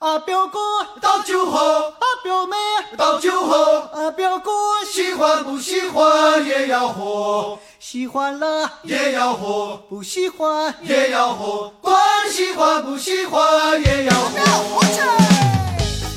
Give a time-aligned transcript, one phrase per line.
[0.00, 0.58] 啊，表哥
[1.00, 2.56] 倒酒后，啊，表妹
[2.96, 4.50] 倒酒后，啊，表哥
[4.90, 11.96] 喜欢不喜欢也要喝，喜欢了也要喝，不喜欢也要喝，管
[12.28, 14.82] 喜欢不喜欢也要喝。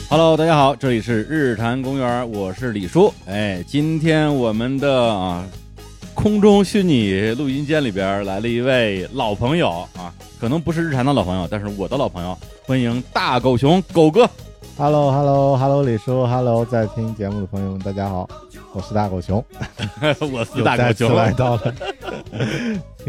[0.09, 3.14] Hello，大家好，这里是日坛公园，我是李叔。
[3.28, 5.44] 哎，今天我们的啊
[6.18, 10.11] 空中虚拟录音间里边来了一位老朋友啊，
[10.41, 14.27] 可能不是日坛的老朋友，但是我的老朋友，欢迎大狗熊狗哥。
[14.75, 18.28] Hello Hello Hello，李叔，Hello，在听节目的朋友们，大家好，
[18.73, 19.45] 我是大狗熊，
[20.33, 21.73] 我是大狗熊，来到了，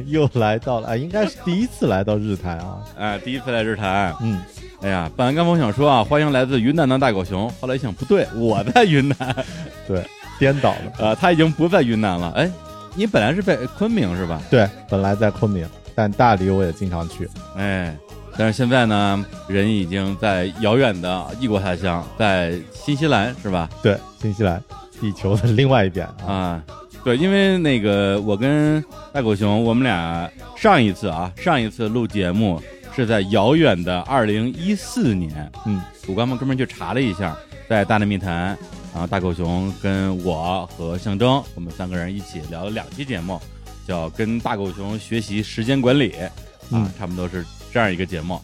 [0.06, 4.14] 又来到了啊，应该是第一次来到日坛啊，哎，第一次来日坛。
[4.20, 4.38] 嗯，
[4.82, 9.36] 哎呀，本来刚刚想说啊，欢迎来自云南的大狗熊，后来一想不对，我在云南，
[9.88, 10.06] 对，
[10.38, 12.32] 颠倒了，呃，他已经不在云南了。
[12.36, 12.50] 哎，
[12.98, 14.42] 你本来是在昆明是吧？
[14.50, 17.96] 对，本来在昆明，但大理我也经常去，哎，
[18.36, 23.70] 但是现在呢，人已经在遥远的异国他乡，在新西兰是吧？
[23.80, 24.60] 对，新西兰，
[25.00, 26.62] 地球的另外一边啊，啊，
[27.04, 32.60] 对，因为那个我跟大狗熊，我们俩上一次啊，上一次录节目
[32.96, 37.36] 是在遥远的二零一四年，嗯，我刚刚专门去查了一下，
[37.68, 38.58] 在大内密谈，
[38.92, 43.40] 然后大狗熊跟我和象征，我们三个人一起聊了两期节目，
[43.86, 46.30] 叫跟大狗熊学习时间管理，啊，
[46.70, 48.40] 嗯差不多是这样一个节目。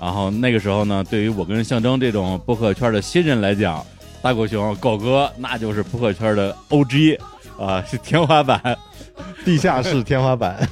[0.00, 3.84] 然后那个时候呢，对于我跟象征这种播客圈的新人来讲，
[4.22, 7.18] 大狗熊狗哥那就是播客圈的 OG
[7.58, 8.60] 啊，是天花板。
[9.44, 10.66] 地下室天花板，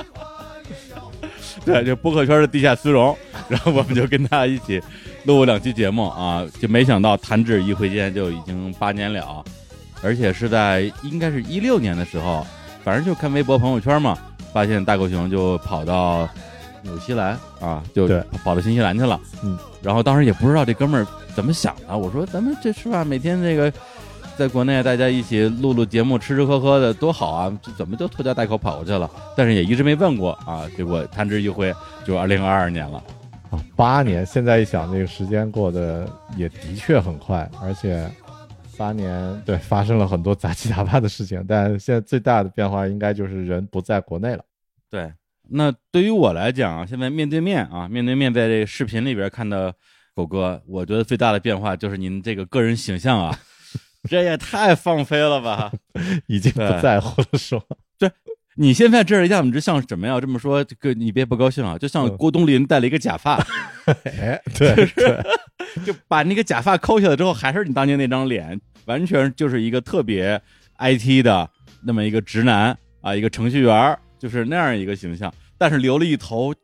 [1.64, 3.16] 对，就播客圈的地下丝绒。
[3.48, 4.80] 然后我们就跟他一起
[5.24, 9.44] 录过两期节目啊，就没想到弹指一挥间就已经八年了，
[10.02, 12.46] 而且是在应该是一六年的时候，
[12.82, 14.16] 反正就看微博朋友圈嘛，
[14.52, 16.28] 发现大狗熊就跑到
[16.82, 18.08] 纽西兰啊，就
[18.42, 19.20] 跑到新西兰去了。
[19.42, 23.72] 嗯，然后当时也不知道这哥们儿怎么想的，我说咱们这是吧，每天这个。
[24.38, 27.52] 在国内，大家一起录录节目，吃吃喝喝的多好啊！
[27.62, 29.10] 这怎么就拖家带口跑过去了？
[29.36, 30.64] 但是也一直没问过啊。
[30.78, 31.70] 结果弹指一挥，
[32.06, 33.02] 就二零二二年了。
[33.50, 38.08] 啊，八年，现在一想，这个时间过得也的确很快，而且
[38.78, 44.44] 八年对发生了很多杂七杂八的事情，但现在最大的变化应该就是人不在国内了。
[44.88, 45.12] 对，
[45.48, 49.72] 那对于我来讲啊，现在面对面啊，面对面在这个视频里边看到
[50.14, 53.36] 狗哥，我觉得最大的变化就是您这个个人形象啊，
[54.08, 55.72] 这也太放飞了吧！
[56.26, 57.62] 已经不在乎了，是吗？
[58.60, 60.20] 你现在这样，你这像什么呀？
[60.20, 62.16] 这么说，这个你别不高兴啊，就像嗯。
[62.18, 63.36] 郭冬临戴了一个假发，
[64.04, 65.18] 哎，对 对，
[65.86, 70.38] 就把那个假发抠下来之后，还是你当年那张脸，完全就是一个特别
[70.78, 71.48] IT 的
[71.84, 76.54] 那么一个直男啊，一个程序员，就是那样一个形象，但是留了一头，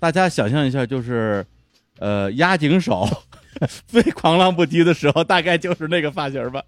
[0.00, 1.44] 大家想象一下，就是
[1.98, 3.06] 呃压井守
[3.86, 6.62] 最狂浪不羁的时候，大概就是那个发型吧。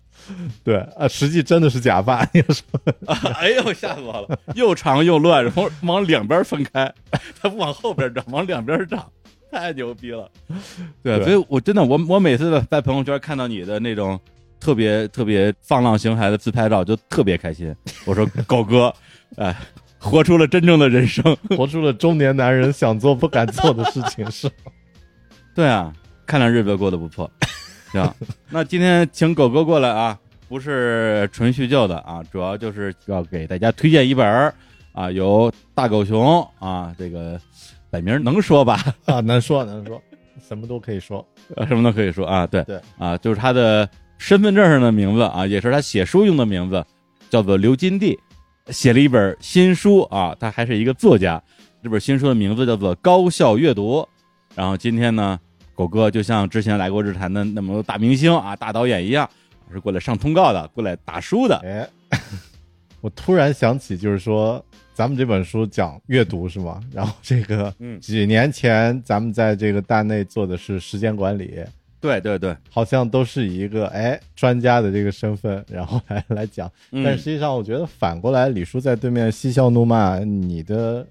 [0.65, 2.62] 对啊，实际真的是假发， 你说
[3.34, 4.38] 哎呦，吓死我了！
[4.54, 6.93] 又长又乱，然后往两边分开，
[7.41, 9.10] 它不往后边长，往两边长，
[9.50, 10.31] 太牛逼了。
[11.03, 14.19] 对，对所以我真的，我我每次在在朋友圈看到你的那种
[14.60, 17.75] 特别特别放浪形骸的自拍照，就特别开心。
[18.05, 18.93] 我说狗哥，
[19.37, 19.55] 哎，
[19.99, 21.37] 活出了真正的人生。
[21.56, 24.53] 活出了中年男人想做不敢做的事情，是吗
[25.55, 25.93] 对啊，
[26.28, 27.28] 看来日子过得不错。
[27.90, 28.14] 行，
[28.50, 34.54] 那今天请狗哥过来啊，不是纯叙旧的啊，主要就是要给大家推荐一本儿
[34.92, 37.40] 啊，由大狗熊啊，这个
[37.88, 38.78] 本名能说吧？
[39.06, 39.98] 啊，能说能说，
[40.46, 41.26] 什么都可以说。
[41.56, 46.84] 呃 什么都可以说啊，对对啊，就是他的身份证上的名字啊，也是他写书用的名字，
[47.30, 48.14] 叫做刘金娣，
[48.68, 51.42] 写了一本新书啊，他还是一个作家，
[51.82, 54.00] 这本新书的名字叫做《高效阅读》。
[54.54, 55.40] 然后今天呢，
[55.78, 59.30] 狗哥就像之前来过日坛的那么多大明星啊、大导演一样，
[59.72, 61.54] 是过来上通告的，过来打书的。
[61.58, 61.88] 哎，
[63.00, 64.60] 我突然想起，就是说
[64.92, 66.80] 咱们这本书讲阅读是吗？
[66.92, 71.60] 然后这个嗯几年前咱们在这个大内做的是时间管理，
[72.00, 76.69] 对对对，好像都是以一个哎专家的这个身份，然后来来讲。
[76.90, 81.06] 嗯但实际上，我觉得反过来，李叔在对面嬉笑怒骂，你的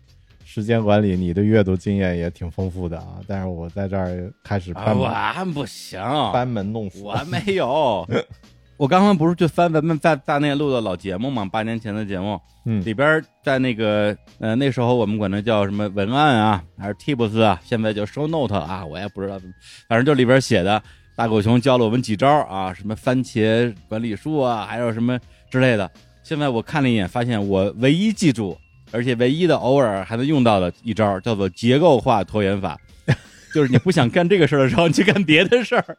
[0.58, 3.20] 时间管理、你的阅读经验也挺丰富的啊。
[3.28, 6.02] 但是我在这儿开始啊，我还不行，
[6.34, 8.04] 班门弄斧，我没有。
[8.76, 19.54] 我刚刚不是去翻咱们在大内录的老节目嘛，八年前的节目，嗯里边在那个呃那时候我们管它叫什么文案啊，还是 tips 啊，现在叫 show note 啊，我也不知道怎么，
[19.88, 20.82] 反正就里边写的
[21.16, 25.20] 大狗熊教了我们几招啊，什么番茄管理术啊，还有什么
[25.52, 25.88] 之类的。
[26.24, 28.58] 现在我看了一眼，发现我唯一记住，
[28.92, 32.80] 而且唯一的偶尔还能用到的一招叫做结构化拖延法。
[33.54, 35.98] 就是你不想干这个事儿的时候，你去干别的事儿。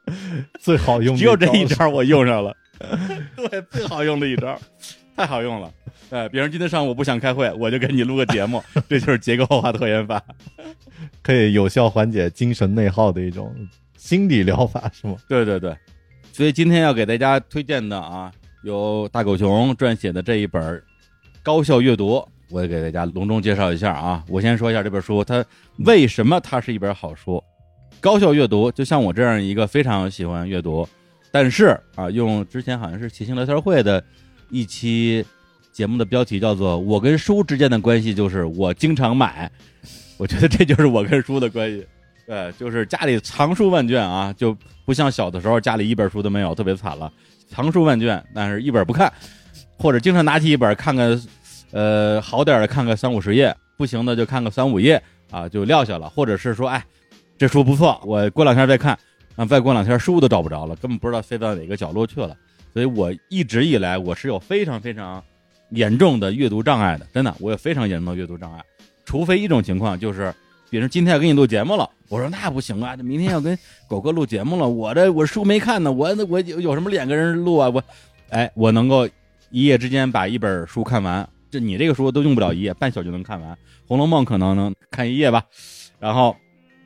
[0.60, 2.54] 最好用只有这一招招我用上了，
[3.36, 4.60] 对，最好用的一招，
[5.16, 5.72] 太好用了。
[6.10, 10.22] 哎，比如今天上午不想开会，我就给你录个节目， 这就是结构化拖延法。
[11.22, 13.52] 可以有效缓解精神内耗的一种
[13.96, 15.16] 心理疗法，是吗？
[15.28, 15.76] 对对对，
[16.32, 18.30] 所以今天要给大家推荐的啊，
[18.62, 20.62] 由大狗熊撰写的这一本
[21.42, 22.16] 《高效阅读》，
[22.50, 24.24] 我也给大家隆重介绍一下啊。
[24.28, 25.44] 我先说一下这本书，它
[25.78, 27.42] 为什么它是一本好书？
[28.00, 30.88] 高效阅读，就像我这样一个非常喜欢阅读，
[31.32, 34.02] 但是啊，用之前好像是骑行聊天会的
[34.50, 35.24] 一期
[35.72, 39.50] 节目的标题叫做“我跟书之间的关系就是我经常买”，
[40.16, 41.86] 我觉得这就是我跟书的关系。
[42.26, 47.10] 对，就是家里藏书万卷啊，就不像小的时候家里一本书都没有，特别惨了。
[47.48, 49.12] 藏书万卷，但是一本不看，
[49.78, 51.20] 或者经常拿起一本看看，
[51.70, 56.08] 呃，好点的看个三五十页，不行的就看个三五页啊，就撂下了。
[56.08, 56.84] 或者是说，哎，
[57.36, 58.98] 这书不错，我过两天再看，
[59.36, 62.36] 啊，再过两天书都找不着了，根本不知道飞到哪个角落去了。
[62.72, 65.22] 所以我一直以来我是有非常非常
[65.70, 68.62] 严重的阅读障碍的，真的，我有非常严重的阅读障碍。
[69.04, 70.32] 除非一种情况就是，
[70.70, 77.68] 比如今天要给你录节目了，我说那不行啊，明天要跟狗哥录节目了，我这我书没看呢，我我有有什么脸跟人录啊？
[77.68, 77.82] 我，
[78.28, 79.08] 哎，我能够
[79.50, 83.52] 一夜之间把一本书看完，这你这个书都用不了一夜，半宿就能看完，
[83.86, 85.42] 《红楼梦》可能能看一夜吧。
[85.98, 86.36] 然后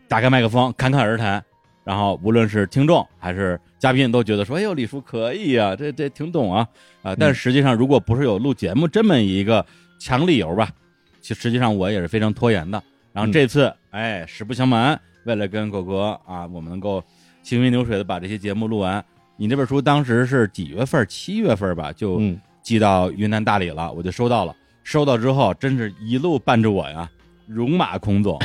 [0.09, 1.45] 打开麦克风侃侃而谈，
[1.85, 6.67] 然后无论是听众还是嘉宾都觉得说，哎呦，李叔可以呀、这这挺懂啊
[7.03, 7.15] 啊！
[7.17, 9.65] 但是实际上，如果不是有录节目这么一个
[9.99, 10.71] 强理由吧，
[11.21, 12.83] 其实实际上我也是非常拖延的。
[13.13, 17.03] 然后这次，哎，实不相瞒，为了跟狗哥啊，我们能够
[17.43, 19.05] 行云流水的把这些节目录完，
[19.37, 21.05] 你这本书当时是几月份？
[21.09, 24.55] 七月份吧，就嗯寄到云南大理了，我就收到了。
[24.85, 27.09] 收到之后，真是一路伴着我呀，
[27.47, 28.41] 戎马倥偬，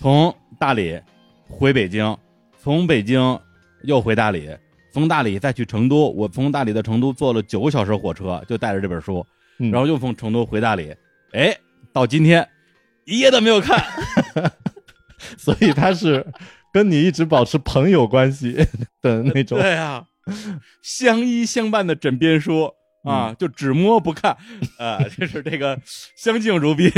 [0.00, 1.00] 从大理
[1.48, 2.16] 回北京，
[2.60, 3.38] 从北京
[3.82, 4.50] 又回大理，
[4.92, 6.10] 从大理再去成都。
[6.10, 9.24] 我从大理到成都坐了九个小时火车，就带着这本书，
[9.58, 10.94] 嗯然后又从成都回大理。
[11.32, 11.56] 哎，
[11.92, 12.48] 到今天
[13.04, 13.84] 一页都没有看。
[15.36, 16.26] 所以他是
[16.72, 18.54] 跟你一直保持朋友关系
[19.00, 19.58] 的那种。
[19.60, 20.04] 对啊，
[20.82, 22.72] 相依相伴的枕边书
[23.04, 24.36] 啊，就只摸不看
[24.78, 25.78] 啊， 就是这个
[26.16, 26.90] 相敬如宾。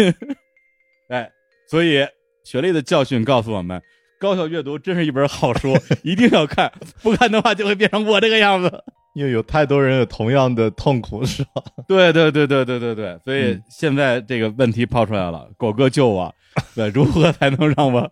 [1.08, 1.30] 哎，
[1.68, 2.06] 所以
[2.44, 3.80] 学历的教训告诉我们，
[4.20, 8.84] 高效阅读真是一本好书， 一定要看，不看的话就会变成我这个样子。
[9.14, 11.62] 因为有太多人有同样的痛苦，是吧？
[11.88, 16.32] 对对对对对对对，所以嗯现在这个问题抛出来了，狗哥救我！
[16.76, 18.10] 对，如何才能让我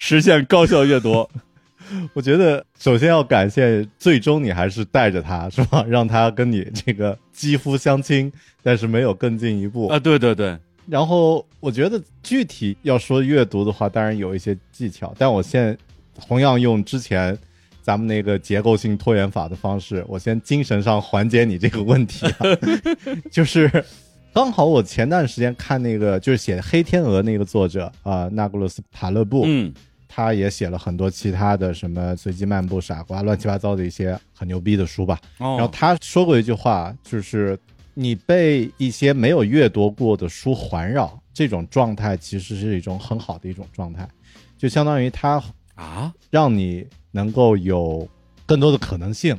[0.00, 1.28] 实现高效阅读？
[2.12, 5.84] 我觉得首先要感谢，最终你还是带着他，是吧？
[5.88, 8.32] 让他跟你这个肌肤相亲，
[8.62, 9.88] 但是没有更进一步。
[9.88, 10.56] 啊，对对对，
[10.86, 15.76] 然后我觉得具体要说阅读的话，当然有一些技巧，但我现在
[16.26, 17.36] 同样用之前
[17.82, 22.38] 咱们那个结构性拖延法的方式，我先精神上缓解你这个问题、啊，
[23.32, 23.84] 就是
[24.32, 29.72] 刚好我前段时间看那个就是写《黑天鹅》那个作者啊、那格罗斯塔勒布，嗯
[30.12, 35.16] 他也写了很多其他的什么随机漫步、傻瓜、乱七八糟的一些很牛逼的书吧。
[35.38, 37.56] 哦，然后他说过一句话，就是
[37.94, 44.08] 你被一些没有阅读过的书环绕，这种状态其实是一种很好的一种状态，
[44.58, 45.40] 就相当于他
[45.76, 48.08] 啊，让你能够有
[48.44, 49.38] 更多的可能性，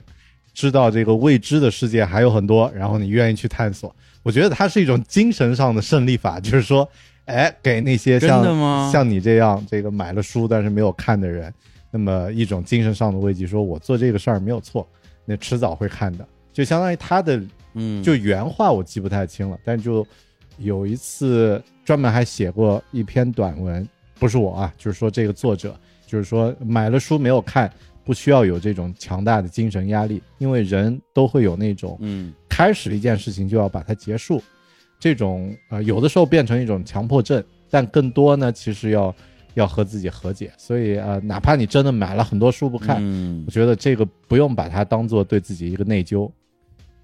[0.54, 3.94] 知道这个未知的世界还有很多，然后你愿意去探索。
[4.24, 6.88] 我觉得它是一种精神上的胜利法，就是说，
[7.26, 11.54] 哎，给那些像像你这样这个买了书但是没有看的人，
[11.90, 14.88] 那么一种精神上的慰藉，说我做这个事儿没有错，
[15.26, 17.42] 那迟早会看的，就相当于他的
[17.74, 20.06] 嗯，就原话我记不太清了，但就
[20.58, 23.88] 有一次专门还写过一篇短文，
[24.20, 25.74] 不是我啊，就是说这个作者，
[26.06, 27.72] 就是说买了书没有看，
[28.04, 32.34] 不需要有这种强大的精神压力，因为人都会有那种嗯。
[32.50, 34.44] 开始一件事情就要把它结束，
[35.02, 39.14] 这种呃有的时候变成一种强迫症，但更多呢其实要
[39.56, 46.32] 要和自己和解，所以呃哪怕你真的买了很多书不看，嗯我觉得这个不用把它当做对自己一个内疚。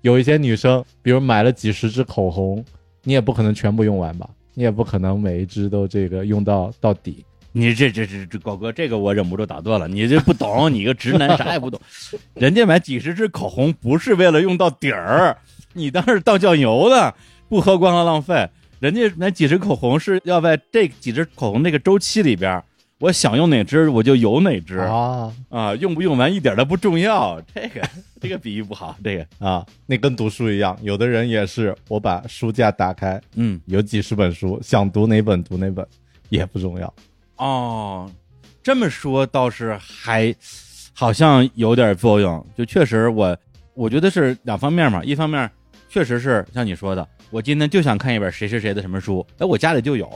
[0.02, 2.64] 有一些女生，比如买了几十支口红，
[3.04, 4.30] 你也不可能全部用完吧？
[4.54, 7.26] 你也不可能每一支都这个用到到底。
[7.52, 11.82] 你这这这这高哥，这个我忍不住打断了，你这不懂，你个直男啥也不懂。
[12.36, 15.36] 人家买几十支口红不是为了用到底儿，
[15.74, 17.14] 你当是倒酱油的，
[17.50, 18.48] 不喝光了浪费。
[18.80, 22.64] 人家那几支口红是要在这几支口红那个周期里边，
[23.00, 27.42] 我想用哪支我就有哪支啊啊，用不用完一点都不重要。
[27.56, 27.82] 这个
[28.22, 35.86] 这个比喻不好，这个啊，那跟读书一样，有的人也是，我把书架打开，嗯有几十本书，想读哪本读哪本，
[36.30, 36.94] 也不重要。
[37.38, 38.12] 哦，
[38.62, 40.36] 这么说倒是还
[40.94, 43.36] 好像有点作用，就确实我
[43.74, 45.50] 我觉得是两方面嘛，一方面
[45.90, 50.10] 确实是像你说的，我今天就想看一本谁谁谁的什么书，哎，我家里就有，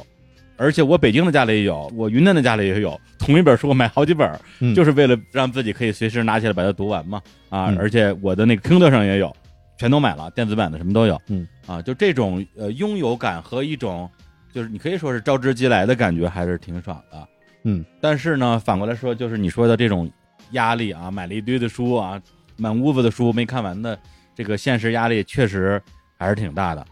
[0.57, 4.73] 而且我北京的家里也有，我云南的家里也有，同一本书我买好几本，嗯。
[4.73, 7.77] 就是为了让自己可以随时拿起来把它读完嘛，啊，嗯。
[7.77, 9.35] 而且我的那个 Kindle 上也有，
[9.77, 14.09] 全都买了，电子版的什么都有，嗯，啊，就这种呃拥有感和一种
[14.53, 17.27] 就是你可以说是招之即来的感觉，还是挺爽的。
[17.63, 20.09] 嗯，但是呢，反过来说，就是你说的这种
[20.51, 22.21] 压力啊，买了一堆的书啊，
[22.57, 23.97] 满屋子的书没看完的，
[24.35, 25.81] 这个现实压力确实
[26.17, 26.85] 还是挺大的。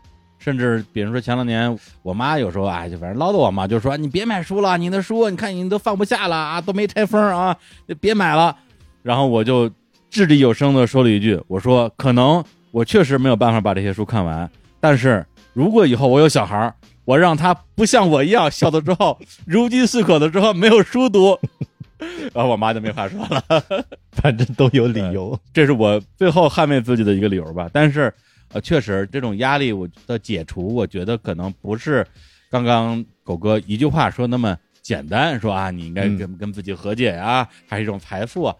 [0.49, 7.55] 甚至比如说前两年，我妈有时候哎，就反正唠叨我嘛，就说你别买书了，你的书你看你都放不下了啊，都没拆封啊，
[8.01, 8.55] 别买了。
[9.03, 9.69] 然后我就
[10.09, 16.73] 掷地有声的说了一句，我说可能我确实没有办法把这些书看完，但是如果以后我有小孩儿，
[17.05, 21.37] 我让他不像我一样小的之后如饥似渴的之后没有书读，
[22.33, 23.43] 然后我妈就没话说了。
[24.19, 25.39] 反正都有理由。
[25.53, 27.69] 这是我最后捍卫自己的一个理由吧。
[27.71, 28.11] 但是，
[28.51, 32.05] 呃，确实这种压力我的解除，我觉得可能不是
[32.49, 38.55] 刚刚狗哥一句话说那么简单，说啊，你应该嗯跟、跟自己和解呀、还是一种财富啊？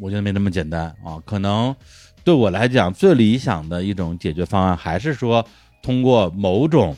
[0.00, 1.22] 我觉得没那么简单啊。
[1.24, 1.74] 可能
[2.24, 5.44] 对我来讲，最理想的一种解决方案，还是说
[5.82, 6.96] 通过某种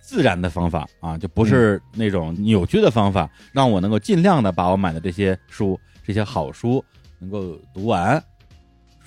[0.00, 6.84] 自然的方法啊，就不是那种扭曲的方法，让我能够尽量的把我买的这些书、这些好书
[7.18, 8.22] 能够读完。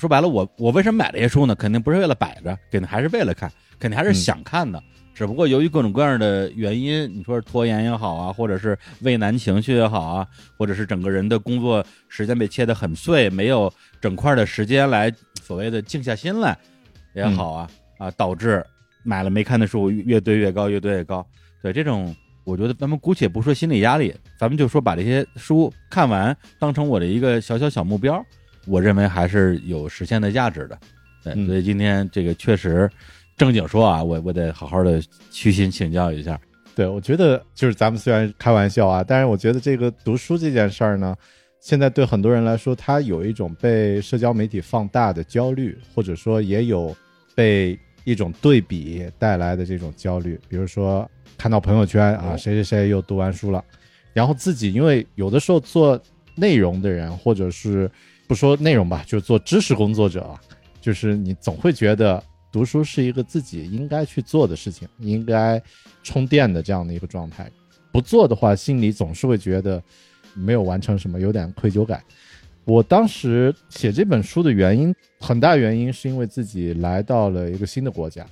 [0.01, 1.53] 说白了，我我为什么买这些书呢？
[1.53, 4.81] 肯定不是为了摆着，肯定还是为了看，肯定还是想看的。
[5.13, 10.27] 只不过由于各种各样的原因，你说是拖延也好啊，或者是畏难情绪也好啊，
[10.58, 16.58] 或者是整个人的工作时间被切得很碎，没有整块的时间来所谓的静下心来
[17.13, 18.65] 也好啊、啊，导致
[19.03, 21.24] 买了没看的书越堆越高，越堆越高。
[21.62, 28.25] 对这种，我觉得咱们姑且不说心理压力，咱们就说把这些书看完，当成我的一个小小小目标，
[28.68, 30.77] 我认为还是有实现的价值的。
[31.24, 32.89] 对，嗯所以今天这个确实
[33.38, 36.39] 正经说啊，我我得好好的虚心请教一下。
[36.74, 41.15] 对，我觉得就是咱们虽然开玩笑啊，但是我觉得这个读书这件事儿呢，
[41.60, 46.96] 现在对很多人来说，他有一种被社交媒体放大的焦虑，或者说也有
[47.36, 50.39] 被一种对比带来的这种焦虑。
[50.48, 53.63] 比如说看到朋友圈啊，谁谁谁又读完书了，
[54.13, 56.01] 然后自己因为有的时候做
[56.36, 57.91] 内容的人，或者是
[58.31, 60.39] 不说内容吧，就做知识工作者啊，
[60.79, 65.61] 就是你总会觉得读书是一个自己应该去做的事情，应该
[66.01, 67.51] 充电的这样的一个状态。
[67.91, 69.83] 不做的话，心里总是会觉得
[70.33, 72.01] 没有完成什么，有点愧疚感。
[72.63, 78.25] 我当时写这本书的原因，很大原因是因为自己来到了一个新的国家，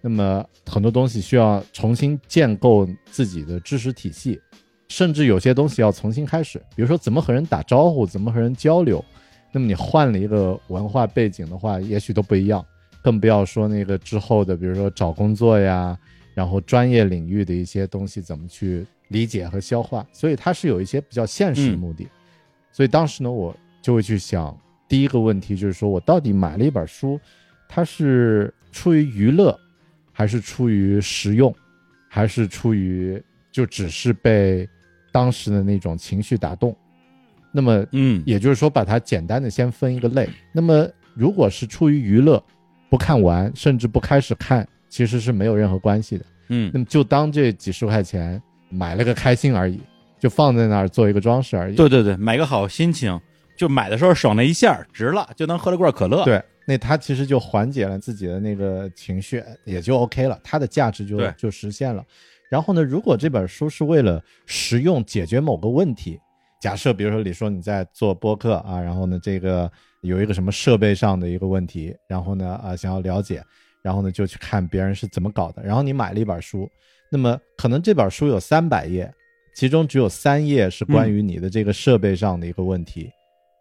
[0.00, 4.40] 那么很多东西需要重新建构自己的知识体系，
[4.88, 9.04] 甚至有些东西要重新开始，比如说怎么和人打招呼，怎么和人交流。
[9.56, 12.62] 那么你换了一个文化背景的话，也许都不一样，
[13.00, 15.98] 更不要说那个之后的，比如说找工作呀，
[16.34, 20.06] 然后专业领域的一些东西怎么去理解和消化。
[20.12, 22.06] 所以它是有一些比较现实的目的。
[22.70, 24.54] 所以当时呢，我就会去想，
[24.86, 27.18] 第一个问题就是说我到底买了一本书，
[27.66, 29.58] 它是出于娱乐，
[30.12, 31.50] 还是出于实用，
[32.10, 33.18] 还是出于
[33.50, 34.68] 就只是被
[35.10, 36.76] 当时的那种情绪打动？
[37.56, 40.28] 那么嗯，也就是说，把它简单的先分一个类。
[40.52, 42.42] 那么，如果是出于娱乐，
[42.90, 46.24] 不看完，甚至不开始看，其实是没有任何关系的。
[46.50, 49.80] 嗯那么就当这几十块钱买了个开心而已，
[50.20, 51.74] 就放在那儿做一个装饰而已。
[51.74, 53.18] 对对对，买个好心情，
[53.56, 56.22] 就买的时候爽那一下值了，就能喝了罐可乐。
[56.26, 62.04] 对，那它其实就缓解了自己的那个情绪，也就 OK 了，它的价值就就实现了。
[62.50, 66.20] 然后呢，如果这本书是为了实用解决某个问题，
[66.60, 69.70] 假设比如说你说你在做播客啊，然后呢这个
[70.02, 73.42] 有一个什么设备上的一个问题，然后呢啊想要了解，
[73.82, 76.68] 然后呢就去看别人是怎么搞的，然后你买了一本书，
[77.10, 79.12] 那么可能这本书有三百页，
[79.54, 83.10] 其中只有三页是关于你的这个设备上的一个问题，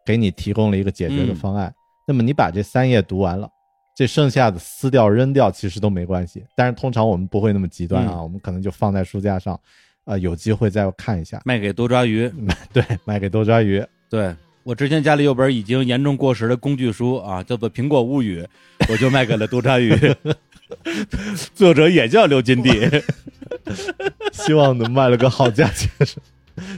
[0.05, 1.73] 给你提供了一个解决的嗯方案。
[2.07, 3.49] 那么你把这三页读完了，
[3.95, 6.45] 这剩下的撕掉扔掉其实都没关系。
[6.55, 9.59] 但是通常我们不会那么极端啊，嗯我们可能就放在书架上，
[10.05, 11.41] 呃，有机会再看一下。
[11.45, 12.31] 卖给多抓鱼。
[12.71, 13.83] 对，卖给多抓鱼。
[14.09, 14.33] 对
[14.63, 18.41] 我之前家里有本已经严重过时的工具书啊，叫做《苹果物语》，
[18.91, 19.93] 我就卖给了多抓鱼，
[21.53, 23.03] 作者也叫刘金娣。
[24.33, 25.89] 希望能卖了个好价钱，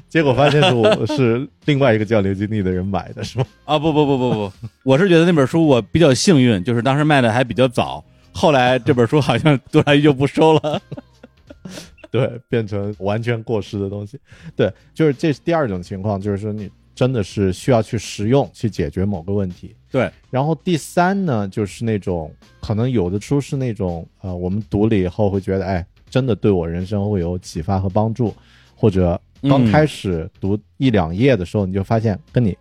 [0.10, 3.46] 结果发现是我是另外一个叫刘金娣的人买的，是 吗？
[3.65, 4.51] 啊不不不不不，
[4.84, 8.03] 我是觉得那本书我比较幸运，就是当时卖的还比较早，
[8.34, 10.81] 后来这本书好像多抓鱼就不收了。
[12.11, 14.19] 对，变成完全过时的东西。
[14.55, 19.75] 对，就是这是第二种情况，就是说你真的是需要去实用去解决某个问题。
[19.91, 28.33] 对，然后第三呢，就是那种可能有的书是那种呃，我们读了以后会觉得，哎，真的对我人生会有启发和帮助，
[28.75, 32.57] 或者刚嗯开始读一两页的时候，你就发现跟你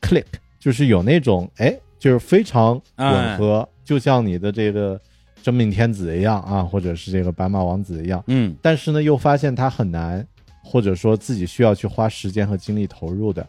[0.00, 0.24] click，
[0.58, 5.00] 就是有那种哎，就是非常吻合，就像你的这个
[5.46, 8.20] 真命天子一样啊，或者是这个白马王子一样。
[8.26, 8.56] 嗯。
[8.60, 10.26] 但是呢，又发现它很难，
[10.60, 13.46] 或者说自己需要去花时间和精力投入的。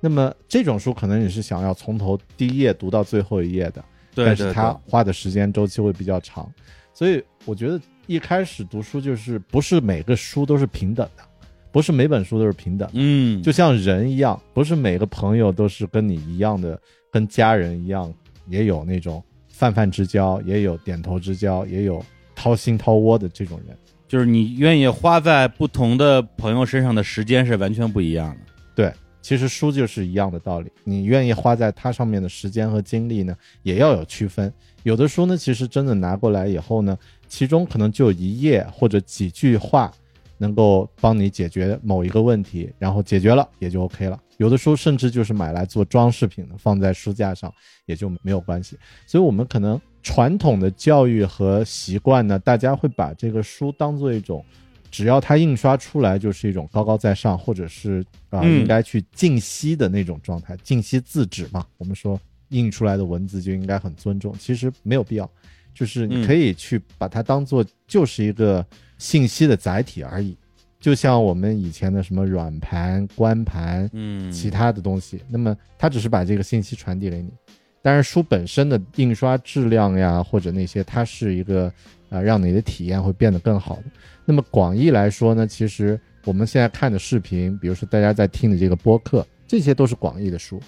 [0.00, 3.84] 那么这种书可能你是想要从头第一页读到最后一页的，
[4.14, 6.50] 对，但是对它花的时间周期会比较长，
[6.94, 11.22] 所以我觉得一开始读书就是不是每个书都是平等的，
[11.70, 12.88] 不是每本书都是平等。
[12.88, 16.80] 的，嗯，就像人一样，不是每个朋友都是跟你一样的，
[17.12, 18.10] 跟家人一样，
[18.48, 19.22] 也有那种
[19.56, 23.76] 泛泛之交，也有点头之交，也有掏心掏窝的这种人。
[24.08, 28.40] 就是你愿意花在不同的朋友身上的时间是完全不一样的。
[28.74, 28.92] 对，
[29.22, 34.52] 其实书就是一样的道理，你愿意花在它上面的时间和精力呢，也要有区分。
[34.82, 39.90] 有的书呢，其实真的拿过来以后呢，其中可能就一页或者几句话，
[40.36, 44.20] 能够帮你解决某一个问题，然后解决了也就 OK 了。
[44.38, 47.52] 有的书甚至就是买来做装饰品的，放在书架上
[47.86, 48.76] 也就没有关系。
[49.06, 54.44] 所以，我们可能传统的教育和习惯呢，大家会把这个书当做一种，
[54.90, 61.64] 只要它印刷出来就是一种高高在上，或者是啊、嗯应该去敬惜的那种状态，敬惜字纸嘛。
[61.78, 65.30] 我们说印出来的文字就应该很尊重，其实没有必要，
[65.72, 68.64] 就是你嗯可以去把它当做就是一个
[68.98, 70.36] 信息的载体而已。
[70.84, 77.32] 就像我们以前的什么软盘、光盘，嗯，其他的东西，那么它只是把这个信息传递给你。
[77.80, 81.72] 但是书本身的印刷质量呀，或者那些，它是一个
[82.10, 83.84] 呃让你的体验会变得更好的。
[84.26, 90.60] 那么广义来说呢，其实我们现在看的视频，比如说大家在听的这个播客，这些都是广义的书，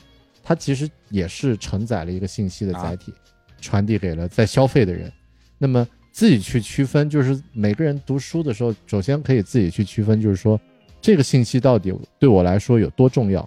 [0.42, 3.12] 它其实也是承载了一个信息的载体，
[3.60, 5.12] 传递给了在消费的人。
[5.58, 10.58] 那么自己去区分，就是每个人读书的时候，首先可以自己去区分，就是说
[10.98, 13.46] 这个信息到底对我来说有多重要。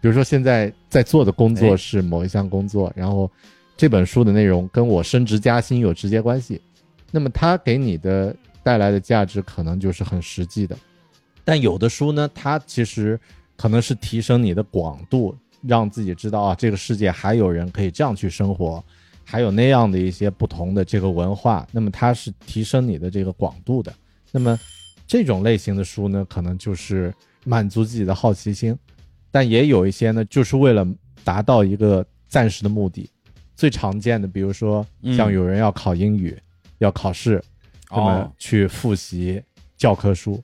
[0.00, 3.28] 比如说现在在做的工哎作是某一项工作，然后
[3.76, 6.60] 这本书的内容跟我升职加薪有直接关系，
[7.10, 10.78] 那么它给你的带来的价值可能就是很实际的。
[11.42, 13.18] 但有的书呢，它其实
[13.56, 18.84] 可能是提升你的广度，让自己知道啊，这个世界还有人可以这样去生活，
[19.24, 23.92] 还有那样的一些不同的这个文化，那么它是提升你的这个广度的。
[24.30, 24.58] 那么
[25.06, 27.12] 这种类型的书呢，可能就是
[27.44, 28.76] 满足自己的好奇心，
[29.30, 30.86] 但也有一些呢，就是为了
[31.22, 33.08] 达到一个暂时的目的。
[33.56, 34.84] 最常见的，比如说
[35.16, 36.36] 像有人要考英语，
[36.78, 37.40] 要考试，
[37.90, 39.40] 那么，去复习
[39.76, 40.42] 教科书，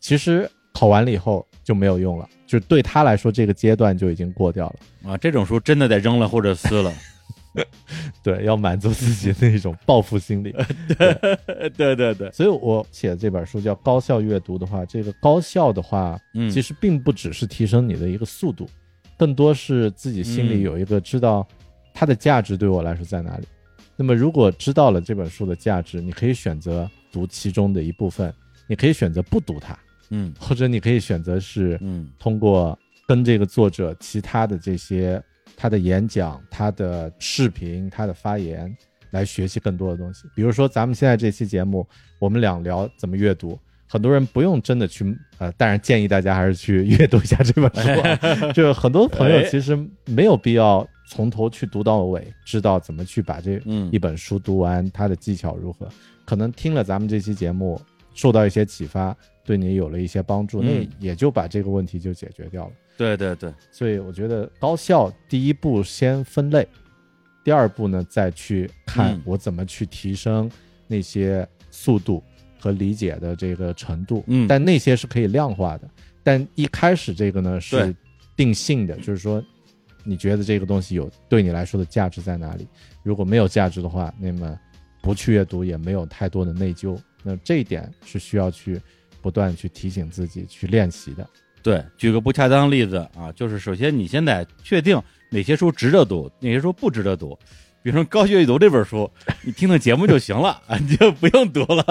[0.00, 5.12] 其实考完了以后就没有用了，就对他来说这个阶段就已经过掉了。
[5.12, 6.92] 啊，这种书真的得扔了或者撕了。
[8.22, 10.54] 对，要满足自己的那种报复心理。
[11.76, 18.68] 对对对，所以我写的这本书叫《高效阅读》的话，这个高效的话，嗯，其实并不只是提升你的一个速度，
[19.16, 21.46] 更多是自己心里嗯有一个知道
[21.92, 23.46] 它的价值对我来说在哪里。
[23.96, 28.32] 那么如果知道了这本书的价值，你可以选择读其中的一部分，
[28.68, 29.76] 你可以选择不读它，
[30.10, 35.20] 嗯或者你可以选择是嗯通过跟这个作者其他的这些
[35.60, 38.72] 他的演讲、他的视频、他的发言
[39.10, 40.28] 来学习更多的东西。
[40.36, 41.84] 比如说咱们现在这期节目，
[42.20, 43.58] 我们俩聊怎么阅读。
[43.90, 48.52] 很多人不用真的去，呃，但是建议大家还是去阅读一下这本书、啊。
[48.52, 55.88] 就 是很多朋友哎其实没有必要从头去读到尾，知道怎么去把这嗯一本书读完，它的技巧如何。
[56.24, 57.80] 可能听了咱们这期节目，
[58.14, 62.72] 受到一些启发，对你有了一些帮助，嗯那也就把这个问题就解决掉了。
[62.98, 66.66] 对对对，所以我觉得高效第一步先分类，
[67.44, 70.50] 第二步呢再去看嗯我怎么去提升
[70.88, 72.22] 那些速度
[72.58, 74.24] 和理解的这个程度。
[74.26, 75.88] 嗯但那些是可以量化的。
[76.24, 77.94] 但一开始这个呢是
[78.36, 79.42] 定性的，就是说
[80.04, 82.66] 你觉得这个东西有对你来说的价值在哪里？
[83.04, 84.58] 如果没有价值的话，那么
[85.00, 86.98] 不去阅读也没有太多的内疚。
[87.22, 88.80] 那这一点是需要去
[89.22, 91.28] 不断去提醒自己去练习的。
[91.62, 97.38] 对，举个不恰当的例子啊，就是首先你先得确定哪些书值得读，哪些书不值得读。
[97.82, 99.10] 比如说《高学阅读》这本书，
[99.42, 101.82] 你听听节目就行了 啊，你就不用读了。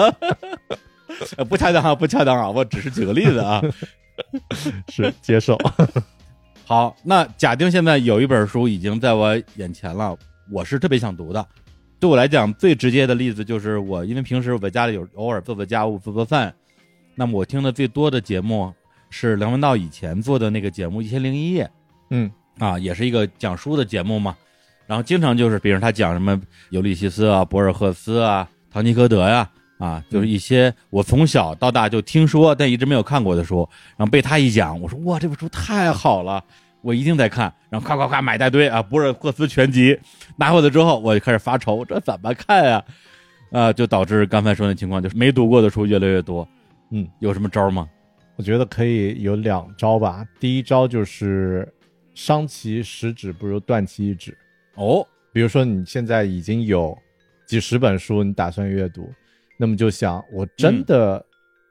[1.36, 3.62] 呃 不恰当啊，不恰当啊，我只是举个例子啊。
[4.88, 5.56] 是接受。
[6.64, 10.16] 好，那假定现在有一本书已经在我眼前了，
[10.50, 11.46] 我是特别想读的。
[11.98, 16.54] 对我来讲，最直接的例子就是我，因为平时我在家里有偶尔做做家务、做做饭，
[17.14, 18.72] 那么我听的最多的节目
[19.10, 21.64] 是梁文道以前做的那个节目《一千零一夜》
[22.10, 24.36] 嗯啊，也是一个讲书的节目嘛。
[24.86, 26.40] 然后经常就是，比如他讲什么
[26.70, 36.42] 尤利西斯啊、博尔赫斯啊、唐吉诃德呀、啊，就是一些我从小到大就听说但一直没有看过的书，然后被他一讲，我说哇，这本书太好了，
[36.80, 37.52] 我一定得看。
[37.68, 39.98] 然后夸夸夸买一大堆啊，博尔赫斯全集
[40.36, 42.82] 拿回来之后，我就开始发愁，这怎么看呀？
[43.52, 46.48] 啊，就导致刚才说那情况，就是没读过的书越来越多。
[46.90, 47.86] 嗯，有什么招吗？
[48.38, 50.24] 我觉得可以有两招吧。
[50.38, 51.68] 第一招就是
[52.14, 54.36] 伤其十指不如断其一指。
[54.76, 56.96] 哦，比如说你现在已经有
[57.48, 59.12] 几十本书，你打算阅读，
[59.58, 61.22] 那么就想，我真的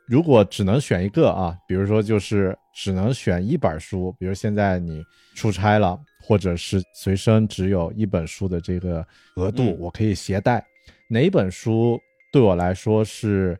[0.08, 5.02] 如果只能选一个啊，比如说就是只能选一本书，比如现在你
[5.36, 10.62] 出差了，或者是随身只有一本书的这个额度，嗯我可以携带，
[11.08, 11.98] 哪本书
[12.30, 13.58] 对我来说是，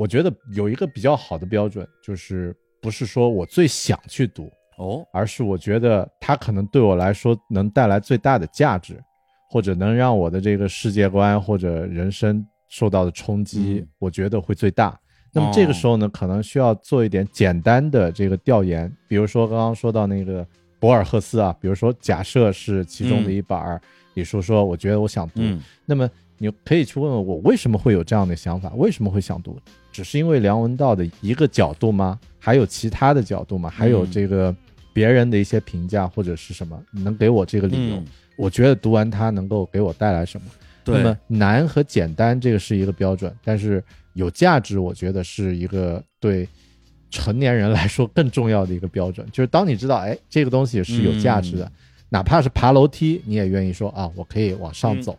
[0.00, 8.98] 我觉得有一个比较好的标准，就是不是说我最想去读，哦，而是我觉得它可能对我来说能带来最大的价值，
[9.50, 14.98] 或者能让我的这个世界观或者人生受到的冲击，嗯我觉得会最大。
[15.32, 20.46] 那么这个时候呢，可能需要做一点简单的这个调研，比如说刚刚说到那个
[20.80, 23.78] 博尔赫斯啊，比如说假设是其中的一本儿，
[24.14, 26.08] 李叔说我觉得我想读，嗯那么
[26.38, 29.60] 你可以去问问我为什么会有这样的想法，为什么会想读？
[30.00, 32.18] 只是因为梁文道的一个角度吗？
[32.38, 33.68] 还有其他的角度吗？
[33.68, 34.54] 还有嗯这个
[34.94, 36.82] 别人的一些评价或者是什么？
[36.90, 37.96] 你能给我这个理由？
[37.96, 38.06] 嗯，
[38.38, 40.46] 我觉得读完它能够给我带来什么？
[40.86, 43.84] 那么，难和简单这个是一个标准，但是
[44.14, 46.48] 有价值，我觉得是一个对
[47.10, 49.26] 成年人来说更重要的一个标准。
[49.30, 51.72] 就是当你知道，哎，这个东西是有价值的，嗯
[52.08, 55.18] 哪怕是爬楼梯，你也愿意说啊，我可以往上嗯走，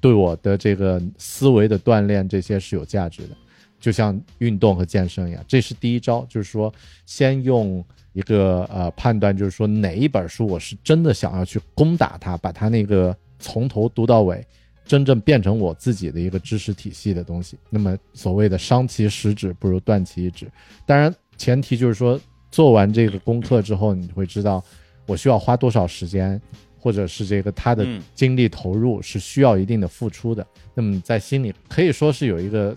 [0.00, 3.36] 对我的这个思维的锻炼，这些是有价值的。
[3.82, 6.72] 就像运动和健身一样，这是第一招，就是说
[7.04, 14.46] 先用一个呃判断，就是说哪一本书我是真的想要去攻打它，把它那个从头读到尾，
[14.84, 17.58] 真正变成我自己的一个知识体系的东西。
[17.68, 20.48] 那么所谓的伤其十指不如断其一指，
[20.86, 22.20] 当然前提就是说
[22.52, 24.62] 做完这个功课之后，你会知道
[25.06, 26.40] 我需要花多少时间，
[26.78, 30.46] 或者是这个他的精力投入是需要一定的付出的。
[30.72, 32.76] 那么在心里可以说是有一个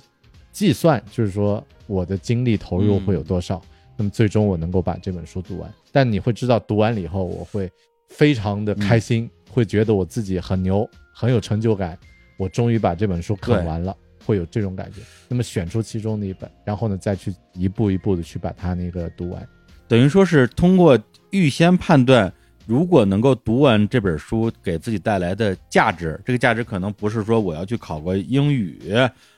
[0.55, 3.61] 计算，就是说我的精力投入会有多少，
[3.97, 5.69] 那么最终我能够把这本书读完。
[5.91, 7.69] 但你会知道，读完了以后我会
[8.07, 11.99] 非常的开心，会觉得我自己很牛，很有成就感，
[12.37, 13.93] 我终于把这本书看完了。
[14.25, 19.47] 会有这种感觉，那么选出其中的一本，然后呢，再去一步一步的去把它那个读完。
[19.87, 20.97] 等于说是通过
[21.29, 22.33] 预先判断，
[22.65, 28.79] 如果能够读完这本书给自己带来的价值，这个价值可能不是说我要去考个英语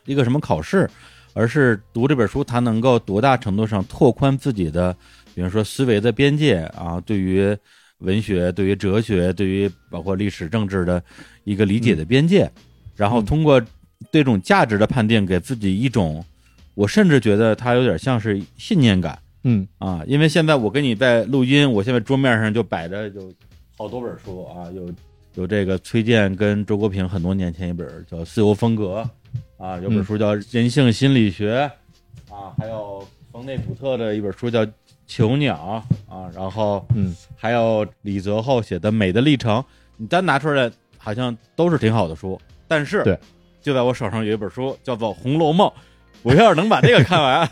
[0.06, 0.90] 一个什么考试，
[1.34, 4.96] 而是读这本书它能够多大程度上拓宽自己的，
[5.36, 7.56] 比如说思维的边界啊，对于
[8.00, 11.04] 文学、对于哲学、对于包括历史、政治的
[11.44, 12.50] 一个理解的边界，
[12.96, 13.62] 然后通过
[14.12, 16.24] 这种价值的判定，给自己一种，
[16.76, 19.20] 我甚至觉得它有点像是信念感。
[19.48, 19.68] 嗯。
[19.78, 23.34] 啊，因为现在我跟你在录音，我现在桌面上就摆着有
[23.78, 24.94] 好多本书啊，有
[25.36, 29.08] 有这个崔健跟周国平很多年前一本叫《自由风格》，
[29.64, 31.72] 啊，有本嗯书叫《人性心理学》，
[32.34, 34.66] 啊，还有冯内古特的一本书叫
[35.08, 35.84] 《囚鸟》
[36.14, 37.16] 啊，然后嗯。
[37.40, 39.62] 还有李泽厚写的《美的历程》，
[39.96, 43.16] 你单拿出来好像都是挺好的书，但是对，
[43.62, 45.70] 就在我手上有一本书叫做《红楼梦》，
[46.24, 47.48] 我要是能把这个看完，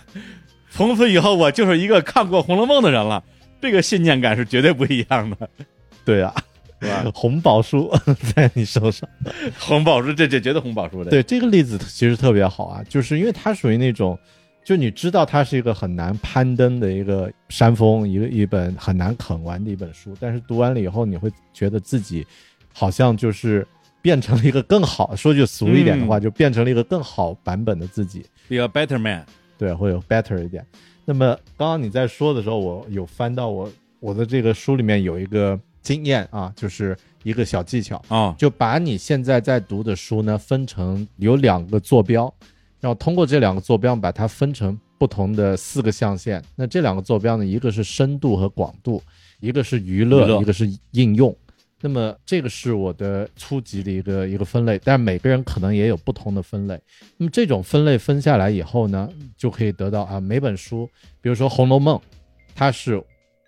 [0.76, 3.24] 从此以后我就是一个看过《红楼梦》的人了，
[3.62, 5.50] 这个信念感是绝对不一样的，
[6.04, 6.36] 对啊，
[6.82, 7.10] 是吧？
[7.16, 7.90] 红宝书
[8.36, 9.10] 在你手上。
[9.58, 14.20] 红宝书，这这绝对红宝书的，对这个例子其实特别好啊，就是因为它属于那种，
[14.66, 22.28] 就你知道它是一个很难攀登的一个山峰，一个一本很难啃完的一本书，但是读完了以后，你会觉得自己
[22.74, 23.66] 好像就是
[24.02, 28.26] 变成了一个更好，说句俗一点的话，嗯就变成了一个更好版本的自己。
[28.50, 29.26] ，Be a better man，
[29.58, 30.66] 对，会有 better 一点。
[31.06, 42.34] 那么刚刚你在说的时候，我有翻到我我的这个书里面有一个经验啊，就是一个小技巧，啊，就把你现在在读的书呢分成有两个坐标，
[42.80, 46.44] 然后通过这两个坐标把它分成不同的四个象限。
[46.56, 49.02] 那这两个坐标呢，一个是深度和广度，
[49.40, 51.36] 一个是娱乐，娱乐一个是应用。
[51.86, 56.82] 那么这个是我的初级的一个一个分类，但是每个人可能也有不同的分类。
[57.16, 60.90] 那么这种分类分下来以后呢，就可以得到啊每本书，
[61.22, 61.96] 比如说《红楼梦》，
[62.56, 63.00] 它是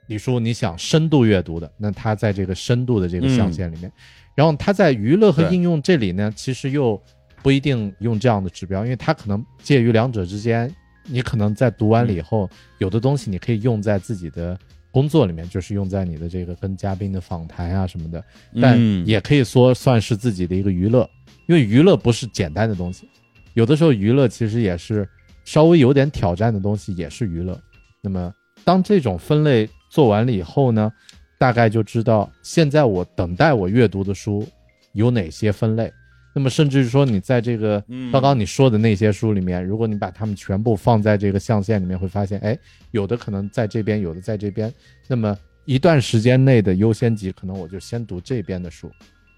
[0.06, 3.92] 李叔你想深度阅读的，那它在这个深度的这个象限里面，
[4.36, 7.02] 然后它在娱乐和应用这里呢，其实又
[7.42, 10.72] 不一定用这样的指标，因为它可能介于两者之间，
[11.06, 12.48] 你可能在读完了以后，
[12.78, 14.56] 有的东西你可以用在自己的
[14.92, 18.24] 工作里面，就是用在你的这个跟嘉宾的访谈啊什么的，
[18.62, 21.08] 但嗯也可以说算是自己的一个娱乐，
[21.48, 23.08] 因为娱乐不是简单的东西，
[23.54, 25.08] 有的时候娱乐其实也是
[25.46, 27.60] 稍微有点挑战的东西，也是娱乐。
[28.02, 30.92] 那么当这种分类做完了以后呢，
[31.38, 34.48] 大概就知道现在我等待我阅读的书
[34.94, 35.92] 有哪些分类。
[36.38, 42.56] 那么甚至是说，你在这个嗯刚刚你说的那些书里面，如果你把它们全部放在这个象限里面，会发现，哎，
[42.92, 44.72] 有的可能在这边，有的在这边。
[45.08, 48.88] 那么一段时间内的优先级，可能我就先读这边的书，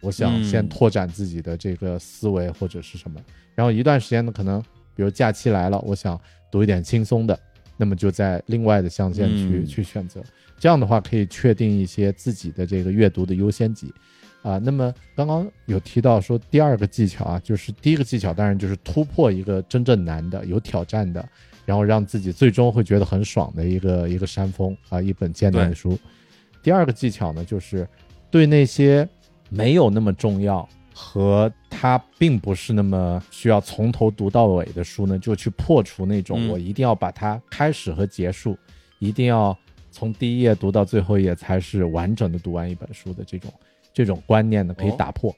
[0.02, 3.18] 我想嗯先拓展自己的这个思维或者是什么。
[3.56, 4.62] 然后一段时间呢，可能
[4.94, 6.20] 比如假期来了，我想
[6.52, 7.40] 读一点轻松的，
[7.78, 10.22] 那么就在另外的象限去、嗯去选择。
[10.58, 13.90] 这样的话，可以确定一些自己的这个阅读的优先级。
[14.41, 21.28] 啊，那么刚刚有提到说第二个技巧啊，就是第一个技巧当然就是突破一个真正难的、有挑战的，
[21.65, 25.99] 然后让自己最终会觉得很爽的一个一个山峰啊，一本艰难的书。
[26.63, 27.88] 第二个技巧呢，就是
[28.32, 29.08] 对那些
[29.49, 38.58] 没有那么重要和它并不是那么需要从头读到尾的书呢，就去破除那种嗯我一定要把它开始和结束，
[38.99, 39.58] 一定要
[39.91, 43.52] 从第一页读到最后一页才是完整的读完一本书的这种
[44.00, 45.36] 这种观念呢，可以哦打破。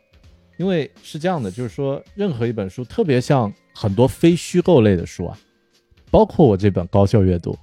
[0.59, 5.35] 因为是这样的，就是说，任何一本书，特别像很多非虚构类的书啊，
[6.11, 7.57] 包括我这本高效阅读，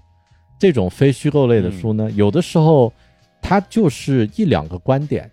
[0.59, 2.93] 这种非虚构类的书呢，有的时候
[3.41, 5.31] 它就是一两个观点，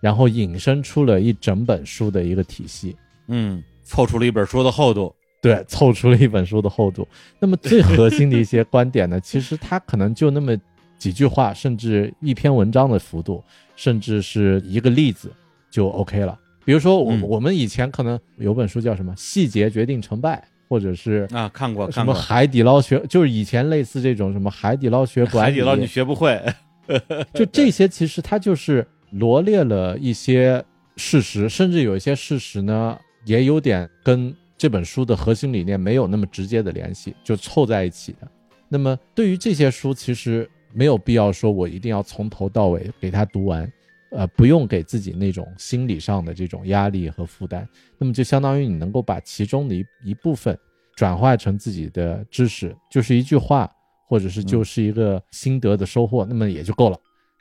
[0.00, 2.96] 然后引申出了一整本书的一个体系，
[3.28, 5.14] 嗯，凑出了一本书的厚度。
[5.40, 7.06] 对，凑出了一本书的厚度。
[7.38, 10.56] 那么最核心的一些观点呢，其实它可能就那么
[10.98, 13.44] 几句话，甚至一篇文章的幅度，
[13.76, 15.30] 甚至是一个例子
[15.70, 16.36] 就 OK 了。
[16.64, 26.42] 比如说我、嗯我们以前可能有本书叫什么“细节决定成败”，或者是啊，看过什么，海底捞学，就是以前类似这种什么海底捞学管理，海底捞你学不会。
[27.32, 30.64] 就这些，其实它就是罗列了一些
[30.96, 38.28] 事实，甚至有一些事实呢，也有点跟这本书的核心理念没有那么直接的联系，就凑在一起的。
[38.68, 43.72] 那么对于这些书，其实没有必要说我一定要从头到尾给他读完，
[44.10, 47.66] 呃，不用给自己那种心理上的这种压力和负担。
[47.96, 50.56] 那么就相当于你能够把其中的一一部分
[50.94, 53.70] 转化成自己的知识，就是一句话，
[54.06, 56.98] 或者是就是一个心得的收获，那么也就够了。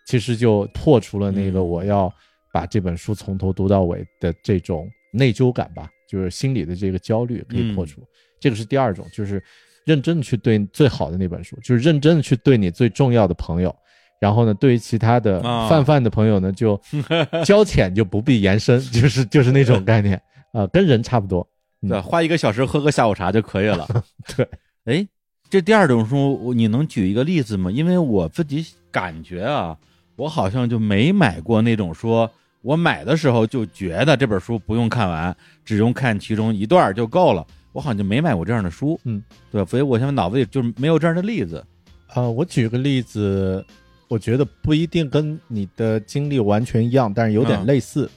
[0.07, 2.09] 其实就破除了那个嗯我要
[2.53, 8.01] 把这本书从头读到尾的这种内疚感吧，就是心里的这个焦虑可以破除。
[8.39, 9.43] 这个是第二种，就是
[9.85, 13.73] 认真的去对最好的那本书，就是认真的去对你最重要的朋友。
[14.19, 16.79] 然后呢，对于其他的啊泛泛的朋友呢，就
[17.45, 20.19] 交浅就不必延伸，就是就是那种概念
[20.51, 21.47] 啊、跟人差不多。
[21.81, 23.87] 嗯对，花一个小时喝个下午茶就可以了。
[24.35, 24.47] 对，
[24.85, 25.07] 哎，
[25.49, 27.69] 这第二种书，你能举一个例子吗？
[27.69, 29.77] 因为我自己感觉啊，
[30.15, 37.45] 我好像就没买过那种说，我买的时候就觉得这本书不用看完，只用看其中一段就够了。
[37.75, 38.97] 我好像就没买过这样的书。
[39.03, 41.61] 嗯，对，所以我现在脑子里就是没有这样的例子。
[42.07, 43.63] 啊、我举个例子，
[44.07, 48.09] 我觉得不一定跟你的经历完全一样，但是有点嗯类似。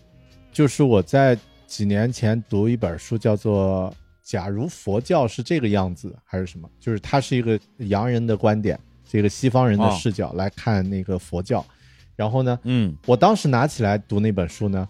[0.53, 3.93] 就是我在几年前读一本书，叫做
[4.23, 6.71] 《假如佛教是这个样子》，还是什么？
[6.79, 11.67] 就是它是一个洋人的观点，这个西方人的哦视角来看那个佛教。
[12.15, 14.87] 然后呢，嗯我当时拿起来读那本书呢，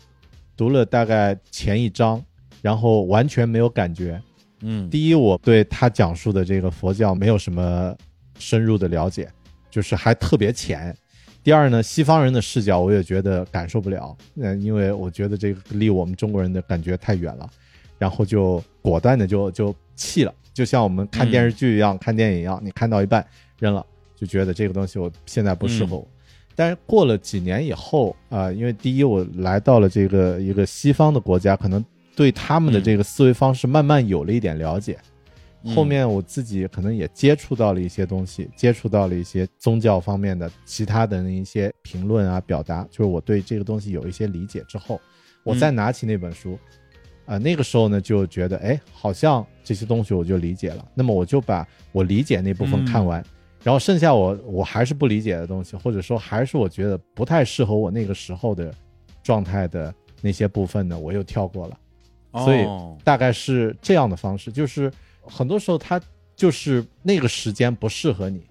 [0.55, 2.23] 读了大概前一章，
[2.61, 4.21] 然后完全没有感觉。
[4.61, 7.97] 嗯，第一，我对他讲述的这个佛教没有什么
[8.39, 9.29] 深入的了解，
[9.71, 10.95] 就是还特别浅。
[11.43, 17.49] 第二呢，西方人的视角我也觉得感受不了，嗯、因为我觉得这个离我们中国人的感觉太远了，
[17.99, 23.25] 然后就果断的就就弃了，就像我们看电视剧一样，看电影一样，你看到一半
[23.59, 26.07] 扔了，就觉得这个东西我现在不适合我。
[26.55, 31.83] 但是过了几年以后啊、因为第一我来到了这个一个西方的国家，可能
[32.19, 34.99] 对他们的这个思维方式慢慢有了一点了解。
[35.63, 45.01] 嗯后面我自己可能也接触到了一些东西，接触到了一些宗教方面的其他的那一些评论啊、表达，就是我对这个东西有一些理解之后，
[45.45, 46.59] 我再拿起那本书，
[47.27, 50.85] 啊、那个时候呢就觉得，哎，好像这些东西我就理解了。
[50.95, 53.23] 那么我就把我理解那部分看完，
[53.63, 58.73] 然后剩下我我还是不理解的东西，或者说还是我觉得不太适合我那个时候的
[59.25, 61.77] 状态的那些部分呢，我又跳过了。
[62.33, 66.01] 所以哦大概是这样的方式，就是很多时候它
[66.37, 68.43] 就是那个时间不适合你，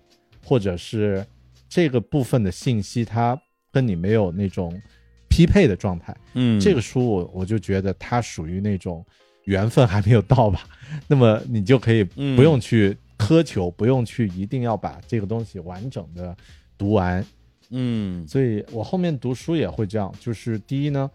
[0.44, 1.26] 或者是
[1.70, 3.40] 这个部分的信息它
[3.72, 4.82] 跟你没有那种
[5.28, 6.16] 匹配的状态。
[6.34, 9.06] 嗯，这个书我我就觉得它属于那种
[9.44, 10.68] 缘分还没有到吧，
[11.08, 16.36] 那么你就可以不用去苛求，不用去一定要把这个东西完整的
[16.78, 17.26] 读完。
[17.70, 21.10] 嗯所以我后面读书也会这样，就是第一呢，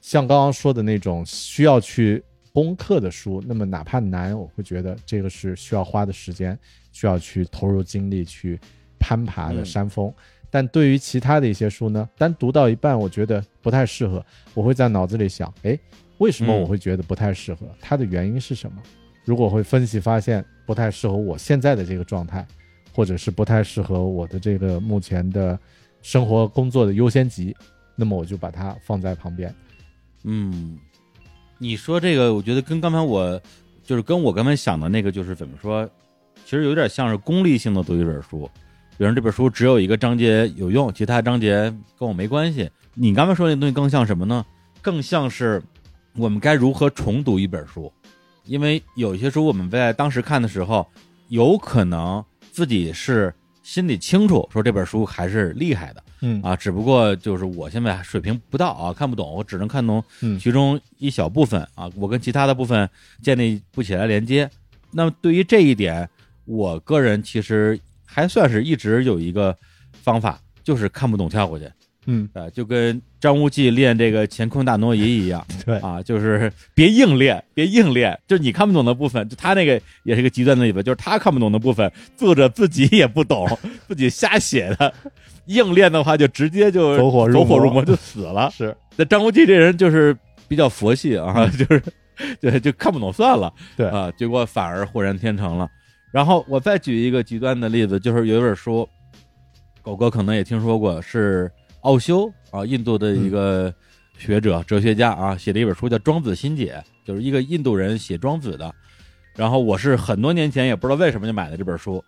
[0.00, 6.58] 像刚刚说的那种需要去攻克的书，那么哪怕难，我会觉得这个是需要花的时间，
[6.92, 8.58] 需要去投入精力去
[8.98, 10.12] 攀爬的嗯山峰。
[10.50, 15.76] 但对于其他的一些书呢，单读到一半，我觉得不太适合，我会在脑子里想，哎，
[16.18, 17.66] 为什么嗯我会觉得不太适合？
[17.80, 18.80] 它的原因是什么？
[19.24, 22.46] 如果会分析发现不太适合我现在的这个状态，
[22.94, 25.58] 或者是不太适合我的这个目前的
[26.02, 27.52] 生活工作的优先级，
[27.96, 29.52] 那么我就把它放在旁边。
[30.24, 30.78] 嗯，
[31.58, 33.40] 你说这个，我觉得跟刚才我
[33.82, 35.88] 就是跟我刚才想的那个，就是怎么说，
[36.44, 38.50] 其实有点像是功利性的读一本书。
[38.96, 42.70] 比如这本书只有一个章节有用，其他章节跟我没关系。
[42.94, 44.46] 你刚才说那东西更像什么呢？
[44.80, 45.60] 更像是
[46.14, 47.92] 我们该如何重读一本书，
[48.44, 50.86] 因为有些书我们在当时看的时候，
[51.28, 53.34] 有可能自己是
[53.64, 62.88] 心里清楚，说这本书还是厉害的，嗯啊，只不过就是我现在水平不到啊，看不懂，我只能看懂嗯其中一小部分啊，我跟其他的部分
[63.22, 64.48] 建立不起来连接。
[64.90, 66.08] 那么对于这一点，
[66.46, 69.54] 我个人其实还算是一直有一个
[69.92, 71.70] 方法，就是看不懂跳过去。
[72.06, 83.46] 嗯，啊，就跟张无忌练这个乾坤大挪移一样 对啊，就是别硬练，别硬练，就是你看不懂的部分，就他那个也是一个极端的例子，就是他看不懂的部分，作者自己也不懂，
[83.88, 84.92] 自己瞎写的，
[85.46, 88.50] 硬练的话就直接就走火入魔走火入魔就死了。
[88.54, 91.82] 是那张无忌这人就是比较佛系啊，就是
[92.40, 95.68] 对就看不懂算了，对啊，结果反而豁然天成了。
[96.12, 98.88] 然后我再举一个极端的例子，就是有一本书，
[99.82, 101.50] 狗哥可能也听说过，是
[101.84, 103.72] 奥修啊，印度的一个
[104.16, 108.74] 学者、哲学家啊，写了一本书叫《庄子心解》，就是一个印度人写庄子的。
[109.36, 112.02] 然后我是很多年前也不知道为什么就买的这本书，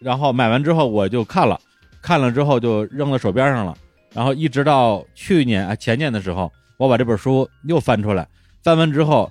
[0.00, 1.60] 然后买完之后我就看了，
[2.02, 3.76] 看了之后就扔到手边上了。
[4.12, 8.26] 然后一直到去年啊前年的时候，我把这本书又翻出来，
[8.64, 9.30] 翻完之后，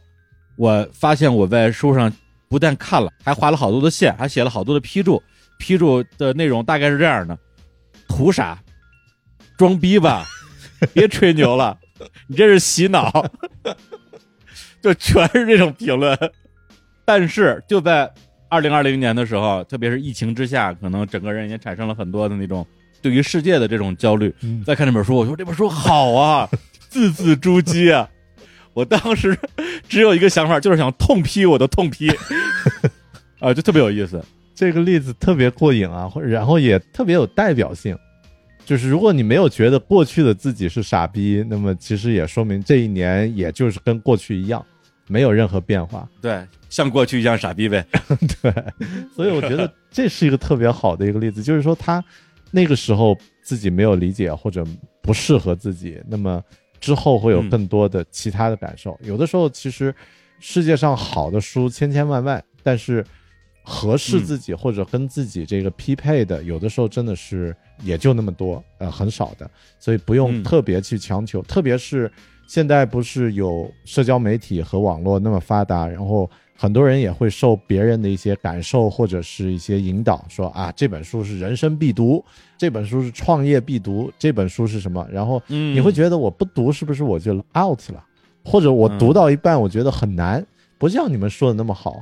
[0.56, 2.10] 我发现我在书上
[2.48, 5.22] 不但看了，还划了好多的线，还写了好多的批注。
[5.58, 7.38] 批注的内容大概是这样的：
[8.08, 8.58] 图啥？
[9.60, 10.26] 装逼吧，
[10.93, 11.78] 别吹牛了，
[12.28, 13.12] 你这是洗脑，
[14.82, 16.17] 就全是这种评论。
[17.04, 18.10] 但是就在
[18.48, 22.65] 二零二零年的时候，特别是疫情之下，可能整个人也产生了很多的那种
[23.02, 24.34] 对于世界的这种焦虑。
[24.43, 26.50] 嗯再看这本书，我说这本书好啊，
[26.88, 28.10] 字字珠玑啊！
[28.74, 29.38] 我当时
[29.89, 32.10] 只有一个想法，就是想痛批我的痛批，
[33.41, 34.24] 啊，就特别有意思。
[34.56, 37.98] 这个例子特别过瘾啊，然后也特别有代表性。
[38.70, 44.64] 就是如果你没有觉得过去的自己是傻逼，那么其实也说明这一年也就是跟过去一样，
[45.08, 46.08] 没有任何变化。
[46.22, 47.84] 对，像过去一样傻逼呗。
[48.44, 48.54] 对，
[49.16, 52.04] 所以我觉得这是一个特别好的一个例子，就是说他
[52.52, 54.64] 那个时候自己没有理解或者
[55.02, 56.40] 不适合自己，那么
[56.80, 58.96] 之后会有更多的其他的感受。
[59.02, 59.92] 有的时候其实
[60.40, 63.04] 世界上好的书千千万万，但是
[63.63, 72.12] 合适自己或者跟自己这个匹配的，有的时候真的是也就那么多，呃，很少的，所以不用嗯特别去强求，特别是。
[72.48, 82.26] 现在不是有社交媒体和网络那么发达，然后很多人也会受别人的一些感受或者是一些引导，说啊这本书是人生必读，
[82.58, 85.08] 这本书是创业必读，这本书是什么？
[85.12, 88.04] 然后嗯，你会觉得我不读是不是我就 out 了？
[88.43, 90.43] 或者我读到一半我觉得很难，
[90.80, 92.02] 不像你们说的那么好。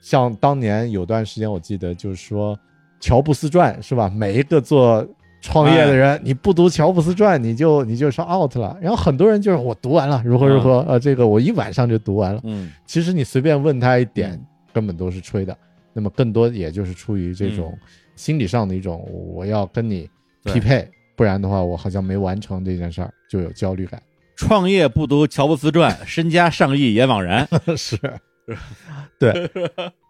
[0.00, 2.58] 像当年有段时间我记得就是说
[3.00, 4.08] 乔布斯传是吧？
[4.14, 5.06] 每一个做
[5.40, 8.76] 创业的人，你不读乔布斯传，你就你就是 out 了。
[8.80, 12.40] 然后很多人就是我读完了，如何如何，呃，这个我一晚上就读完了。
[12.44, 15.56] 嗯其实你随便问他一点嗯，根本都是吹的。
[15.92, 17.76] 那么更多也就是出于这种
[18.16, 19.02] 心理上的一种，
[19.34, 20.08] 我要跟你
[20.44, 24.02] 匹配，不然的话，我好像没完成这件事儿，就有焦虑感。
[24.36, 27.48] 创业不读乔布斯传，身家上亿也枉然。
[27.76, 27.98] 是，
[29.18, 29.50] 对。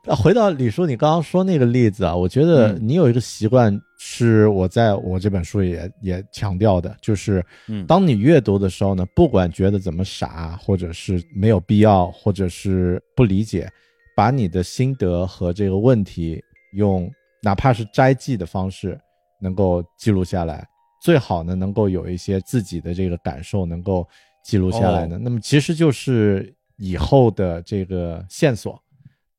[0.05, 13.69] 那回到李叔，你刚刚说那个例子啊，我觉得嗯你有一个习惯，是我在我这本书也也强调的，就是嗯当你阅读的时候呢，不管觉得怎么傻，或者是没有必要，或者是不理解，
[14.17, 16.41] 把你的心得和这个问题
[16.75, 17.11] 用
[17.43, 18.97] 哪怕是摘记的方式，
[19.41, 20.65] 能够记录下来，
[21.03, 24.07] 最好呢能够有一些自己的这个感受能够
[24.45, 25.19] 记录下来呢。
[25.21, 28.81] 那么其实就是以后的这个线索，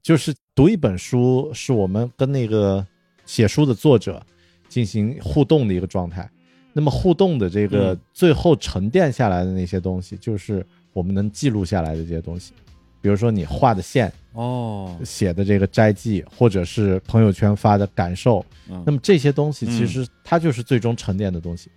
[0.02, 2.86] 就是读一本书是我们跟那个
[3.26, 4.26] 写书的作者
[4.68, 6.30] 进行互动的一个状态。
[6.74, 10.64] 那么互动的这个嗯最后沉淀下来的那些东西，就是
[10.94, 12.54] 我们能记录下来的这些东西。
[13.02, 21.72] 比如说你画的线，哦，写的这个摘记，或者是朋友圈发的感受，嗯那么这些东西嗯其实它就是最终沉淀的东西，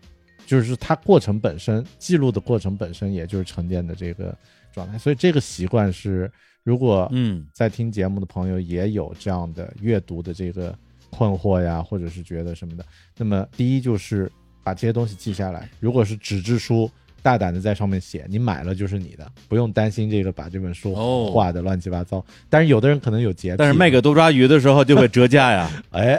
[0.46, 4.36] 就是它过程本身记录的过程本身，也就是沉淀的这个
[4.72, 4.98] 状态。
[4.98, 6.30] 所以这个习惯是，
[6.62, 10.74] 如果嗯在听节目的朋友也有这样的阅读的这个
[11.10, 12.84] 困惑呀，或者是觉得什么的，
[13.16, 14.30] 那么第一就是
[14.62, 15.68] 把这些东西记下来。
[15.80, 16.90] 如果是纸质书，
[17.22, 22.24] 大胆的在上面写，你买了就是你的，不用担心这个把这本书哦画的乱七八糟。
[22.48, 25.70] 但是有的人可能有洁癖，但是卖给多抓鱼的时候就会折价呀。
[25.90, 26.18] 哎，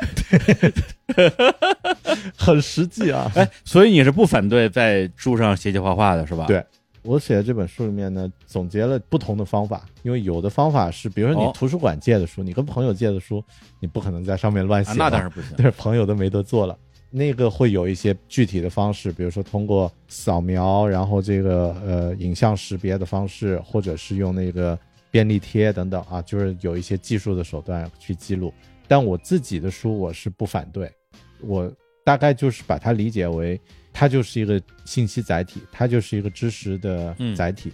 [2.35, 3.31] 很实际啊。
[3.33, 6.45] 哎，所以你是不反对在书上写写画画的是吧？
[6.45, 6.63] 对
[7.03, 13.43] 我写的这本书里面呢，总结了不同的方法，因为有的方法是，比如说你哦图书馆借的书，你跟朋友借的书，
[13.79, 15.51] 你不可能在上面乱写啊，那当然不行。
[15.57, 16.77] 但是，朋友都没得做了。
[17.13, 24.79] 那个会有一些具体的方式，比如说通过扫描，然后这个呃影像识别的方式，或者是用那个
[25.09, 28.53] 便利贴等等啊，就是有一些技术的手段去记录。
[28.87, 30.89] 但我自己的书我是不反对，
[31.41, 31.69] 我
[32.05, 33.59] 大概就是把它理解为，
[33.93, 37.71] 它就是一个信息载体，它就是一个知识的嗯载体。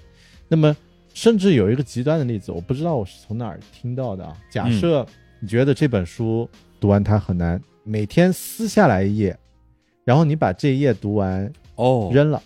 [0.48, 0.76] 那么
[1.14, 4.38] 甚至有一个极端的例子，我不知道我是从哪儿听到的啊。
[4.50, 5.06] 假嗯设
[5.40, 6.50] 你觉得这本书
[6.80, 9.38] 读完它很难，每天撕下来一页，
[10.04, 12.42] 然后你把这一页读完哦，扔了，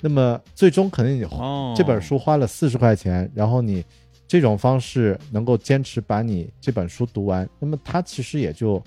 [0.00, 3.84] 那么最终可能你哦这本书花了四十块钱，然后你
[4.28, 8.82] 这种方式能够坚持把你这本书读完，那么它其实也就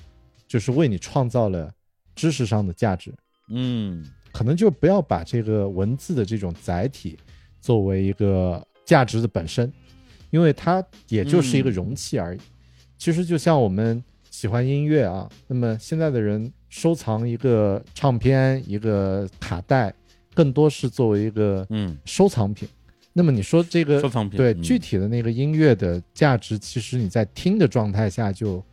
[0.47, 1.71] 就是为你创造了
[2.15, 3.13] 知识上的价值。
[3.51, 7.17] 嗯可能就不要把这个文字的这种载体
[7.59, 9.71] 作为一个价值的本身，
[10.29, 12.39] 因为它也就是一个容器而已。
[12.97, 19.93] 其实就像我们喜欢音乐啊，那么现在的人收藏一个唱片、一个卡带，
[20.33, 22.67] 更多是作为一个嗯，收藏品。
[23.11, 28.63] 那么你说这个收藏品对嗯具体的那个音乐的价值，其实你在听的状态下就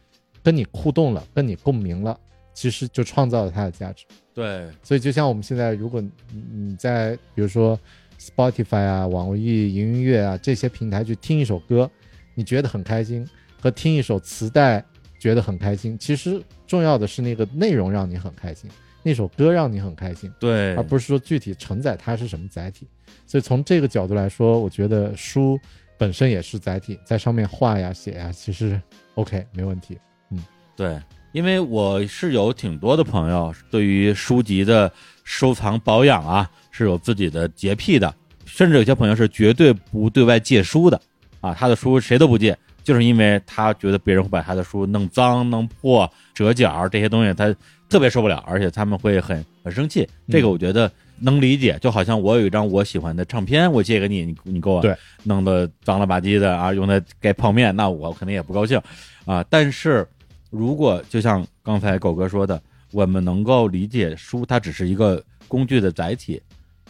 [0.43, 2.19] 跟你互动了，跟你共鸣了，
[2.57, 4.07] 其实就创造了它的价值。
[4.33, 6.11] 对，所以就像我们现在，如果你
[6.51, 7.79] 你在比如说
[8.19, 11.89] Spotify 啊、网易云音乐啊这些平台去听一首歌，
[12.35, 13.29] 你觉得很开心，
[13.61, 14.83] 和听一首磁带
[15.21, 18.71] 觉得很开心，其实重要的是那个内容让你很开心，
[19.03, 22.89] 那首歌让你很开心，对，而不是说具体承载它是什么载体。
[23.27, 25.59] 所以从这个角度来说，我觉得书
[25.99, 28.81] 本身也是载体，在上面画呀、写呀，其实
[29.15, 29.99] OK 没问题。
[30.31, 30.45] 嗯
[30.77, 31.01] 对，
[31.33, 34.91] 因为我是有挺多的朋友对于书籍的
[35.25, 38.15] 收藏保养啊是有自己的洁癖的，
[38.45, 41.01] 甚至有些朋友是绝对不对外借书的
[41.41, 47.55] 啊，他的书谁都不借，就是因为他觉得别人会把他的书弄脏、弄破、折角这些东西，他
[47.89, 50.09] 特别受不了，而且他们会很很生气。
[50.29, 58.81] 这个我觉得能理解，就好像我有一张我喜欢的唱片，我借给你，你你给我对弄得脏了吧唧的啊，用来盖泡面，那我肯定也不高兴
[59.25, 59.45] 啊。
[59.49, 60.07] 但是
[60.51, 62.61] 如果就像刚才狗哥说的，
[62.93, 66.41] 我们能够理解书它只是一个工具的载体，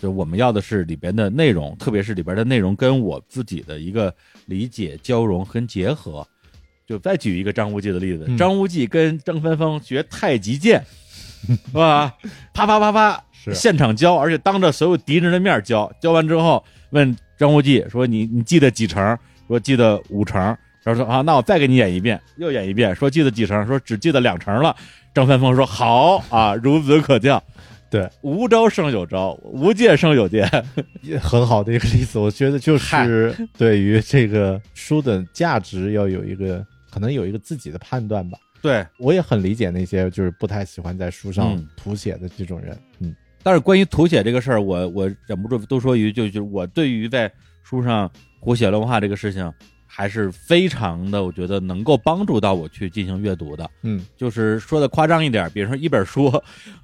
[0.01, 4.15] 就我们要的是里边的内容，特别是里边的内容跟我自己的一个
[4.47, 6.27] 理解交融跟结合。
[6.87, 10.85] 就再举一个张无忌的例子，嗯张无忌跟张三丰学太极剑，
[11.43, 12.15] 是吧？
[12.55, 15.93] 啪啪啪啪，是现场教，而且当着所有敌人的面教。
[16.01, 20.57] 教完之后，问张无忌说：“你你记得几成？”说记得五成。
[20.87, 23.67] 然后说啊，那我再给你演一遍，又演一遍，说记得几成？
[23.67, 24.77] 说只记得两成了。
[25.13, 27.43] 张三丰说好啊，孺子可教。
[27.91, 30.49] 对，无招胜有招，无戒胜有戒。
[31.03, 38.39] 也很好的一个例子，我觉得就是对于这个书的价值要有一个可能有一个自己的判断吧。
[38.63, 43.13] 对，我也很理解那些就是不太喜欢在书上嗯涂写的这种人，嗯
[43.43, 47.29] 但是关于涂写这个事儿，我我忍不住多说一句，就就是我对于在
[47.65, 48.09] 书上
[48.39, 49.53] 胡写乱画这个事情，
[49.97, 53.71] 还是非常的，我觉得能够帮助到我去进行阅读的。
[53.83, 56.31] 嗯就是说的夸张一点，比如说一本书，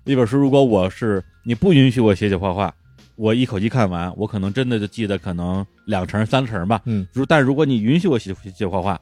[0.05, 2.75] 一本书，如果我是你不允许我写写画画，
[3.17, 6.81] 我一口气看完，我可能真的就记得可能两成三成吧。
[6.87, 8.99] 嗯，如但如果你允许我写写写画画，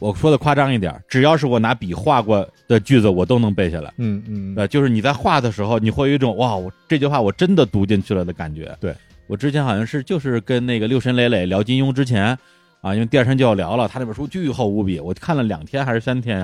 [0.00, 3.94] 我说的夸张一点，只要是我拿笔画过的句子，我都能背下来。
[3.98, 8.76] 嗯嗯，对，就是你在画的时候，你会有一种哇，我这句话我真的读进去了的感觉。
[8.80, 8.92] 对
[9.28, 12.36] 我之前好像是就是跟那个六神磊磊聊金庸之前
[12.84, 16.36] 啊，因为第二天就要聊了，他那本书巨厚无比，我看了两天还是三天，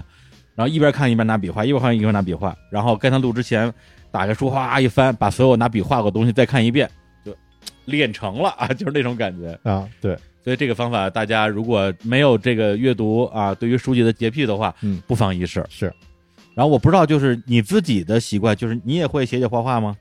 [0.55, 3.71] 然后一边看一边拿笔画，一边看一边拿笔画，然后跟他录之前
[4.11, 6.89] 打开书哗一翻，把所有拿笔画过的东西再看一遍，
[7.23, 7.37] 就
[7.85, 9.59] 练成了啊， 就是那种感觉。
[9.65, 15.63] 啊，对，所以这个方法，大家如果没有这个阅读啊，对于书籍的洁癖的话，嗯，不妨一试。
[15.69, 15.93] 是
[16.55, 19.95] 然后我不知道，就是你自己的习惯，就是你也会写写画画吗？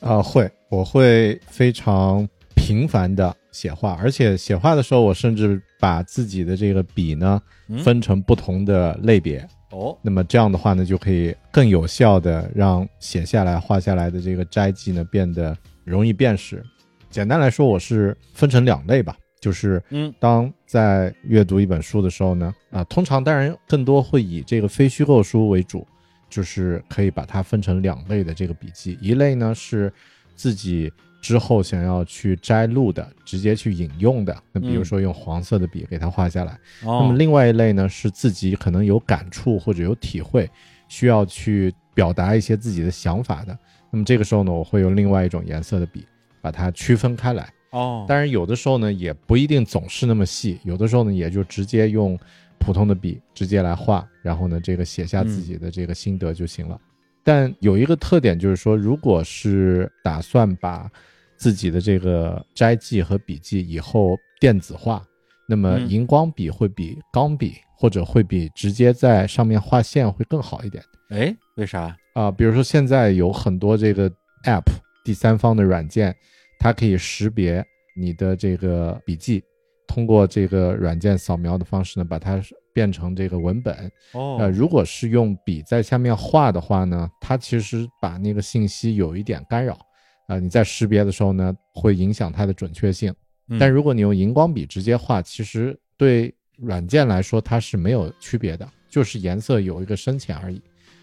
[0.00, 9.46] 啊，会，我会非常频繁的写画，而且写画的时候，我甚至把自己的这个笔呢嗯分成不同的类别。
[9.70, 16.64] 哦，那么这样的话呢，就可以更有效的让写下来、画下来的这个斋记呢变得容易辨识。
[17.10, 25.86] 简单来说，我是分成两类吧，就是嗯当在阅读一本书的时候呢，啊，通常当然更多会以这个非虚构书为主，
[26.30, 29.92] 就是可以把它分成两类的这个笔记，一类呢是
[30.34, 30.92] 自己
[31.26, 36.56] 之后想要去摘录的，直接去引用的，那比如嗯说用黄色的笔给它画下来。
[36.84, 40.48] 那哦么，另外一类呢，是自己可能有感触或者有体会，
[40.86, 43.58] 需要去表达一些自己的想法的。
[43.90, 46.06] 那么这个时候呢，我会用另外一种颜色的笔
[46.40, 47.52] 把它区分开来。
[47.72, 52.16] 哦，当然，有的时候呢，也不一定总是那么细，有的时候呢，也就直接用
[52.60, 56.80] 普通的笔直接来画，然后呢，这个写下自己的这个心得就行了。
[57.24, 60.88] 但有一个特点就是说，如果是打算把
[61.36, 65.04] 自己的这个摘记和笔记以后电子化，
[65.48, 71.96] 那么嗯荧光笔会比钢笔或者会比直接在上面画线会更好一点哎，为啥？
[72.14, 74.10] 啊、比如说现在有很多这个
[74.44, 74.64] App
[75.04, 76.16] 第三方的软件，
[76.58, 77.64] 它可以识别
[77.94, 79.42] 你的这个笔记，
[79.86, 83.92] 通过这个软件扫描的方式呢，把它变成这个文本。
[84.12, 89.78] 哦，呃，如果是用笔在下面画的话呢，它其实把那个信息有一点干扰，
[90.26, 93.14] 啊、你在识别的时候呢，会影响它的准确性。
[93.48, 100.60] 嗯但如果你用荧光笔直接画，其实对软件来说它是没有区别的，就是颜色有一个深浅而已。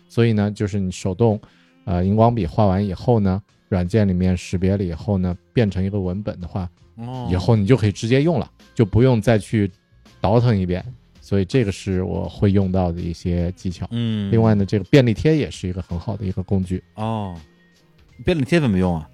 [0.10, 1.40] 所以呢，就是你手动，
[1.86, 9.72] 呃，荧光笔画完以后呢，软件里面识别了以后呢，变成一个文本的话，哦以后你就可以直接用了，就不用再去
[10.20, 10.84] 倒腾一遍。
[11.22, 13.88] 所以这个是我会用到的一些技巧。
[13.92, 16.84] 嗯，另外呢，这个便利贴也是一个很好的一个工具。
[16.96, 17.34] 哦，
[18.26, 19.10] 便利贴怎么用啊？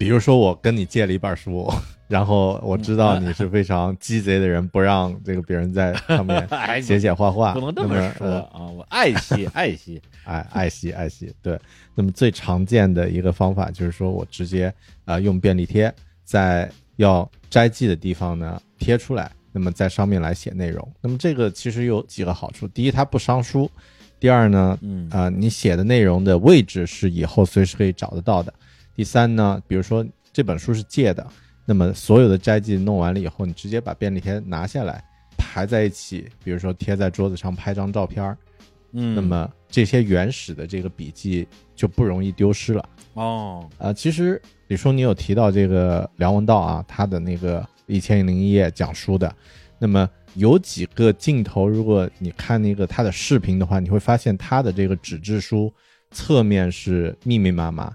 [0.00, 1.70] 比如说，我跟你借了一本书，
[2.08, 8.66] 然后我知道嗯你是非常鸡贼的人，不让这个别人在上面 哎写写画画，不能这那么说呃啊！
[8.66, 11.60] 我爱惜爱惜，爱 爱惜爱惜，对。
[11.94, 14.68] 那么最常见的一个方法就是说我直接
[15.04, 15.94] 啊、呃用便利贴
[16.24, 20.90] 在要摘记的地方呢贴出来，那么在上面来写内容。
[21.02, 23.68] 那么这个其实有几个好处：第一，它不伤书；
[24.18, 28.50] 第二呢，嗯啊、你写的内容的位置是以后随时可以找得到的。
[29.00, 31.26] 第三呢，比如说这本书是借的，
[31.64, 35.02] 那么所有的摘记弄完了以后，你直接把便利贴拿下来
[35.38, 38.36] 排在一起，比如说贴在桌子上拍张照片儿，
[38.92, 42.86] 嗯，那么这些原始的这个笔记就不容易丢失了。
[43.14, 49.34] 哦，啊，其实李叔你有提到这个梁文道啊，他的那个一千零一夜讲书的，
[49.78, 55.72] 那么有几个镜头，如果你看那个他的视频的话，你会发现他的这个纸质书
[56.10, 57.90] 侧面是密密麻麻，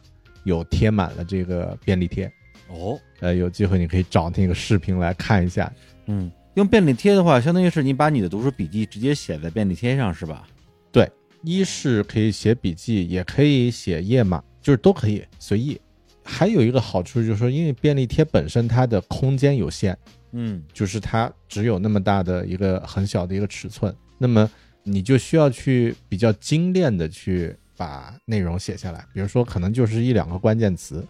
[0.45, 2.31] 有贴满了这个便利贴。
[2.69, 5.71] 哦，呃，有机会你可以找那个视频来看一下。
[6.07, 10.47] 嗯，用便利贴的话，相当于是你把你的读书笔记直接写在便利贴上，是吧？
[10.91, 11.07] 对，
[11.43, 15.79] 一是可以写笔记，也可以写页码，就是都可以随意。
[16.23, 19.95] 还有一个好处就是说，因为便利贴本身它的空间有限，
[20.31, 24.49] 嗯就是它只有那么大的一个很小的一个尺寸，那么
[24.81, 31.05] 你就需要去比较精炼的去把内容写下来，比如说可能就是一两个关键词，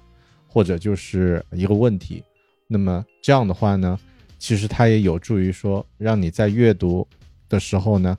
[0.48, 2.24] 或者就是一个问题，
[2.68, 4.00] 那么这样的话呢，
[4.40, 7.08] 其实它也有助于说让你在阅读
[7.48, 8.18] 的时候呢，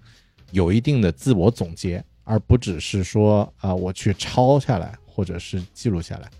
[0.52, 6.30] 有一定的自我总结，而不只是说啊、我去抄下来或者是记录下来，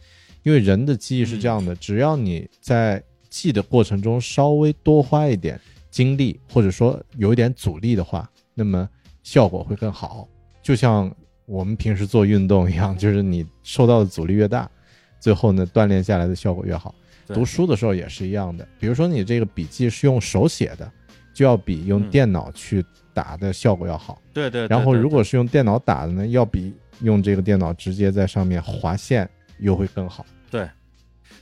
[0.42, 8.88] 因为人的记忆是这样的，只要你在记的过程中稍微多花一点精力，或者说有一点阻力的话，那么
[9.22, 10.28] 效果会更好。
[10.62, 11.14] 就像
[11.46, 14.68] 我们平时做运动一样， 就是你受到的阻力越大，
[15.18, 16.94] 最后呢锻炼下来的效果越好。
[17.28, 20.88] 读书的时候也是一样的，比如说你这个笔记是用手写的，
[21.34, 24.20] 就要比用嗯电脑去打的效果要好。
[24.32, 24.68] 对对。
[24.68, 29.28] 然后如果是用电脑打的呢，要比用这个电脑直接在上面划线
[29.58, 30.24] 又会更好。
[30.50, 30.68] 对，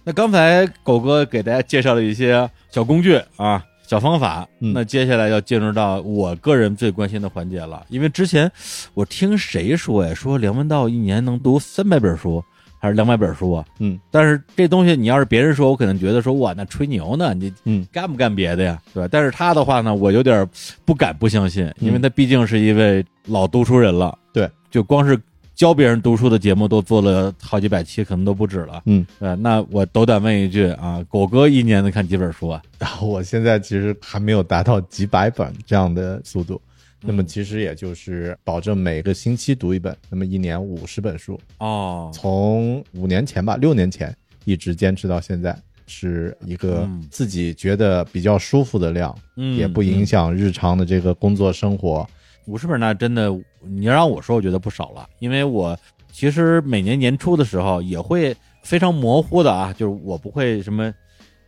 [0.05, 7.85] 那刚才狗哥给大家介绍了一些小工具啊、小方法，嗯那接下来要进入到我个人最关心的环节了。
[7.89, 8.51] 因为之前
[8.95, 12.43] 我听谁说呀，说梁文道一年能读三百本书，
[12.79, 13.65] 还是两百本书啊？
[13.81, 18.81] 嗯但是这东西你要是别人说，我可能觉得说哇，那吹牛呢，你嗯干不干别的呀？
[18.95, 19.09] 对吧？
[19.13, 20.49] 但是他的话呢，我有点
[20.85, 24.17] 不敢不相信，因为嗯他毕竟是一位老读书人了。
[24.33, 25.19] 对，就光是
[25.55, 28.83] 教别人读书的节目都做了好几百期，可能都不止了。
[28.87, 32.63] 嗯，呃，那我斗胆问一句啊，狗哥一年能看几本书啊？
[33.01, 36.61] 我现在其实还没有达到几百本这样的速度，
[37.01, 45.57] 那么嗯其实也就是保证每个星期读一本，那么一年五十本书，哦，从五年前吧，六年前一直坚持到现在。
[45.87, 52.09] 是一个嗯自己觉得比较舒服的量，嗯，也不影响日常的这个工作生活。
[52.47, 53.31] 五十本那真的，
[53.61, 55.77] 你让我说，我觉得不少了，因为我
[56.13, 60.93] 其实每年年初的时候也会非常模糊的啊，就是我不会什么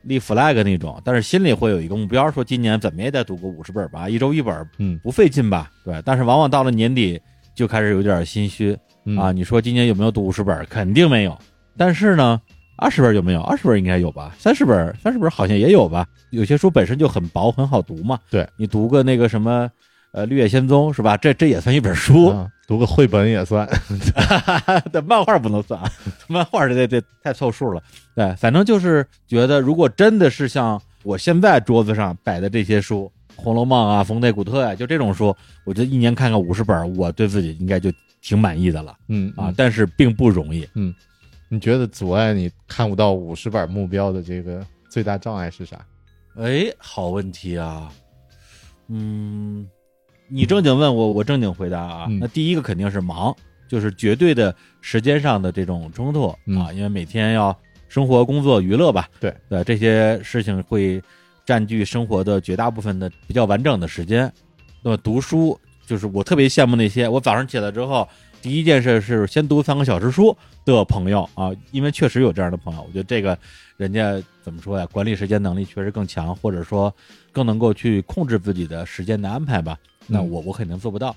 [0.02, 5.70] 立 flag 那种，但是心里会有一个目标，说今年怎么也得读个五十本吧，一周一本，嗯不费劲吧？
[5.84, 7.20] 对，但是往往到了年底
[7.54, 9.32] 就开始有点心虚嗯啊。
[9.32, 10.64] 你说今年有没有读五十本？
[10.66, 11.38] 肯定没有，
[11.76, 12.40] 但是呢。
[12.78, 13.40] 二十本有没有？
[13.40, 16.06] 二十本应该有吧，三十本，三十本好像也有吧。
[16.28, 18.18] 有些书本身就很薄，很好读嘛。
[18.30, 19.66] 对你读个那个什么，
[20.16, 21.14] 呃，《绿野仙踪》是吧？
[21.14, 22.28] 这这也算一本书。
[22.28, 23.68] 啊，读个绘本也算。
[24.90, 25.92] 对，漫画不能算啊，
[26.26, 27.82] 漫画这这这太凑数了。
[28.14, 35.36] 对，反正就是觉得，如果真的是像我现在桌子上摆的这些书，《红楼梦》啊、冯内古特呀、就这种书，
[35.66, 37.92] 我觉得一年看个五十本，我对自己应该就
[38.22, 39.52] 挺满意的了嗯啊。
[39.54, 40.66] 但是并不容易。
[40.72, 40.94] 嗯
[41.50, 45.76] 你觉得阻碍你看不到五十本目标的这个最大障碍是啥？
[46.36, 47.92] 哎，好问题啊。
[48.88, 49.68] 嗯，
[50.28, 52.06] 你正经问我，我正经回答啊。
[52.08, 53.34] 嗯那第一个肯定是忙，
[53.68, 57.56] 就是绝对的时间上的这种冲突啊，嗯因为每天要
[57.88, 61.02] 生活、工作、娱乐吧，对对，这些事情会
[61.44, 64.30] 占据生活的绝大部分的比较完整的时间。
[64.82, 68.08] 那么读书，就是我特别羡慕那些我早上起来之后
[68.42, 73.36] 第一件事是先读三个小时书的朋友啊，因为确实有这样的朋友，我觉得这个
[73.76, 76.94] 人家怎么说呀，管理时间能力确实更强，或者说
[77.32, 79.76] 更能够去控制自己的时间的安排吧。
[80.06, 80.30] 那嗯。
[80.30, 81.14] 我我肯定做不到。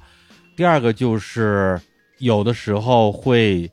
[0.56, 1.80] 第二个就是
[2.18, 3.70] 有的时候会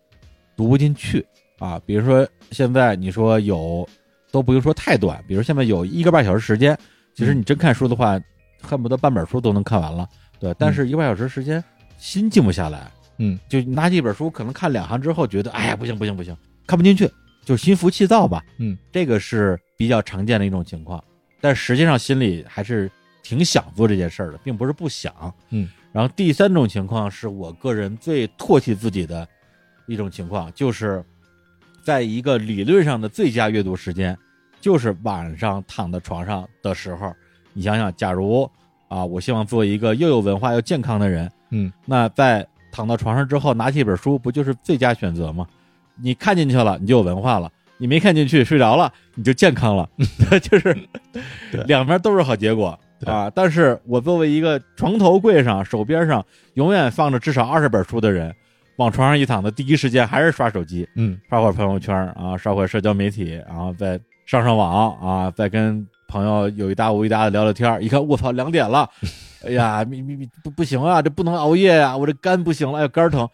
[0.56, 1.26] 读不进去
[1.58, 3.88] 啊，比如说现在你说有
[4.30, 6.78] 都不用说太短，比如现在有一个半小时时间，
[7.14, 8.20] 其实你真看书的话，
[8.62, 10.08] 恨不得半本书都能看完了，
[10.38, 10.54] 对。
[10.58, 11.62] 但是一个半小时时间，
[11.98, 16.36] 心静不下来，嗯，就拿起一本书，可能看两行之后，觉得哎呀不行不行不行，
[16.66, 17.10] 看不进去，
[17.44, 21.02] 就心浮气躁吧，嗯，这个是比较常见的一种情况，
[21.40, 22.90] 但实际上心里还是
[23.26, 25.12] 挺想做这件事儿的，并不是不想，
[25.50, 25.68] 嗯。
[25.90, 29.26] 然后第三种情况是我个人最唾弃自己的
[29.88, 31.04] 一种情况，就是
[31.82, 34.16] 在一个理论上的最佳阅读时间，
[34.60, 37.12] 就是晚上躺在床上的时候。
[37.52, 38.48] 你想想，假如
[38.86, 45.48] 啊，我希望做一个又有文化又健康的人，嗯，那在躺到床上之后，拿起一本书，不就是最佳选择吗？
[45.96, 47.48] 你看进去了，你就有文化了；
[47.78, 49.88] 你没看进去，睡着了，你就健康了。
[50.42, 50.76] 就是
[51.66, 53.30] 两边都是好结果对啊。
[53.34, 56.24] 但是我作为一个床头柜上、手边上
[56.54, 58.34] 永远放着至少二十本书的人，
[58.76, 67.82] 往床上一躺的第一时间还是刷手机，嗯刷会儿朋友圈啊，刷会儿社交媒体，然后再上上网啊，再跟朋友有一搭无一搭的聊聊天儿。
[67.82, 68.88] 一看，我操，两点了，
[69.44, 73.28] 哎呀，咪咪咪不不行啊，这不能熬夜呀、我这肝不行了，哎呦，肝疼。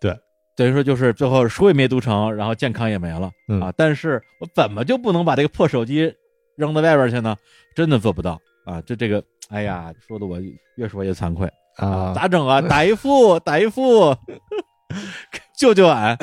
[0.00, 0.16] 对，
[0.56, 3.72] 等于说就是最后书也没读成，然后健康也没了、嗯啊。
[3.76, 6.12] 但是我怎么就不能把这个破手机
[6.56, 7.36] 扔到外边去呢？
[7.74, 8.80] 真的做不到啊！
[8.82, 10.38] 这这个，哎呀，说的我
[10.76, 11.48] 越说越惭愧。
[11.76, 12.60] 啊，咋整啊？
[12.60, 14.14] 打一副，打一副，
[15.58, 16.16] 救救俺！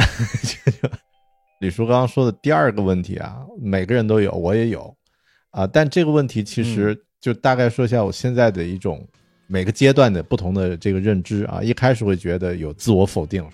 [1.60, 4.96] 李叔刚刚说的第二个问题啊，每个人都有，我也有
[5.52, 5.68] 啊。
[5.68, 9.06] 但这个问题其实就大概说一下我现在的一种
[9.48, 11.62] 每个阶段的不同的这个认知啊。
[11.62, 13.46] 一开始会觉得有自我否定，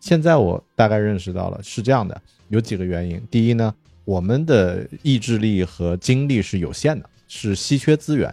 [0.00, 3.22] 现在我大概认识到了是这样的，有几个原因。
[3.30, 3.72] 第一呢，
[4.04, 8.32] 我们的意志力和精力是有限的，是稀缺资源。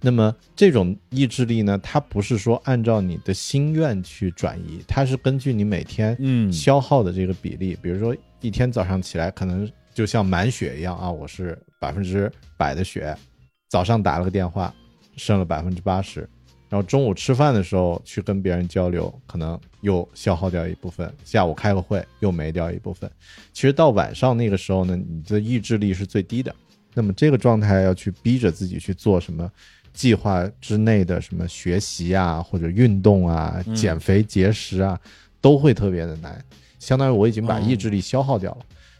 [0.00, 13.14] 那么这种意志力呢，它不是说按照你的心愿去转移，它是根据你每天嗯消耗的这个比例，比如说一天早上起来，可能就像满血一样啊，我是百分之百的血，
[13.68, 14.74] 早上打了个电话，
[15.16, 16.20] 剩了百分之八十，
[16.70, 23.10] 然后中午吃饭的时候去跟别人交流，可能又消耗掉一部分，下午开个会又没掉一部分。
[23.52, 26.54] 其实到晚上那个时候呢，你的意志力是最低的，
[26.94, 29.50] 那么这个状态要去逼着自己去做什么？
[29.92, 34.98] 计划之内的什么学习啊，或者运动啊、嗯减肥节食啊，
[35.40, 36.42] 都会特别的难。
[36.78, 38.58] 相当于我已经把哦意志力消耗掉了。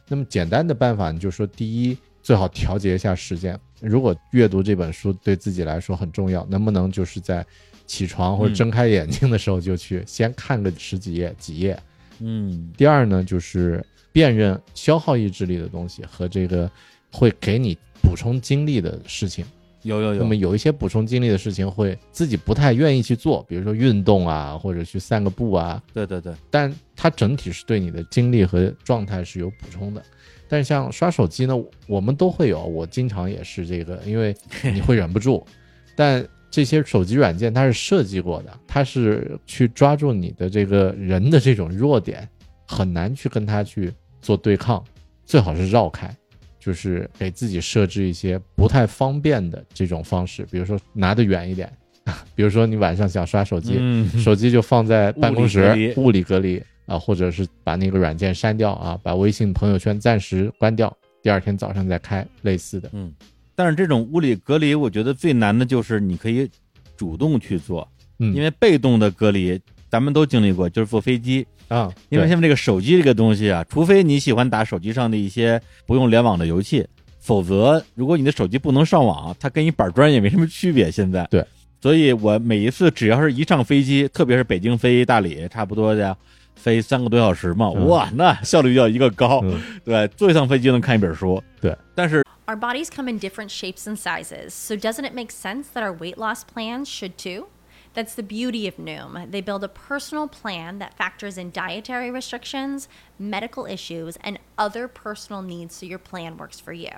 [0.08, 3.58] 那么简单的办法，你就说第一，最好调节一下时间。
[3.80, 7.46] 如果阅读这本书对自己来说很重要，能不能就是在
[7.86, 11.80] 起床或者嗯睁开眼睛的时候就去先看个十几页、几页？
[12.18, 16.68] 嗯第二呢，就是辨认消耗意志力的东西和这个
[17.12, 19.44] 会给你补充精力的事情。
[19.82, 30.02] 有有有那么，有一些补充精力的事情会自己不太愿意去做，比如说运动啊，或者去散个步啊，对对对，但它整体是对你的精力和状态是有补充的。
[30.50, 31.54] 但是像刷手机呢，
[31.86, 34.36] 我们都会有，我经常也是这个，因为
[34.74, 35.42] 你会忍不住。
[35.96, 42.28] 但这些手机软件它是设计过的，它是去抓住你的这个人的这种弱点，
[42.66, 43.90] 很难去跟它去
[44.20, 44.84] 做对抗，
[45.24, 46.14] 最好是绕开。
[46.60, 51.72] 就是给自己设置一些不太方便的这种方式，比如说拿得远一点，
[52.36, 62.90] 比如说你晚上想刷手机，嗯，手机就放在 办公室物理隔离啊，或者是把那个软件删掉啊，把微信朋友圈暂时关掉，第二天早上再开，类似的。
[62.92, 63.12] 嗯
[63.56, 66.48] 但是这种物理隔离，我觉得最难的就是你可以
[66.96, 67.86] 主动去做，
[68.18, 76.86] 嗯，因为被动的隔离咱们都经历过，就是坐飞机，啊，因为对现在这个手机这个东西啊，除非你喜欢打手机上的一些不用联网的游戏，
[77.20, 80.90] 否则如果你的手机不能上网，它跟一板砖也没什么区别。
[80.90, 81.46] 现在对，
[81.80, 86.16] 所以我每一次只要是一上飞机，特别是北京飞大理，差不多的
[86.56, 89.40] 飞三个多小时嘛，嗯哇，那效率要一个高。
[89.44, 91.42] 嗯对，坐一趟飞机就能看一本书。
[91.60, 95.96] 对，但是 Our bodies come in different shapes and sizes, so doesn't it make sense that our
[95.96, 97.46] weight loss plans should too?
[97.92, 99.30] That's the beauty of Noom.
[99.30, 102.88] They build a personal plan that factors in dietary restrictions,
[103.18, 106.90] medical issues, and other personal needs so your plan works for you.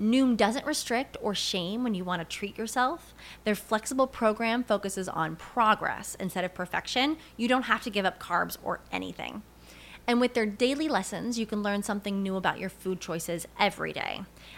[0.00, 3.14] Noom doesn't restrict or shame when you want to treat yourself.
[3.44, 7.16] Their flexible program focuses on progress instead of perfection.
[7.36, 9.42] You don't have to give up carbs or anything.
[10.06, 13.92] And with their daily lessons, you can learn something new about your food choices every
[13.92, 14.22] day.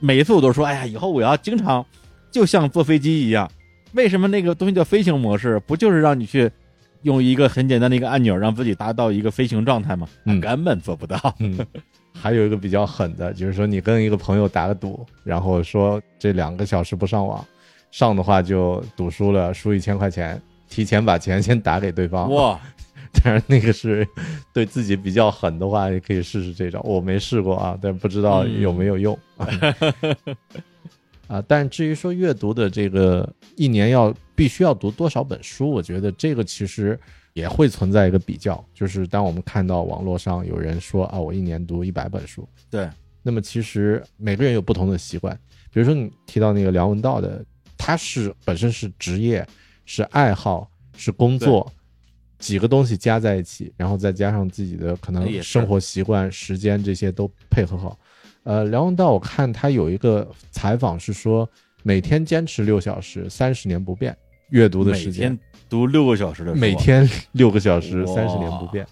[0.00, 1.84] 每一次我都说，哎呀，以后我要经常
[2.30, 3.48] 就像坐飞机一样。
[3.92, 5.60] 为什么那个东西叫飞行模式？
[5.66, 6.50] 不就是让你去
[7.02, 10.08] 用一个很简单的一个按钮，让自己达到一个飞行状态吗？
[10.24, 11.16] 嗯根本做不到。
[11.38, 11.64] 嗯，
[12.12, 17.44] 还有一个比较狠的，就是说你跟一个朋友打个赌，然后说这两个小时不上网，
[17.92, 22.28] 上的话就赌输了，输一千块钱，提前把钱先打给对方。
[22.32, 22.58] 哇，
[23.12, 24.06] 当然那个是
[24.52, 26.80] 对自己比较狠的话，也可以试试这招。
[26.80, 29.18] 我没试过啊，但不知道有没有用。
[31.28, 36.98] 啊，但至于说阅读的这个一年要必须要读多少本书，我觉得这个其实
[37.32, 42.88] 也会存在一个比较，就是当我们看到网络上有人说啊，我一年读一百本书，对，
[43.22, 45.34] 那么其实每个人有不同的习惯。
[45.72, 47.42] 比如说你提到那个梁文道的，
[47.78, 49.46] 他是本身是职业、
[49.86, 51.72] 是爱好、是工作，
[52.42, 57.96] 几个东西加在一起，然后再加上自己的可能生活习惯、时间这些都配合好。
[58.42, 61.48] 呃，梁文道我看他有一个采访是说，
[61.84, 64.16] 每天坚持六小时，三十年不变，
[64.50, 65.38] 阅读的时间每天
[65.68, 68.84] 读六个小时的书，每天六个小时，三十年不变。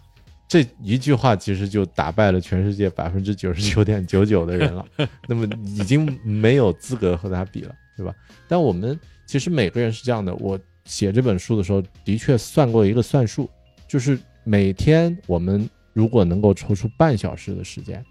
[0.46, 4.86] 这一句话其实就打败了全世界百分之九十九点九九的人了，
[5.28, 8.14] 那么已经没有资格和他比了，对吧？
[8.46, 8.96] 但我们
[9.26, 13.48] 其实每个人是这样的，我写这本书的时候的确算过一个算术，
[13.88, 18.04] 就是每天我们如果能够抽出半小时的时间，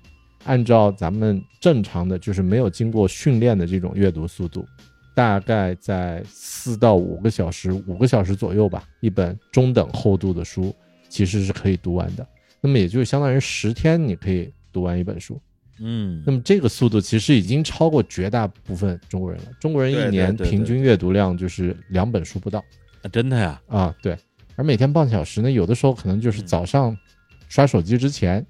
[0.45, 4.65] 按照咱们正常的，就是没有经过训练的这种阅读速度，
[5.13, 10.73] 大概在四到五个小时，五个小时左右吧，一本中等厚度的书
[11.09, 12.25] 其实是可以读完的。
[12.61, 15.39] 那么也就是相当于十天你可以读完一本书。
[15.81, 19.51] 嗯那么这个速度其实已经超过绝大部分中国人了。
[19.59, 22.59] 中国人一年平均阅读量就是两本书不到
[23.01, 24.17] 啊真的呀，啊，对。
[24.55, 26.97] 而每天半小时呢，有的时候可能就是嗯早上
[27.47, 28.45] 刷手机之前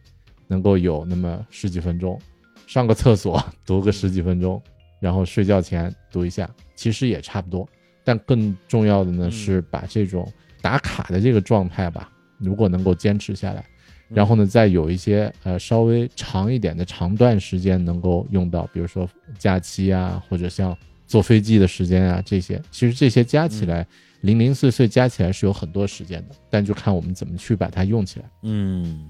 [0.47, 2.19] 能够有那么十几分钟，
[2.65, 4.59] 上个厕所读个十几分钟，
[4.99, 7.67] 然后睡觉前读一下，其实也差不多。
[8.03, 10.27] 但更重要的呢嗯是把这种
[10.61, 13.63] 打卡的这个状态吧，如果能够坚持下来，
[14.09, 19.07] 然后呢，再有一些呃稍微长一点的长段时间能够用到，比如说
[19.37, 23.85] 假期啊，或者像坐飞机的时间啊这些，其实这些加起来
[24.21, 28.25] 零零碎碎加起来是有很多时间的，但就看我们怎么去把它用起来。
[28.43, 29.07] 嗯，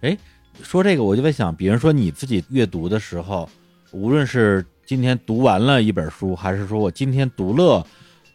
[0.00, 0.16] 哎，
[0.62, 3.48] 说这个我就在想，比如说你自己阅读的时候，
[3.92, 7.86] 无论是今天读完了一本书，还是说我今天读了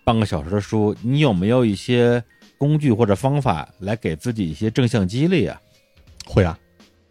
[0.05, 2.23] 半个小时的书，你有没有一些
[2.57, 5.61] 工具或者方法来给自己一些正向激励啊？
[6.29, 6.55] 会啊，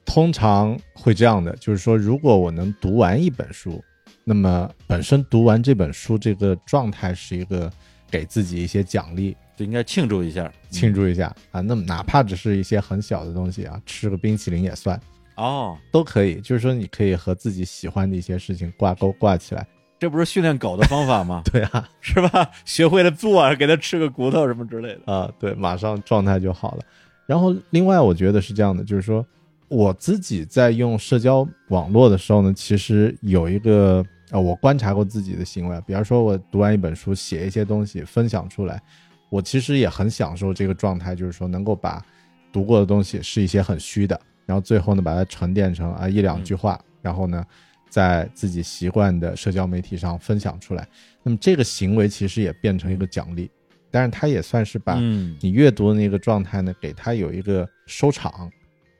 [0.05, 3.83] 通常会这样的，就是说，如果我能读完一本书，
[4.23, 7.69] 那么本身读完这本书这个状态是一个
[8.09, 11.61] 给自己一些奖励，就应该庆祝一下，庆祝一下啊。
[11.61, 14.99] 那么哪怕只是一些很小的东西啊，吃个冰淇淋也算，
[15.35, 16.37] 哦，都可以。
[16.37, 19.67] 就是说，你可以和自己喜欢的一些事情挂钩挂起来。
[19.99, 21.43] 这不是训练狗的方法吗？
[21.53, 22.49] 对啊，是吧？
[22.65, 25.13] 学会了做，啊给它吃个骨头什么之类的。
[25.13, 26.85] 啊，对，马上状态就好了。
[27.29, 29.25] 然后另外，我觉得是这样的，就是说，
[29.69, 38.81] 我自己在用社交网络的时候呢，其实有一个呃，我观察过自己的行为，比方说，我读完一本书，写一些东西分享出来，
[39.29, 42.03] 我其实也很享受这个状态，就是说能够把
[42.51, 47.45] 读过的东西是一些很虚的，然后最后呢把它沉淀成啊一两句话，然后呢
[47.91, 50.89] 在自己习惯的社交媒体上分享出来。
[51.23, 53.51] 那么这个行为其实也变成一个奖励，
[53.91, 58.51] 但是它也算是把嗯你阅读的那个状态呢，给它有一个收场，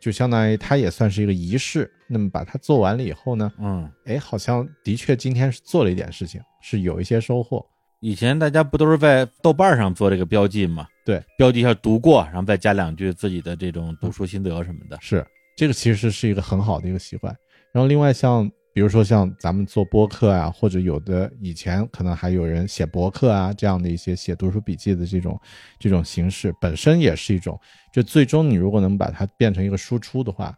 [0.01, 1.91] 就相当于它也算是一个仪式。
[2.11, 7.63] 那么把它做完了以后呢，嗯，哎，好像的确今天是做了一点事情，是有一些收获。
[8.01, 10.87] 以前大家不都是在豆瓣上做这个标记吗？
[11.05, 14.97] 对，标记一下读过，然后再加两句自己的这种读书心得什么的。
[15.03, 15.27] 是
[15.57, 17.37] 这个其实是一个很好的一个习惯。
[17.75, 25.37] 然后另外像比如说像咱们做播客啊，或者有的以前可能还有人写博客啊这样的一些写读书笔记的这种
[25.81, 27.59] 这种形式，本身也是一种，
[27.93, 30.57] 就最终你如果能把它变成一个输出的话，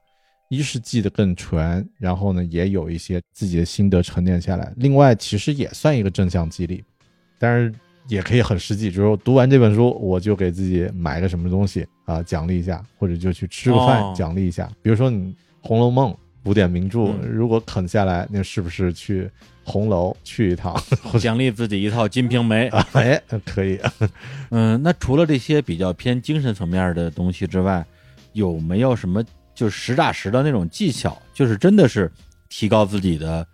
[0.51, 6.85] 一是记得更全，然后呢也有一些自己的心得沉淀下来，另外其实也算一个正向激励，
[7.39, 7.75] 但是。
[8.09, 14.69] 也可以很实际，就是读完这本书，我就给自己买个什么东西啊，奖励一下，或者就去吃个饭奖励一下。
[14.83, 16.13] 比如说你《红楼梦》
[16.43, 19.31] 古典名著，嗯如果啃下来，那是不是去
[19.63, 20.75] 红楼去一趟？
[21.21, 23.79] 奖励自己一套《金瓶梅》 啊，哎，可以。
[24.51, 27.85] 嗯，那除了这些比较偏精神层面的东西之外，
[28.33, 29.23] 有没有什么
[29.55, 32.11] 就是实打实的那种技巧，就是真的是
[32.49, 33.47] 提高自己的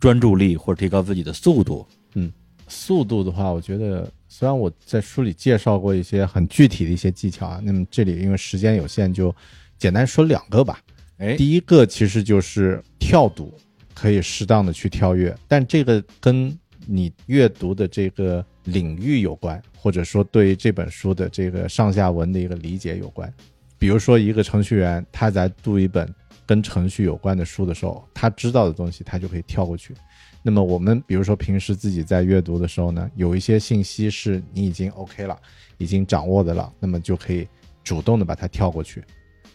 [0.00, 1.86] 专注力或者提高自己的速度？
[2.14, 2.32] 嗯
[2.68, 9.34] 速度的话，我觉得虽然我在书里介绍过一些很具体的一些技巧啊，那么这里因为时间有限，就
[9.78, 10.80] 简单说两个吧。
[11.22, 13.54] 哎，第一个其实就是跳读，
[13.94, 16.52] 可以适当的去跳跃，但这个跟
[16.84, 23.32] 你阅读的这个领域有关，或者说对于这本书的这个上下文的一个理解有关。
[23.78, 26.12] 比如说，一个程序员他在读一本
[26.44, 29.94] 跟程序有关的书的时候，他知道的东西他就可以跳过去。
[30.42, 35.38] 那么我们比如说平时自己在阅读的时候呢，有一些信息是你已经 OK 了，
[35.78, 37.46] 已经掌握的了，那么就可以
[37.84, 39.04] 主动的把它跳过去。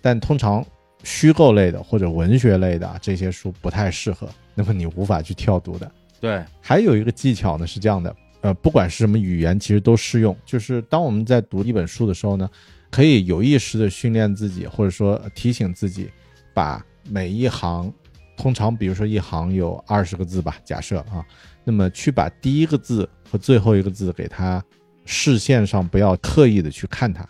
[0.02, 0.66] 但通常
[1.04, 5.90] 虚构类的或者文学类的啊这些书不太适合，那么你无法去跳读的。
[6.20, 10.36] 对，还有一个技巧呢是这样的，呃，不管是什么语言，其实都适用。
[10.46, 12.50] 就是当我们在读一本书的时候呢，
[12.90, 16.10] 可以有意识的训练自己，或者说呃提醒自己，
[16.54, 17.94] 把每一行，
[18.36, 21.24] 通常比如说一行有二十个字吧，假设啊，
[21.64, 24.62] 那么去把第一个字和最后一个字给它
[25.06, 27.24] 视线上不要刻意的去看它，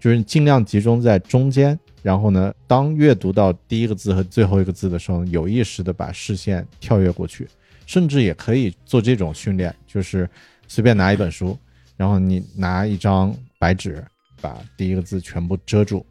[0.00, 1.78] 就是你尽量集中在中间。
[2.02, 7.48] 然后呢，当阅读到第一个字和最后一个字的时候，有意识的把视线跳跃过去。
[7.84, 10.28] 甚至也可以做这种训练，就是
[10.68, 11.58] 随便拿一本书，
[11.96, 14.02] 然后你拿一张白纸，
[14.40, 16.06] 把第一个字全部遮住，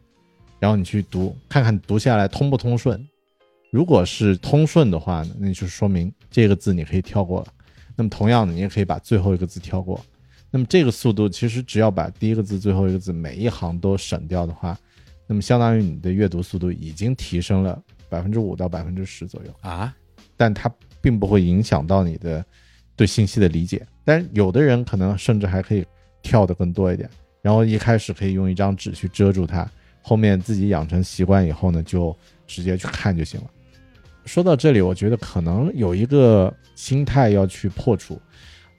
[0.60, 3.02] 然后你去读，看看读下来通不通顺。
[3.70, 7.46] 如果是通顺的话呢，那就说明这个字你可以跳过了。
[7.96, 9.98] 那么同样的，你也可以把最后一个字跳过。
[10.50, 14.78] 那么这个速度其实只要把第一个字、最后一个字每一行都省掉的话，
[15.26, 19.54] 那么相当于你的阅读速度已经提升了百分之五到百分之十左右。
[19.60, 19.94] 啊，
[20.36, 20.70] 但它
[21.00, 22.44] 并不会影响到你的
[22.96, 23.86] 对信息的理解。
[24.04, 25.84] 但是有的人可能甚至还可以
[26.22, 27.08] 跳得更多一点，
[27.40, 29.68] 然后一开始可以用一张纸去遮住它，
[30.02, 32.14] 后面自己养成习惯以后呢，就
[32.46, 33.46] 直接去看就行了。
[34.24, 38.20] 说到这里，我觉得可能有一个心态要去破除，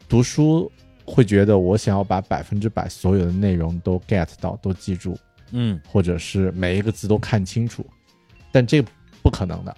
[0.07, 0.71] 读书
[1.05, 5.17] 会觉得我想要把百分之百所有的内容都 get 到，都记住，
[5.53, 7.85] 嗯，或者是每一个字都看清楚，
[8.51, 8.83] 但这
[9.21, 9.75] 不可能的，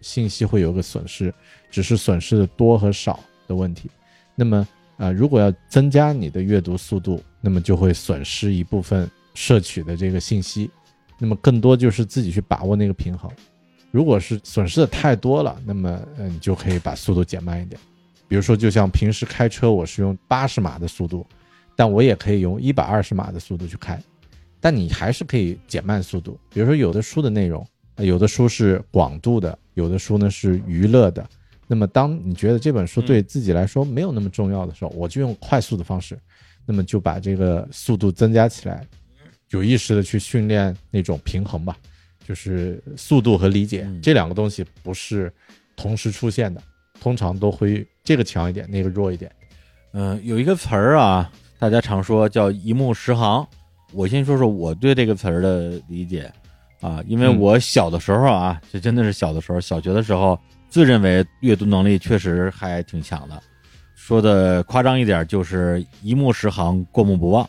[0.00, 1.32] 信息会有个损失，
[1.70, 3.90] 只是损失的多和少的问题。
[4.34, 4.66] 那么，
[4.96, 10.70] 呃，如果要增加你的阅读速度，那么就会损失一部分摄取的这个信息，
[11.18, 13.30] 那么更多就是自己去把握那个平衡。
[13.90, 17.80] 如果是损失的太多了，那么，嗯、你就可以把速度减慢一点。
[18.28, 21.26] 比如说，就像平时开车，我是用八十码的速度，
[21.74, 24.00] 但我也可以用一百二十码的速度去开。
[24.60, 26.38] 但你还是可以减慢速度。
[26.50, 31.26] 比如说，有的书的内容，呃有的书是广度的，有的书呢是娱乐的。
[31.66, 36.18] 那么，当你觉得这本书对自己来说没有那么重要的时候，我就用快速的方式，
[36.64, 38.86] 那么就把这个速度增加起来，
[39.50, 41.76] 有意识的去训练那种平衡吧，
[42.26, 45.30] 就是速度和理解嗯这两个东西不是
[45.76, 46.62] 同时出现的，
[46.98, 49.30] 通常都会这个强一点，那个弱一点。
[49.92, 53.46] 嗯、有一个词儿啊，大家常说叫一目十行。
[53.92, 56.30] 我先说说我对这个词儿的理解
[56.80, 63.42] 啊，因为嗯我小的时候啊，这真的是小的时候，小学的时候，自认为阅读能力确实还挺强的。
[63.94, 67.44] 说的夸张一点，就是一目十行，过目不忘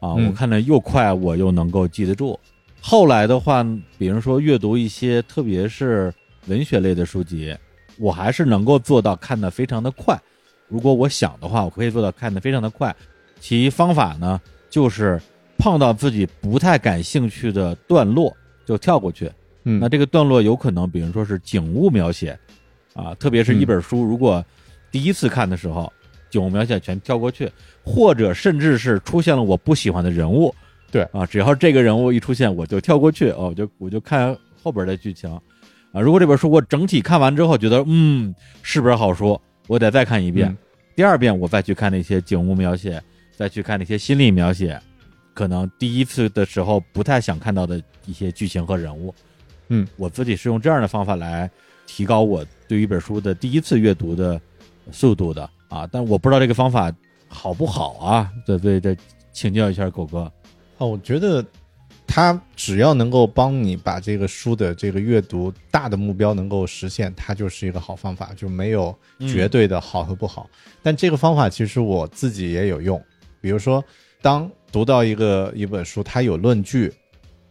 [0.00, 0.14] 啊。
[0.16, 2.38] 嗯我看的又快，我又能够记得住。
[2.80, 3.64] 后来的话，
[3.96, 6.12] 比如说阅读一些特别是
[6.46, 7.56] 文学类的书籍，
[7.98, 10.20] 我还是能够做到看得非常的快。
[10.68, 12.94] 如果我想的话，我可以做到看得非常的快。
[13.40, 15.20] 其方法呢，就是
[15.62, 18.36] 碰到自己不太感兴趣的段落
[18.66, 19.30] 就跳过去。
[19.62, 19.78] 嗯。
[19.78, 22.36] 那这个段落有可能，比如说是景物描写，
[22.94, 24.44] 啊，特别是一本书，如果
[24.90, 25.90] 第一次看的时候，
[26.30, 27.48] 景物描写全跳过去，
[27.84, 30.52] 或者甚至是出现了我不喜欢的人物，
[30.90, 31.02] 对。
[31.12, 35.30] 啊，只要这个人物一出现，我就跳过去，哦，我就我就看后边的剧情，
[35.92, 40.58] 啊，如果这本书我整体看完之后觉得，嗯，是本好书，我得再看一遍，嗯。
[40.96, 43.00] 第二遍我再去看那些景物描写，
[43.36, 44.76] 再去看那些心理描写，
[45.34, 49.14] 可能第一次的时候不太想看到的一些剧情和人物，
[49.68, 51.50] 嗯，我自己是用这样的方法来
[51.86, 54.40] 提高我对于一本书的第一次阅读的
[54.90, 56.92] 速度的啊，但我不知道这个方法
[57.28, 58.96] 好不好啊，对对对，
[59.32, 60.30] 请教一下狗哥，
[60.78, 61.44] 哦，我觉得
[62.06, 70.46] 他只要能够帮你把这个书的这个阅读大的目标能够实现，它就是一个好方法，就没有绝对的好和不好。
[70.82, 73.02] 但这个方法其实我自己也有用，
[73.40, 73.82] 比如说
[74.20, 76.92] 当读到一个一本书，它有论据、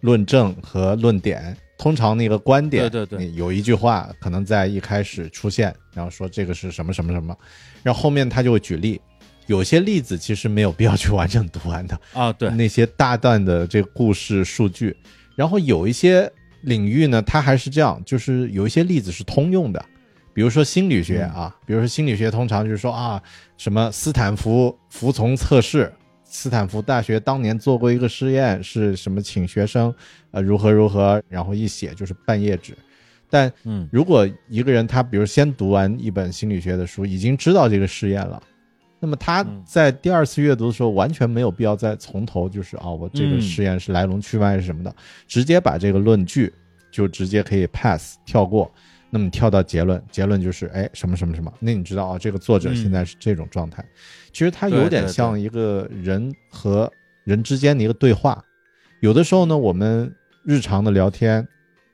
[0.01, 1.55] 论证和论点。
[1.77, 3.31] 通常那个观点，对对对。
[3.33, 7.35] 有一句话可能在一开始出现，然后说这个是什么什么什么，
[7.81, 9.01] 然后后面他就会举例。
[9.47, 14.95] 有些例子其实没有必要去完整读完的，啊，对，那些大段的这个故事数据，
[15.35, 19.83] 然后有一些领域呢，它还是这样，就是有一些例子是通用的，
[20.35, 23.21] 比如说心理学啊，比如说心理学通常就是说啊，
[23.57, 25.91] 什么斯坦福服从测试，
[26.33, 29.93] 斯坦福大学当年做过一个实验，是什么请学生
[30.31, 32.73] 呃如何如何，然后一写就是半页纸。
[33.29, 38.41] 但嗯如果一个人他比如先读完一本心理学的书，已经知道这个实验了，
[38.97, 44.95] 那么他嗯在第二次阅读的时候，完全没有必要再从头就是啊、我这个嗯实验是来龙去脉是什么的，
[45.27, 46.51] 直接把这个论据
[46.91, 48.71] 就直接可以 pass 跳过。
[49.11, 53.85] 那么你跳到结论，结论就是哎什么什么什么，那你知道啊，这个作者嗯现在是这种状态。
[54.31, 56.91] 其实它有点像一个人和
[57.25, 58.43] 人之间的一个对话。
[59.01, 60.13] 有的时候呢，我们
[60.45, 61.45] 日常的聊天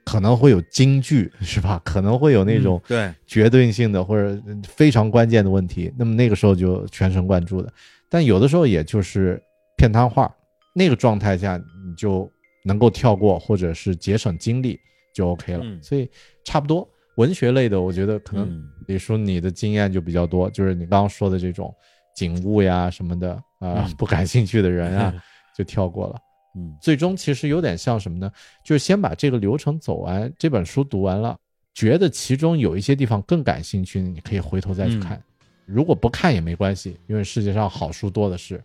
[0.06, 1.82] 可能会有金句， 是吧？
[1.84, 7.74] 可能会有那种嗯对，绝对性的或者非常关键的问题，那么那个时候就全神贯注的。
[8.10, 9.42] 但有的时候也就是
[9.76, 10.34] 片汤话，
[10.76, 12.32] 那个状态下你就
[12.64, 14.80] 能够跳过，或者是节省精力
[15.14, 15.62] 就 OK 了。
[15.64, 16.10] 嗯所以
[16.46, 16.88] 差不多
[17.18, 21.72] 文学类的，我觉得可能嗯李叔你的经验就比较多，就是你刚刚说的这种
[22.16, 25.14] 景物呀什么的啊、嗯不感兴趣的人啊
[25.58, 26.16] 就跳过了。
[26.56, 28.32] 嗯最终其实有点像什么呢？
[28.64, 31.38] 就是先把这个流程走完，这本书读完了，
[31.74, 35.22] 觉得其中有一些地方更感兴趣，你可以回头再去看。
[35.66, 38.64] 如果不看也没关系，因为世界上好书多的是。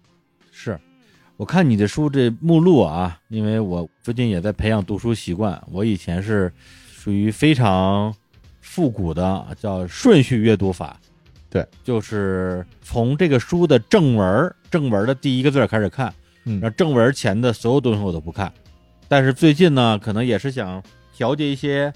[0.50, 0.78] 是，
[1.36, 5.60] 我看你的书这目录啊，因为我最近也在培养读书习惯。
[5.70, 6.52] 我以前是
[6.92, 8.14] 属于非常
[8.62, 10.98] 复古的，叫顺序阅读法。
[11.50, 16.10] 对，就是从这个书的正文正文的第一个字开始看，
[16.46, 18.50] 嗯然后正文前的所有东西我都不看。
[19.06, 20.82] 但是最近呢，可能也是想
[21.14, 21.92] 调节一些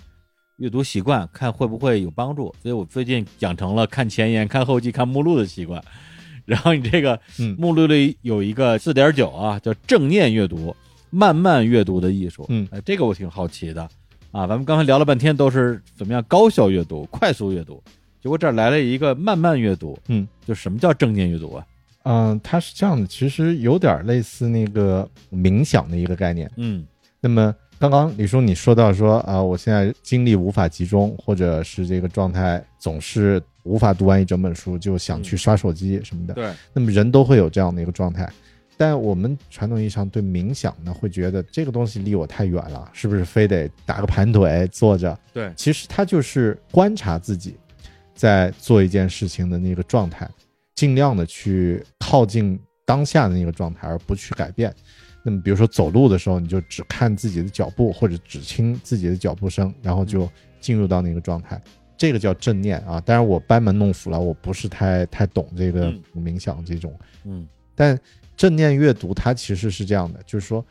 [0.57, 2.55] 阅读习惯，看会不会有帮助。
[2.61, 5.83] 所以我最近养成了看前言、看后记、看目录的习惯。
[6.45, 10.77] 然后你这个嗯目录里有一个四点九啊，叫正念阅读，
[11.09, 12.45] 慢慢阅读的艺术。
[12.51, 13.89] 嗯哎，这个我挺好奇的
[14.37, 14.47] 啊。
[14.47, 17.82] 咱们刚才聊了半天都是怎么样高效阅读、快速阅读，
[18.22, 19.99] 结果这儿来了一个慢慢阅读。
[20.09, 21.66] 嗯，就什么叫正念阅读啊？
[22.09, 26.51] 嗯、它是这样的，其实有点类似那个冥想的一个概念。
[26.57, 26.87] 嗯
[27.18, 36.34] 那么刚刚李叔你说到说啊、我现在精力无法集中，或者是这个状态总是无法读完一整本书，就想去刷手机什么的。
[36.34, 38.30] 对，那么人都会有这样的一个状态，
[38.77, 45.18] 但我们传统意义上对冥想呢，会觉得这个东西离我太远了，是不是非得打个盘腿坐着？
[45.33, 47.57] 对，其实它就是观察自己
[48.14, 50.29] 在做一件事情的那个状态，
[50.74, 54.74] 尽量的去靠近当下的那个状态，而不去改变。
[55.22, 61.61] 那么，比如说走路的时候，你就只看自己的脚步，或者只听自己的脚步声，然后就进入到那个状态。
[61.97, 63.01] 这个叫正念啊。
[63.01, 66.95] 当然，我班门弄斧了，我不是太太懂这个嗯冥想这种。
[67.24, 67.99] 嗯但
[68.37, 70.64] 正念阅读它其实是这样的，就是说，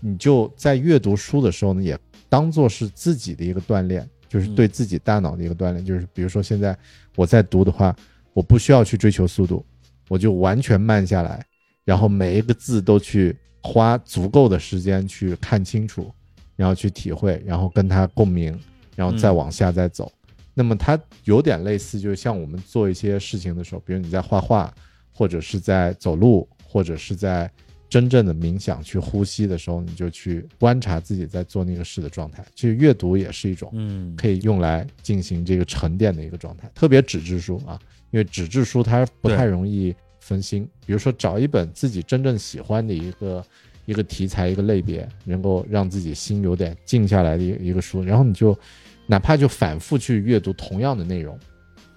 [0.00, 1.98] 你就在阅读书的时候呢，也
[2.28, 5.84] 当做是自己的一个锻炼，就是对自己大脑的一个锻炼。
[5.84, 6.76] 就是比如说现在
[7.14, 7.96] 我在读的话，
[8.34, 9.64] 我不需要去追求速度，
[10.08, 11.44] 我就完全慢下来，
[11.84, 16.12] 然后每一个字都去花足够的时间去看清楚，
[16.54, 18.58] 然后去体会，然后跟它共鸣，
[18.94, 20.12] 然后再往下再走。
[20.52, 24.72] 那么它有点类似，就是像我们做一些事情的时候，比如你在画画，
[25.12, 27.50] 或者是在走路，或者是在
[27.88, 32.44] 真正的冥想、去呼吸的时候，你就去观察自己在做那个事的状态。
[32.54, 37.78] 其实阅读也是一种嗯可以用来进行这个沉淀的一个状态，特别纸质书啊，
[38.10, 40.68] 因为纸质书它不太容易分心。
[40.84, 43.44] 比如说找一本自己真正喜欢的一个
[43.84, 48.58] 一个题材、一个类别，能够让自己心有点静下来的一个一个书，然后你就
[49.06, 51.38] 哪怕就反复去阅读同样的内容，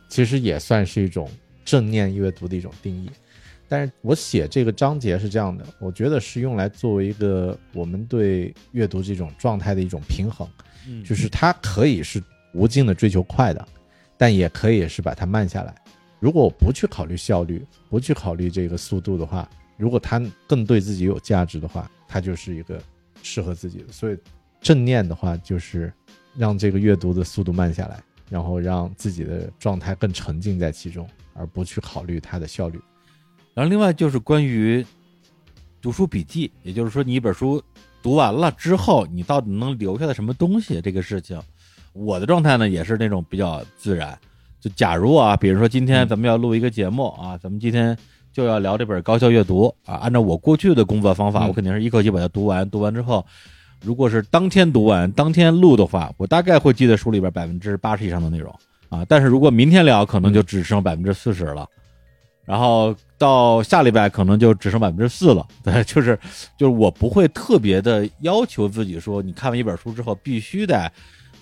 [0.07, 1.28] 其实也算是一种
[1.65, 3.09] 正念阅读的一种定义。
[3.70, 10.45] 但是我写这个章节是这样的，我觉得是用来作为一个我们对阅读这种状态的一种平衡。
[10.88, 12.22] 嗯就是它可以是
[12.53, 13.67] 无尽的追求快的，
[14.17, 15.76] 但也可以是把它慢下来。
[16.20, 19.47] 如果我不去考虑效率，不去考虑这个速度的话，
[19.78, 22.82] 如果它更对自己有价值的话，它就是一个
[23.22, 23.93] 适合自己的。
[23.93, 24.17] 所以
[24.59, 25.93] 正念的话，就是
[26.36, 32.82] 让这个阅读的速度慢下来，然后让自己的状态更沉浸在其中，而不去考虑它的效率。
[33.60, 34.86] 然后另外就是关于
[35.82, 37.62] 读书笔记，也就是说你一本书
[38.01, 41.38] 读完了之后，你到底能留下的什么东西这个事情，
[41.91, 44.18] 我的状态呢也是那种比较自然。
[44.62, 47.97] 就假如啊，比如说今天咱们要录一个节目啊，咱们今天
[48.32, 53.26] 就要聊这本高效阅读啊，按照我过去的工作方法，嗯我肯定是一口气把它读完，读完之后。
[53.82, 58.57] 如果是当天读完、当天录的话，我大概会记得书里边百分之八十以上的内容
[58.88, 59.03] 啊。
[59.10, 61.68] 但是如果明天聊，可能就只剩百分之四十了。
[62.50, 65.45] 然后到下礼拜可能就只剩百分之四了。
[65.64, 66.18] 对，就是
[66.58, 70.91] 就是我不会特别的要求自己说，你看完一本书之后必须得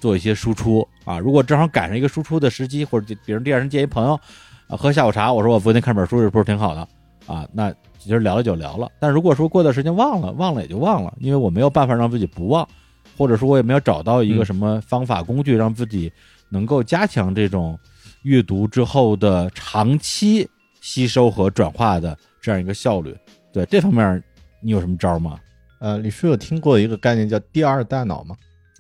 [0.02, 1.18] 做一些输出啊。
[1.18, 4.20] 如果正好赶上一个输出的时机，或者比如第二天见一朋友
[4.68, 6.86] 啊喝下午茶，我说我昨天看本书，这不是挺好的
[7.26, 7.48] 啊？
[7.54, 8.92] 那其实聊了就聊了。
[9.00, 12.68] 但如果说过段时间忘了，忘了也就忘了，因为我没有办法让自己不忘，
[13.18, 16.12] 或者说我也没有找到一个嗯什么方法工具让自己
[16.50, 17.80] 能够加强这种
[18.24, 20.46] 阅读之后的长期
[20.88, 23.14] 吸收和转化的这样一个效率。
[23.52, 24.24] 对这方面，
[24.62, 25.38] 你有什么招吗？
[25.82, 28.34] 呃，李叔有听过一个概念叫“第二大脑”吗？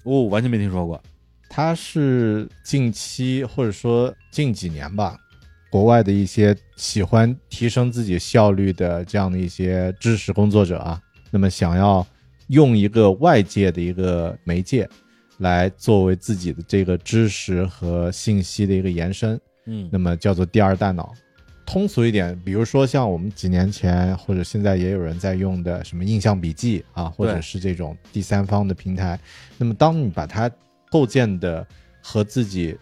[0.05, 1.03] 哦，完全没听说过。
[1.49, 5.17] 它是近期或者说近几年吧，
[5.69, 12.07] 国外的一些喜欢提升自己效率的这样的一些知识工作者啊，那么想要
[12.47, 14.87] 用一个外界的一个媒介
[15.39, 21.13] 来作为自己的这个知识和信息的一个延伸，嗯那么叫做第二大脑。
[21.67, 29.19] 通俗一点，比如说像我们几年前或者现在也有人在用的什么印象笔记啊，或者是这种第三方的平台，
[29.57, 30.49] 那么当你把它
[30.89, 31.67] 构建的
[32.01, 32.75] 和自己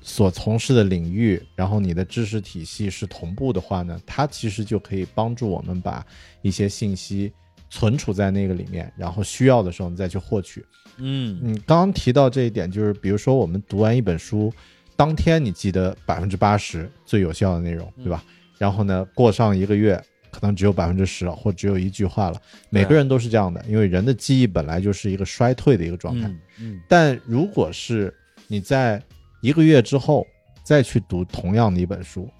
[0.00, 6.04] 所从事的领域，然后你的知识体系是同步的话呢，它其实就可以帮助我们把
[6.42, 7.32] 一些信息
[7.70, 10.64] 存储在那个里面，然后需要的时候你再去获取。
[10.98, 14.52] 嗯你刚刚提到这一点，就是比如说我们读完一本书，
[15.02, 18.22] 当天你记得百分之八十最有效的内容，对吧？
[18.56, 20.00] 然后呢，过上一个月，
[20.30, 22.40] 可能只有百分之十了，或只有一句话了。
[22.70, 26.28] 每个人都是这样的，因为人的记忆本来就是一个衰退的一个状态。
[26.28, 28.14] 嗯嗯但如果是
[28.46, 29.02] 你在
[29.40, 30.24] 一个月之后
[30.62, 32.30] 再去读同样的一本书，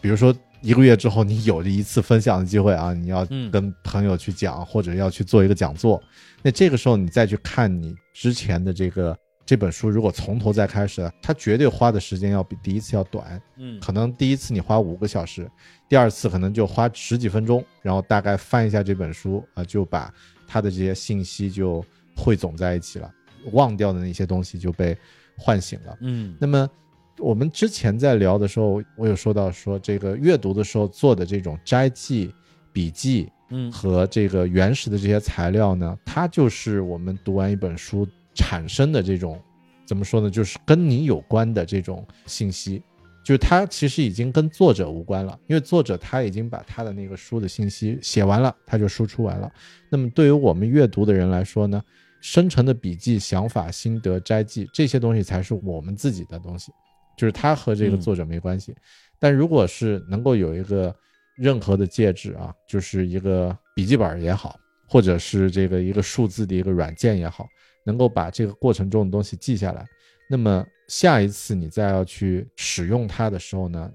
[0.00, 6.02] 比如说一个月之后你有了一次分享的机会啊，你要嗯跟朋友去讲，或者要去做一个讲座，
[6.42, 9.16] 那这个时候你再去看你之前的这个
[9.48, 13.40] 这本书，如果从头再开始，它绝对花的时间要比第一次要短。
[13.56, 15.50] 嗯可能第一次你花五个小时，
[15.88, 20.12] 第二次可能就花十几分钟，然后大概翻一下这本书啊、就把
[20.46, 21.82] 它的这些信息就
[22.14, 23.10] 汇总在一起了，
[23.52, 24.94] 忘掉的那些东西就被
[25.38, 25.96] 唤醒了。
[26.02, 26.68] 嗯那么
[27.16, 32.34] 我们之前在聊的时候，我有说到说这个阅读的时候做的这种摘记、
[32.70, 38.06] 笔记嗯和这个原始的这些材料呢，它就是我们读完一本书
[38.38, 39.38] 产生的这种
[39.84, 42.80] 怎么说呢，就是跟你有关的这种信息。
[43.24, 49.52] 就是它其实已经跟作者无关了，因为作者他已经把他的那个书的信息写完了，他就输出完了。
[49.90, 51.82] 那么对于我们阅读的人来说呢，
[52.22, 56.72] 生成的笔记、想法、心得、摘记这些东西才是我们自己的东西，
[57.18, 58.74] 就是它和这个嗯作者没关系。
[59.18, 60.94] 但如果是能够有一个
[61.36, 64.58] 任何的介质啊，就是一个笔记本也好，
[64.88, 67.46] 或者是这个一个数字的一个软件也好，
[67.88, 69.82] 能够把这个过程中的东西记下来，
[70.28, 73.90] 那么下一次你再要去使用它的时候呢，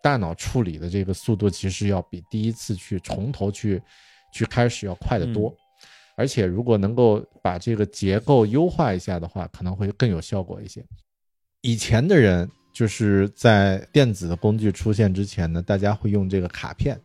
[0.00, 3.82] 大脑处理的这个速度其实要比第一次去从头去
[4.32, 5.52] 去开始要快得多。
[6.16, 10.84] 而且如果能够把这个结构优化一下的话，可能会更有效果一些。
[11.62, 16.96] 以前的人就是在电子的工具出现之前呢，大家会用这个卡片。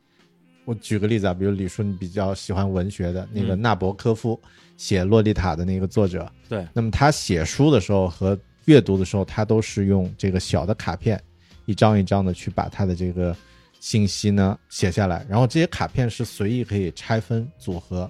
[0.65, 4.39] 我举个例子啊，比如李叔，你比较喜欢文学的那个嗯纳博科夫
[4.78, 11.22] 写《洛丽塔》的那个作者，对，那么他写书的时候和阅读的时候，他都是用这个小的卡片，
[11.66, 13.36] 一张一张的去把他的这个
[13.80, 18.10] 信息呢写下来，然后这些卡片是随意可以拆分组合。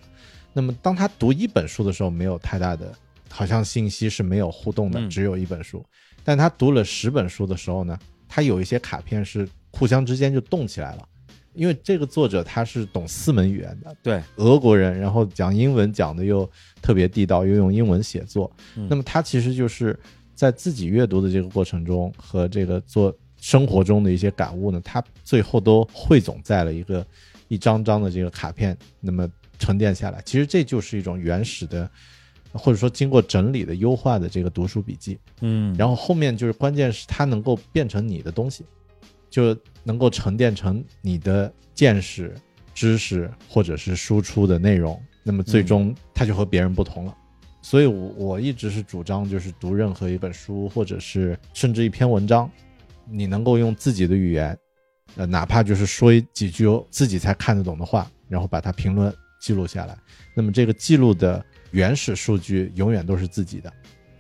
[0.54, 2.92] 那么当他读一本书的时候，没有太大的，
[3.30, 5.86] 好像信息是没有互动的，嗯只有一本书。
[6.24, 11.08] 但他读了十本书的时候呢，他有一些卡片是互相之间就动起来了，
[11.58, 16.50] 因为这个作者他是懂四门语言的，对，俄国人，然后讲英文讲的又
[16.82, 18.50] 特别地道，又用英文写作。
[18.76, 20.00] 嗯那么他其实就是
[20.36, 27.06] 在自己阅读的这个过程中和这个做生活中的一些感悟呢，他最后都汇总在了一个
[27.48, 29.28] 一张张的这个卡片，那么
[29.58, 30.22] 沉淀下来。
[30.24, 31.90] 其实这就是一种原始的，
[32.52, 35.18] 或者说经过整理的优化的这个读书笔记。
[35.42, 38.66] 嗯，然后后面就是关键是它能够变成你的东西，
[39.30, 42.34] 就能够沉淀成你的见识、
[42.74, 45.02] 知识或者是输出的内容。
[45.24, 47.16] 那么最终它就和别人不同了。
[47.62, 52.50] 所以我，我一直是主张，就是读任何一本书，或者是甚至一篇文章，
[53.10, 54.58] 你能够用自己的语言，
[55.18, 59.98] 呃，哪怕就是说一几句自己才看得懂的话，然后把它评论记录下来。
[60.34, 63.70] 那么这个记录的原始数据永远都是自己的，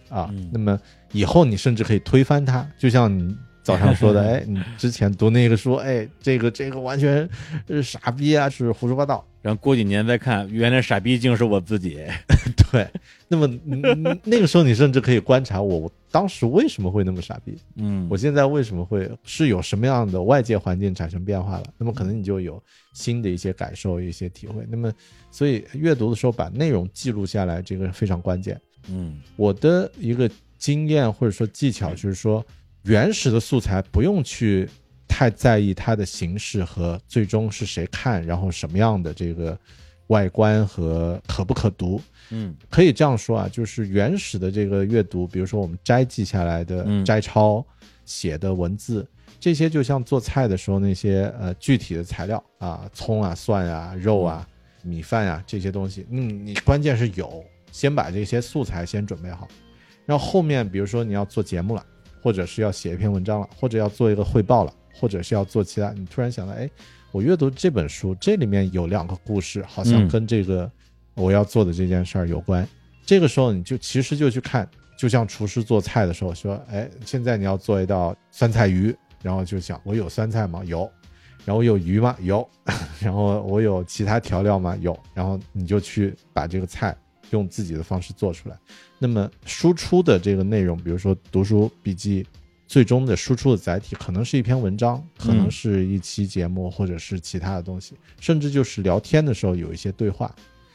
[0.09, 0.77] 啊，嗯那么
[1.13, 3.33] 以后你甚至可以推翻它，就像你
[3.67, 7.29] 早上说的， 哎，你之前读那个书，哎，这个这个完全
[7.67, 9.25] 是傻逼啊，是胡说八道。
[9.41, 11.99] 然后过几年再看，原来傻逼竟是我自己。
[12.71, 12.87] 对，
[13.27, 21.63] 那么嗯 那个时候你甚至可以观察我，我当时为什么会那么傻逼，嗯，我现在为什么会是有什么样的外界环境产生变化了？
[21.77, 22.61] 那么可能你就有
[22.93, 24.65] 新的一些感受、一些体会。
[24.69, 24.89] 那么，
[25.29, 28.57] 所以阅读的时候把内容记录下来，这个非常关键。
[28.89, 32.45] 嗯我的一个经验或者说技巧就是说，
[32.83, 34.69] 原始的素材不用去
[35.07, 39.57] 太在意它的形式和最终是谁看，然后什么样的这个
[40.07, 42.01] 外观和可不可读。
[42.29, 42.55] 嗯。
[42.69, 47.03] 可以这样说啊，就是原始的这个阅读，比如说我们摘记下来的嗯。
[47.03, 47.65] 摘抄、
[48.05, 49.05] 写的文字，
[49.39, 54.47] 这些就像做菜的时候那些呃具体的材料啊，葱啊、蒜啊、肉啊、
[54.83, 59.47] 米饭啊这些东西，嗯，你关键是有，先把这些素材先准备好，
[60.05, 61.85] 然后后面比如说你要做节目了，
[62.27, 66.69] 或者是要写一篇文章了，或者要做一个汇报了，或者是要做其他，你突然想到，哎，
[67.13, 70.69] 我阅读这本书，这里面有两个故事，好像嗯跟这个
[71.15, 72.67] 我要做的这件事儿有关。
[73.05, 78.93] 这个时候你就其实就去看，就像厨师做菜的时候说，哎，现在你要做一道酸菜鱼，
[79.23, 80.61] 然后就想我有酸菜吗？
[80.65, 80.79] 有。
[81.45, 82.13] 然后我有鱼吗？
[82.19, 82.45] 有。
[82.99, 84.77] 然后我有其他调料吗？
[84.81, 84.99] 有。
[85.13, 86.93] 然后你就去把这个菜
[87.31, 88.57] 用自己的方式做出来。
[88.99, 92.25] 那么输出的这个内容，比如说读书笔记，
[92.67, 100.33] 最终的输出的载体可能是一篇文章，可能是一期节目，或者是其他的东西，甚至就是聊天的时候有一些对话。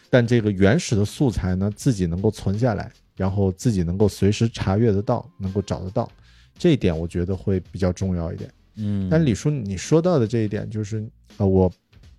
[0.08, 6.10] 但这个原始的素材呢，自己能够存下来，然后自己能够随时查阅得到，能够找得到，
[6.58, 8.50] 这一点我觉得会比较重要一点。
[8.76, 11.06] 嗯，但李叔你说到的这一点，就是
[11.38, 11.70] 呃，我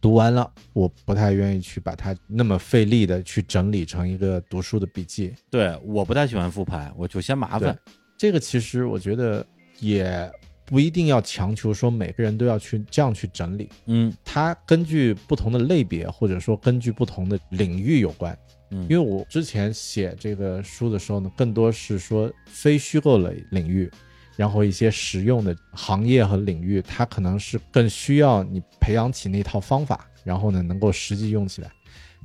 [0.04, 5.34] 读完了，我不太愿意去把它那么费力的去整理成一个读书的笔记。
[5.50, 7.74] 对，我不太喜欢复盘，我就嫌麻烦。
[8.18, 9.46] 这个其实我觉得
[9.80, 10.30] 也
[10.66, 18.38] 不一定要强求说每个人都要去这样去整理，嗯它根据不同的类别或者说根据不同的领域有关。
[18.72, 23.90] 嗯，因为我之前写这个书的时候呢，更多是说非虚构类领域，
[24.36, 31.72] 然后一些实用的行业和领域，它可能是更需要你培养起那套方法，然后呢能够实际用起来。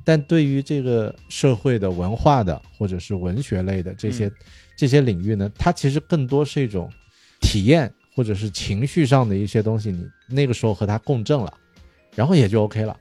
[0.03, 4.35] 但对于这个社会的文化的或者是文学类的这些、嗯
[4.79, 6.89] 这些领域呢，它其实更多是一种
[7.41, 11.53] 体验或者是情绪上的一些东西，你那个时候和它共振了，
[12.15, 12.97] 然后也就 OK 了。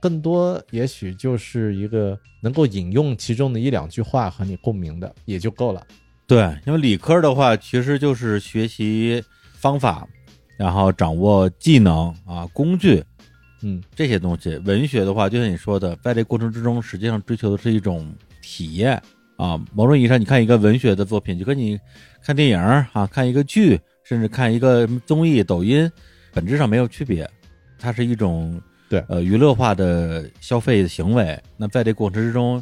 [0.00, 5.84] 更多也许就是一个能够引用其中的一两句话和你共鸣的也就够了。
[6.26, 9.22] 对，因为理科的话，其实就是学习
[9.54, 10.06] 方法，
[10.58, 13.02] 然后掌握技能啊、工具
[13.62, 14.56] 嗯这些东西。
[14.64, 18.12] 文学的话，就像你说的，在这过程之中，实际上追求的是一种
[18.42, 19.00] 体验
[19.36, 19.56] 啊。
[19.72, 21.78] 某种意义上，你看一个文学的作品，就跟你
[22.24, 25.88] 看电影啊、看一个剧，甚至看一个综艺、抖音，
[26.32, 27.28] 本质上没有区别。
[27.78, 31.40] 它是一种对呃娱乐化的消费行为。
[31.56, 32.60] 那在这过程之中，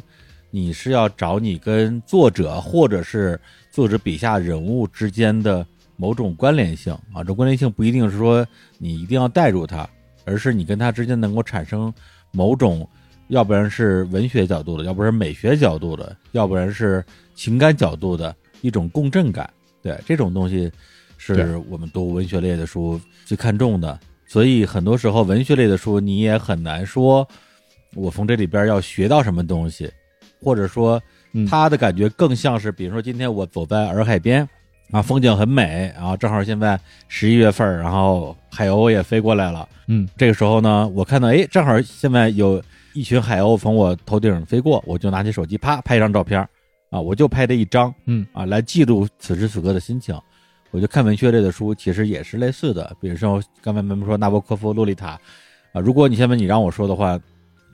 [0.55, 3.37] 你是要找你跟作者或者是
[3.69, 5.67] 作者笔下人物之间的
[5.97, 9.85] 某种关联性啊，这关联性不一定是说你一定要带入他，
[10.23, 11.93] 而是你跟他之间能够产生
[12.31, 12.87] 某种，
[13.27, 17.03] 要不然是文学角度的，要不然是美学角度的，要不然是
[17.35, 19.49] 情感角度的一种共振感。
[19.81, 20.71] 对这种东西，
[21.17, 23.99] 是我们读文学类的书最看重的。
[24.25, 27.27] 所以很多时候，文学类的书你也很难说，
[27.93, 29.91] 我从这里边要学到什么东西，
[30.41, 31.01] 或者说
[31.33, 34.47] 嗯他的感觉更像是，比如说今天我走在洱海边，
[34.91, 39.67] 啊，风景很美，然后正好现在十一月份，然后海鸥也飞过来了。
[39.87, 42.61] 嗯，这个时候呢，我看到哎，正好现在有
[42.93, 46.39] 一群海鸥从我头顶飞过，我就拿起手机啪拍一张照片
[46.89, 50.17] 啊，我就拍这一张，嗯啊，来记录此时此刻的心情。
[50.71, 55.11] 我就看文学类的书，其实也是类似的，比如说刚才咱们说纳博科夫《洛丽塔》
[55.77, 57.17] 啊，如果你现在你让我说的话，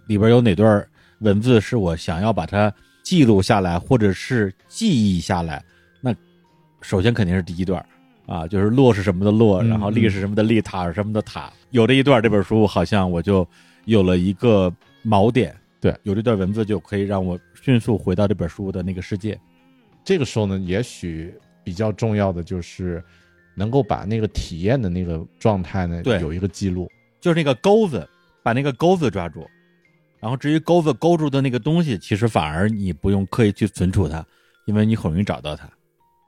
[0.08, 0.88] 里边有哪段
[1.22, 2.72] 文字是我想要把它
[3.02, 5.64] 记录下来，或者是记忆下来，
[6.00, 6.14] 那
[6.82, 7.84] 首先肯定是第一段
[8.26, 11.52] 啊，就是洛是什么的洛，嗯然后丽是什么的丽，塔是什么的塔。
[11.70, 13.48] 有这一段，这本书好像我就
[13.86, 14.72] 有了一个
[15.06, 19.40] 锚点，对，有这段文字就可以让我迅速回到这本书的那个世界。
[20.04, 21.34] 这个时候呢，也许
[21.64, 23.04] 比较重要的就是
[23.56, 26.90] 能够把那个体验的那个状态呢，对有一个记录。
[27.20, 28.08] 就是那个钩子，
[28.42, 29.48] 把那个钩子抓住。
[30.22, 34.26] 然后至于钩子勾住的那个东西，其实反而你不用刻意去存储它，
[34.68, 35.68] 因为你很容易找到它。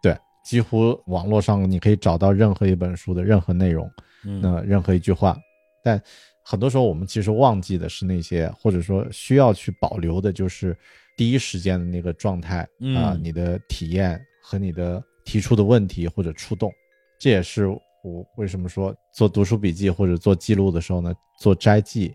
[0.01, 3.89] 对，几乎网络上你可以找到任何一本书的任何内容，
[4.25, 5.37] 嗯，那任何一句话，
[5.83, 6.01] 但
[6.43, 10.75] 很多时候我们其实忘记的是那些，或者说需要去保留的，就是
[11.15, 12.61] 第一时间的那个状态
[12.97, 16.71] 啊、嗯你的体验和你的提出的问题或者触动。
[17.19, 22.13] 这也是我为什么说做读书笔记或者做记录的时候呢，做摘记，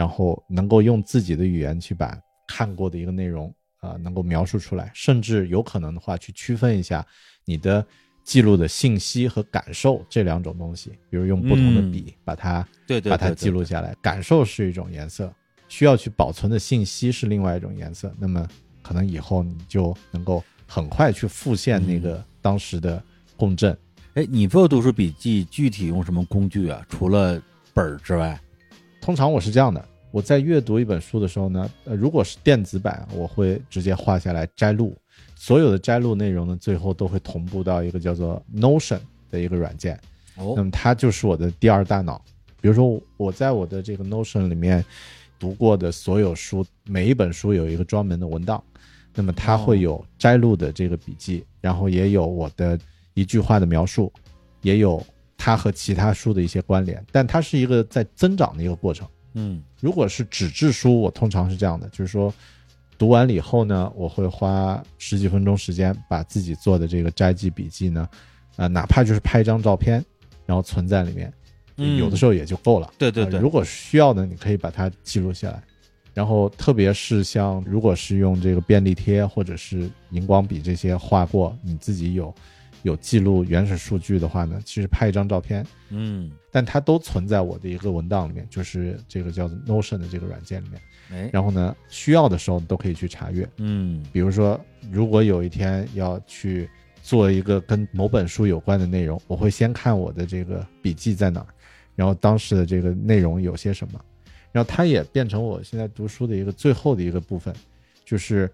[0.00, 2.18] 然后能够用自己的语言去把
[2.48, 7.06] 看过的一个内容啊、能够描述出来，甚至有可能的话去区分一下
[7.44, 7.86] 你的
[8.24, 11.92] 记录的信息和感受这两种东西，比如用不同的嗯。
[11.92, 15.30] 笔把它、对对对把它记录下来，感受是一种颜色，
[15.68, 18.48] 需要去保存的信息是另外一种颜色，那么
[18.80, 22.00] 可能以后你就能够很快去复现那嗯。
[22.00, 23.04] 个当时的
[23.36, 23.76] 共振。
[24.14, 26.82] 哎，你做读书笔记具体用什么工具啊？
[26.88, 27.38] 除了
[27.74, 28.40] 本儿之外，
[29.00, 34.96] 通常我是这样的，我在阅读一本书的时候呢，呃，如果是电子版，我会直接画下来摘录，
[35.36, 38.98] 所有的摘录内容呢，最后都会同步到一个叫做 Notion
[39.30, 39.94] 的一个软件。
[40.36, 42.20] 哦那哦，么它就是我的第二大脑。
[42.60, 44.84] 比如说，我在我的这个 Notion 里面
[45.38, 48.62] 读过的所有书，每一本书有一个专门的文档，
[49.14, 52.78] 那么它会有摘录的这个笔记，然后也有我的
[53.14, 54.12] 一句话的描述，
[54.62, 55.04] 也有
[55.38, 59.06] 它和其他书的一些关联，但它是一个在增长的一个过程。
[59.34, 62.32] 嗯如果是纸质书，我通常是这样的，就是说
[62.98, 68.08] 读完了以后呢，我会花十几分钟时间把自己做的这个摘记笔记呢，
[68.56, 70.04] 呃，哪怕就是拍一张照片，
[70.46, 71.32] 然后存在里面，
[71.76, 72.92] 嗯有的时候也就够了。
[72.98, 75.62] 对对对呃如果需要呢，你可以把它记录下来。
[76.12, 82.34] 然后，特别是像如果是用这个便利贴或者是荧光笔这些画过，你自己有
[82.82, 90.80] 有记录原始数据的话呢，其实拍一张照片，嗯，但它都存在我的一个文档里面，就是这个叫做 Notion 的这个软件里面。
[91.12, 93.48] 哎，然后呢，需要的时候都可以去查阅。
[93.58, 94.58] 嗯比如说，
[94.90, 96.68] 如果有一天要去
[97.02, 101.46] 做一个跟某本书有关的内容，我会先看我的这个笔记在哪儿，
[101.94, 104.00] 然后当时的这个内容有些什么，
[104.52, 107.54] 然后它也变成我现在读书的一个最后的一个部分，
[108.04, 108.50] 就是。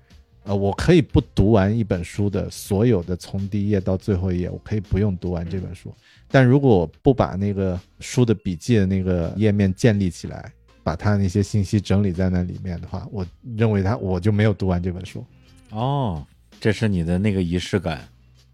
[0.46, 5.92] 呃，我可以不读完一本书的所有的从第一页到最后一页，我可以不用读完这本书。
[6.28, 10.52] 但如果我不把那个书的笔记的那个页面建立起来，
[10.84, 15.24] 把它那些信息整理在那里面的话，我认为它我就没有读完这本书。
[15.70, 16.24] 哦，
[16.60, 18.08] 这是你的那个仪式感。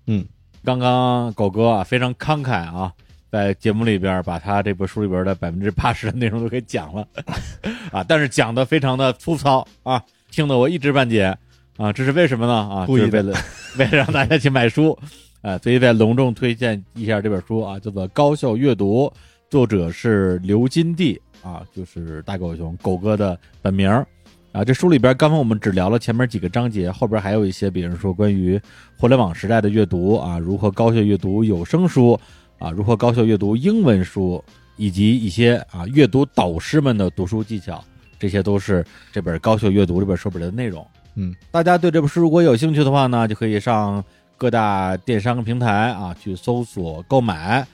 [0.07, 0.25] 嗯，
[0.65, 2.91] 刚刚狗哥啊非常慷慨啊，
[3.31, 7.07] 在节目里边把他这本书里边的百分之八十的内容都给讲了
[7.93, 11.37] 啊，但是讲的非常的粗糙啊，听得我一知半解
[11.77, 12.53] 啊，这是为什么呢？
[12.53, 13.35] 啊，故意为了
[13.79, 14.97] 为了让大家去买书
[15.41, 19.07] 啊，所以再隆重推荐一下这本书啊，叫做《高效阅读》，
[19.51, 24.07] 作者是刘金娣啊，就是大狗熊狗哥的本名儿。
[24.53, 28.61] 啊，这书里边，刚刚我们只聊了前面几个章节，后边还有一些，比如说关于
[28.99, 32.21] 互联网时代的阅读啊，如何高效阅读有声书
[32.59, 34.45] 啊，如何高效阅读英文书，
[34.77, 37.83] 以及一些啊阅读导师们的读书技巧，
[38.19, 40.87] 这些都是这本《高效阅读》这本书本的内容。
[41.15, 44.03] 嗯，大家对这本书如果有兴趣的话呢，就可以上
[44.37, 47.67] 各大电商平台啊去搜索购买。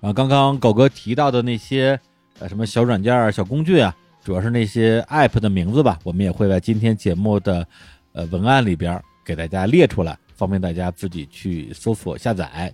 [0.00, 1.98] 啊，刚刚狗哥提到的那些
[2.38, 7.66] 呃什么小软件儿、小工具啊，主要是那些 app 的名字吧，我们也会在今天节目的
[8.12, 12.72] 呃文案里边给大家列出来，方便大家自己去搜索下载。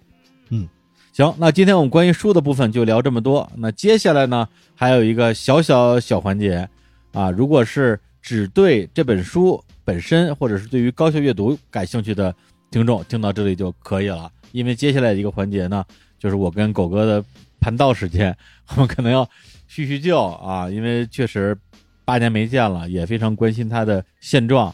[0.49, 0.69] 嗯，
[1.13, 3.49] 行，那今天我们关于书的部分就聊这么多。
[3.55, 6.69] 那接下来呢，还有一个小小小环节
[7.13, 12.33] 啊，如果是只对这本书本身，或者是对于高效阅读感兴趣的
[12.71, 14.31] 听众，听到这里就可以了。
[14.53, 15.85] 因为接下来一个环节呢，
[16.17, 17.25] 就是我跟狗哥的
[17.59, 18.33] 盘道时间，
[18.69, 19.29] 我们可能要
[19.67, 21.59] 叙叙旧啊，因为确实
[22.05, 24.73] 八年没见了，也非常关心他的现状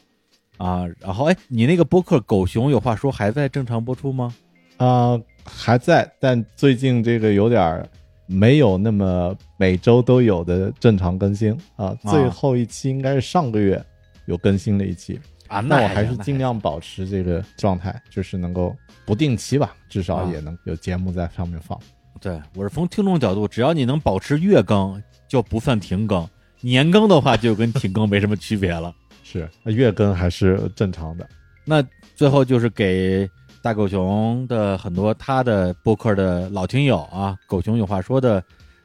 [0.58, 0.84] 啊。
[1.00, 4.34] 然后，哎，你那个播客《狗熊有话说》还在正常播出吗？
[4.76, 7.88] 啊、还在，但最近这个有点儿
[8.26, 11.96] 没有那么每周都有的正常更新啊。
[12.02, 13.82] 最后一期应该是上个月
[14.26, 21.78] 有更新了一期啊，那我还是尽量保持这个状态，就是能够不定期吧，至少啊也能有节目在上面放。
[22.20, 26.24] 对我是从听众角度，只要你能保持月更，就不算停更；
[26.60, 28.92] 年更的话，就跟停更没什么区别了。
[29.22, 31.28] 是月更还是正常的。
[31.64, 31.84] 那
[32.14, 33.28] 最后就是给
[33.60, 38.42] 大狗熊的很多他的播客的老听友啊，狗熊有话说的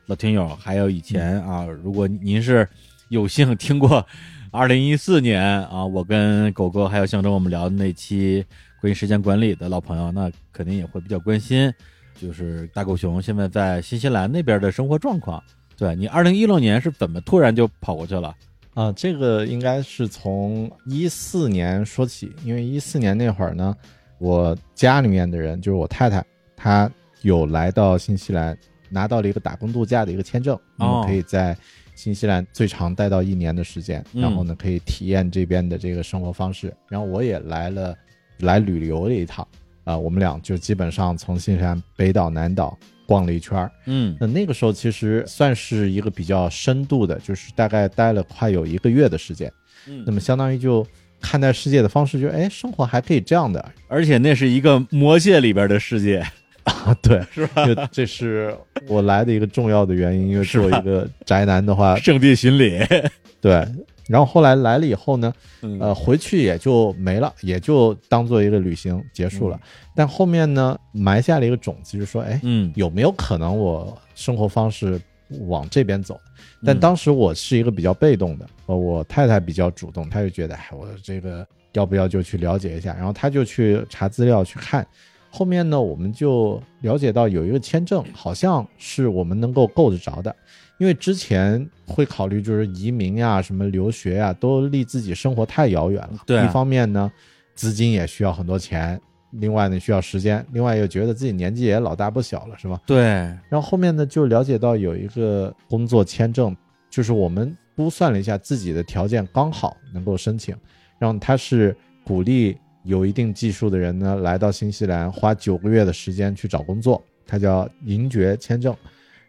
[0.07, 2.67] 老听友，还有以前啊，如果您是
[3.09, 4.05] 有幸听过
[4.53, 8.45] 二零一四年啊，我跟狗哥还有象征我们聊的那期
[8.81, 11.73] 关于时间管理的老朋友，那肯定也会比较关心，
[12.19, 15.41] 就是大狗熊现在在新西兰那边的生活状况。
[15.77, 18.35] 对你二零一六年是怎么突然就跑过去了？
[18.73, 23.73] 啊，这个应该是从一四年说起，因为一四年那会儿呢，
[24.19, 26.21] 我家里面的人就是我太太，
[26.57, 26.91] 她
[27.21, 28.57] 有来到新西兰，
[28.91, 31.57] 拿到了一个打工度假的一个签证，那么可以在
[31.95, 36.73] 新西兰最长待到一年的时间，嗯然后呢可以体验这边的这个生活方式。
[36.89, 37.95] 然后我也来了，
[38.39, 39.47] 来旅游了一趟，
[39.83, 44.15] 啊、我们俩就基本上从新西兰北岛南岛逛了一圈儿，嗯。
[44.19, 49.51] 那那个时候其实算是一个比较深度的，就是大概待了快有一个月的时间。
[49.87, 50.03] 嗯。
[50.05, 50.85] 那么相当于就
[51.19, 56.25] 看待世界的方式就，哎，生活还可以这样的而且那是一个魔界里边的世界，
[56.63, 57.65] 啊， 对，是吧？
[57.65, 58.55] 就这是
[58.87, 62.79] 我来的一个重要的原因，因为作为一个宅男的话， 圣地巡礼。
[63.41, 63.65] 对。
[64.07, 65.31] 然后后来来了以后呢，
[65.61, 69.57] 嗯呃，回去也就没了，也就当做一个旅行结束了。
[69.95, 74.99] 但后面呢，埋下了一个种子，就是说，哎，嗯有没有可能我生活方式
[75.47, 76.19] 往这边走？
[76.65, 82.93] 但当时我是一个比较被动的，呃，我太太比较主动，她就觉得，哎，我这个要不要就去了解一下？
[82.95, 84.85] 然后她就去查资料去看。
[85.33, 90.35] 后面呢，我们就了解到有一个签证，好像是我们能够够得着的，
[90.77, 96.19] 因为之前会考虑就是移民呀、什么留学呀，都离自己生活太遥远了。
[96.25, 97.09] 对啊一方面呢，
[97.55, 98.99] 资金也需要很多钱，
[99.31, 102.81] 另外呢需要时间，另外又觉得自己年纪也老大不小了，是吧？
[102.85, 103.01] 对，
[103.49, 106.53] 然后后面呢，就了解到有一个工作签证，
[106.89, 110.53] 就是我们估算了一下自己的条件刚好能够申请，
[110.99, 118.75] 然后他是鼓励有一定技术的人呢来到新西兰，花九个月的时间去找工作，它叫银爵签证，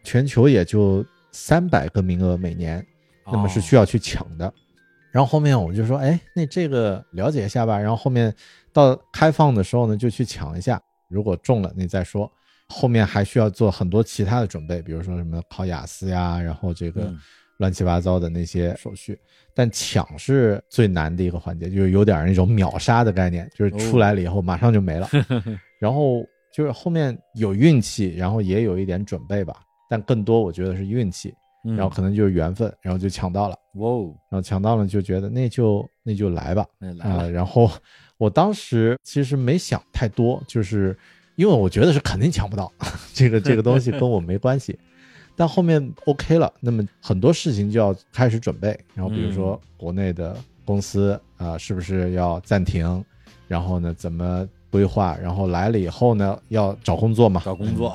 [0.03, 2.85] 全球也就三百个名额每年，
[3.27, 4.53] 那么是需要去抢的。
[5.11, 7.79] 然后后面我们就说，哎，那这个了解一下吧。
[7.79, 8.35] 然后后面
[8.73, 12.31] 到开放的时候呢，就去抢一下，如果中了，你再说。
[12.69, 17.19] 后面还需要做很多其他的准备，比如说什么考雅思呀，然后这个嗯
[17.63, 19.17] 乱七八糟的那些手续。
[19.55, 25.07] 但抢是最难的一个环节，就是有点那种秒杀的概念，就是出来了以后马上就没了。
[25.79, 26.25] 然后
[26.55, 29.55] 就是后面有运气，然后也有一点准备吧，
[29.91, 31.35] 但更多我觉得是运气，
[31.65, 33.55] 嗯然后可能就是缘分，然后就抢到了。
[33.75, 37.71] 哇哦，然后抢到了就觉得那就那就来吧，啊、那来了，然后
[38.17, 40.97] 我当时其实没想太多，就是
[41.37, 42.73] 因为我觉得是肯定抢不到，
[43.13, 44.79] 这个这个东西跟我没关系。
[45.37, 53.05] 但后面 OK 了，那么很多事情就要开始准备，然后比如说国内的公司啊、是不是要暂停？
[53.49, 55.17] 然后呢，怎么规划？
[55.21, 57.89] 然后来了以后呢，要找工作嘛，找工作，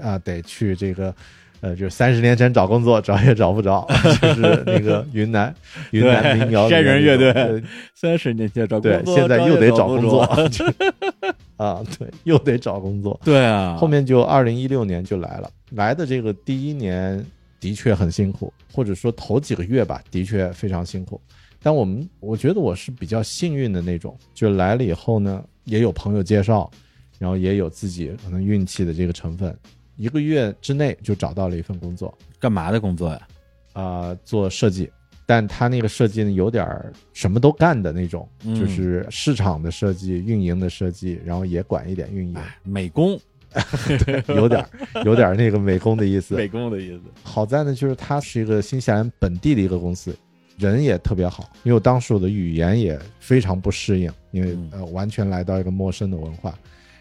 [0.00, 1.12] 啊，得去这个，
[1.60, 3.84] 呃，就是三十年前找工作找也找不着，
[4.20, 5.52] 就是那个云南
[5.90, 7.62] 云南民谣里山人乐队
[7.94, 10.24] 三十年前找工作，对现在又得找找工作
[11.56, 13.18] 啊，对，又得找工作。
[13.24, 17.24] 对啊，后面就二零一六年就来了，来的这个第一年
[17.58, 21.20] 的确很辛苦，或者说头几个月吧，的确非常辛苦。
[21.62, 26.70] 但我们我觉得我是比较幸运的那种，就来了以后呢，也有朋友介绍，
[27.18, 29.56] 然后也有自己可能运气的这个成分，
[29.96, 33.28] 一个月之内就找到了一份工作，干嘛的工作呀？
[33.72, 34.90] 啊、做设计，
[35.28, 43.18] 但他那个设计呢，有点儿什么都干的那种，嗯就是市场的设计、运营的设计，然后也管一点运营，哎，美工，
[44.28, 46.34] 有点儿有点儿那个美工的意思。
[46.38, 47.02] 美工的意思。
[47.24, 50.16] 好在呢，就是它是一个新西兰本地的一个公司，
[50.58, 51.50] 人也特别好。
[51.64, 56.56] 因为我当时我的语言也非常不适应，因为嗯呃完全来到一个陌生的文化，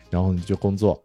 [0.10, 1.00] 然后你就工作，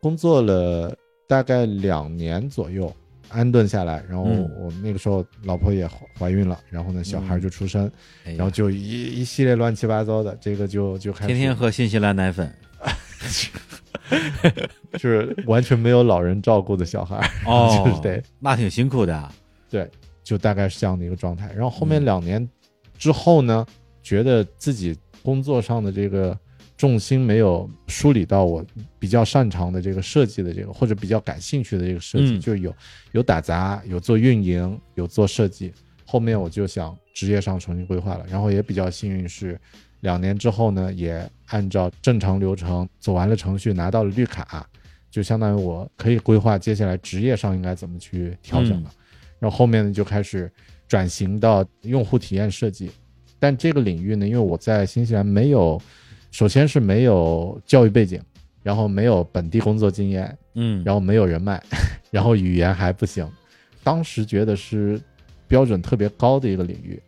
[0.00, 0.96] 工作了
[1.28, 2.92] 大概两年左右，
[3.28, 4.02] 安顿下来。
[4.08, 7.90] 然后嗯我那个时候老婆也怀怀孕了，然后呢小孩就出生，
[8.24, 12.52] 哎然后就一一系列乱七八糟的，这个就就开始天天喝新西兰奶粉
[14.92, 17.16] 就是完全没有老人照顾的小孩。
[17.46, 19.28] 哦 就是得那挺辛苦的。
[19.70, 19.90] 对，
[20.22, 21.50] 就大概是这样的一个状态。
[21.52, 22.46] 然后后面嗯两年
[22.98, 23.64] 之后呢，
[24.02, 26.38] 觉得自己工作上的这个
[26.84, 28.62] 重心没有梳理到我
[28.98, 32.76] 比较擅长的这个设计的这个，或者比较感兴趣的这个设计，嗯就是有
[33.12, 35.72] 有打杂，有做运营，有做设计。
[36.04, 39.58] 后面我就想职业上重新规划了，然后也比较幸运是，
[40.00, 44.68] 两年之后呢，也按照正常流程走完了程序，拿到了绿卡，
[45.10, 48.90] 就相当于我可以规划接下来职业上应该怎么去调整了。
[49.38, 50.52] 然后后面呢就开始
[50.86, 52.90] 转型到用户体验设计，
[53.38, 55.80] 但这个领域呢，因为我在新西兰没有，
[56.34, 58.20] 首先是没有教育背景，
[58.60, 61.62] 然后没有本地工作经验，嗯，然后没有人脉，
[62.10, 63.24] 然后语言还不行，
[63.84, 65.00] 当时觉得是
[65.46, 67.00] 标准特别高的一个领域，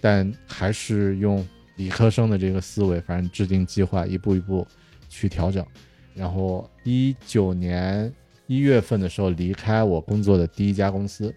[0.00, 1.44] 但还是用
[1.74, 4.64] 理科生的这个思维，反正制定计划，一步一步
[5.08, 5.66] 去调整。
[6.14, 8.12] 然后一九年
[8.46, 11.34] 一月份的时候离开我工作的第一家公司，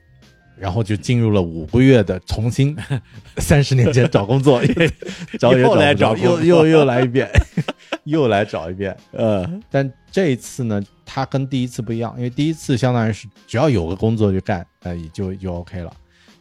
[0.61, 2.77] 然后就进入了五个月的重新
[3.41, 4.61] 三十年前找工作，
[5.39, 7.27] 找也又来找又又又来一遍，
[8.05, 8.95] 又来找一遍。
[9.11, 15.91] 呃，但这一次呢，它跟第一次不一样，因为第一次相当于是只要有个工作就干，呃，也就就 OK 了。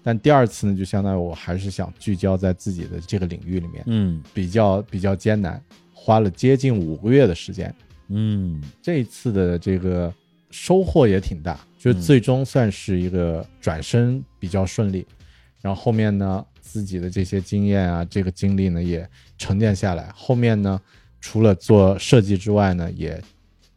[0.03, 5.59] 但第二次呢，就相当于我还是想聚焦在自己的这个领域里面，嗯比较比较艰难，
[5.95, 7.75] 花了接近五个月的时间。
[8.09, 10.13] 嗯这一次的这个
[10.51, 15.07] 收获也挺大，就嗯最终算是一个转身比较顺利。
[15.63, 19.09] 然后后面呢，自己的这些经验啊，这个经历呢也
[19.39, 20.11] 沉淀下来。
[20.15, 20.81] 后面呢，
[21.21, 23.21] 除了做设计之外呢，也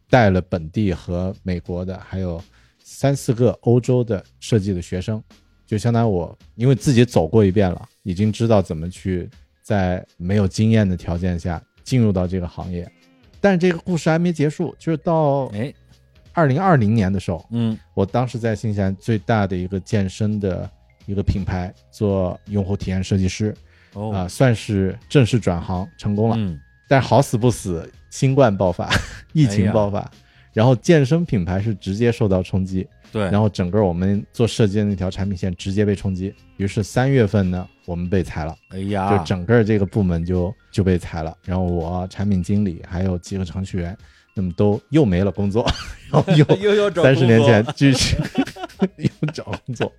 [0.08, 2.42] 带了本地和美国的，还有
[2.82, 5.22] 三四个欧洲的设计的学生，
[5.66, 9.28] 就相当于我因为自己走过一遍了，已经知道怎么去
[9.62, 12.90] 在没有经验的条件下进入到这个行业。
[13.40, 15.70] 但是这个故事还没结束，就是到哎
[16.34, 20.68] 二零二零年的时候，嗯我当时在新西兰最大的一个健身的
[21.06, 23.54] 一个品牌做用户体验设计师
[23.94, 26.36] 哦啊、算是正式转行成功了。
[26.36, 28.90] 嗯但好死不死，新冠爆发，
[29.32, 30.08] 疫情爆发，
[30.52, 36.32] 然后健身品牌是直接受到冲击，对，然后整个我们做设计的那条产品线直接被冲击。
[36.58, 38.54] 于是三月份呢，我们被裁了。
[38.68, 43.96] 哎呀，就整个这个部门就就被裁了，然后我产品经理还有几个程序员，
[44.34, 45.64] 那么都又没了工作，
[46.10, 48.16] 然后又又要找三十年前继续
[48.98, 49.92] 又找工作，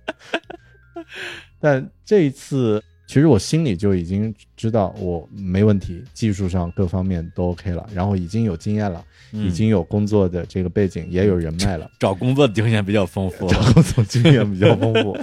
[1.58, 11.90] 但这一次其实我心里就已经知道我没问题，技术上各方面都 OK 了，然后已经有经验了，嗯已经有工作的这个背景，也有人脉了。
[11.98, 15.16] 找工作的经验比较丰富找，工作经验比较丰富。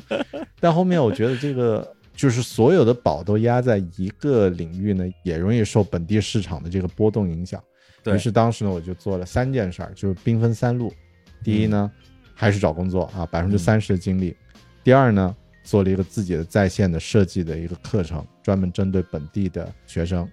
[0.60, 1.86] 但后面我觉得这个
[2.16, 7.62] 就是所有的宝都压在一个领域呢，也容易受本地市场的这个波动影响。
[8.04, 10.94] 对于是当时呢，我就做了三件事儿，就是兵分三路。
[11.42, 11.90] 第一呢，
[12.36, 14.36] 还是找工作啊，百分之三十的精力。
[14.84, 20.30] 第二呢，做了一个自己的在线的设计的一个课程，专门针对本地的学生。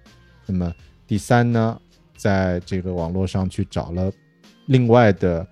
[0.46, 0.74] 那么
[1.06, 1.80] 第三呢，
[2.16, 4.12] 在这个网络上去找了
[4.66, 5.46] 另外的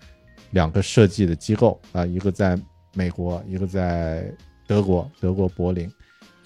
[0.50, 2.60] 两个设计的机构啊、一个在
[2.94, 4.32] 美国，一个在
[4.66, 5.88] 德国，德国柏林。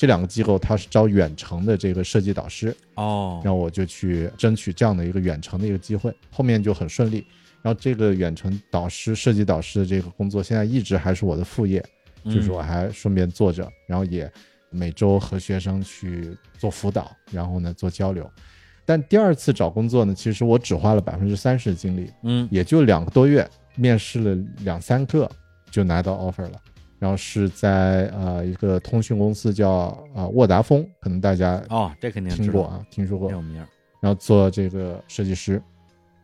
[0.02, 7.24] 这两个机构它是招远程的这个设计导师，哦，然后我就去争取这样的一个远程的一个机会，后面就很顺利。
[7.62, 11.80] 然后这个远程导师、设计导师的这个工作，现在一直还是我的副业，
[12.24, 14.28] 就是我还顺便做着，然后也
[14.70, 18.28] 每周和学生去做辅导，然后呢做交流。
[18.84, 24.34] 但第二次找工作呢，其实我只花了百分之三十的精力，嗯也就两个多月，面试了
[24.64, 25.30] 两三个
[25.70, 26.60] 就拿到 offer 了。
[27.02, 33.36] 然后是在呃一个通讯公司叫啊、呃沃达丰，可能大家哦，这肯定，听过啊，听说过挺。
[33.36, 33.66] 有名儿，
[34.00, 35.60] 然后做这个设计师，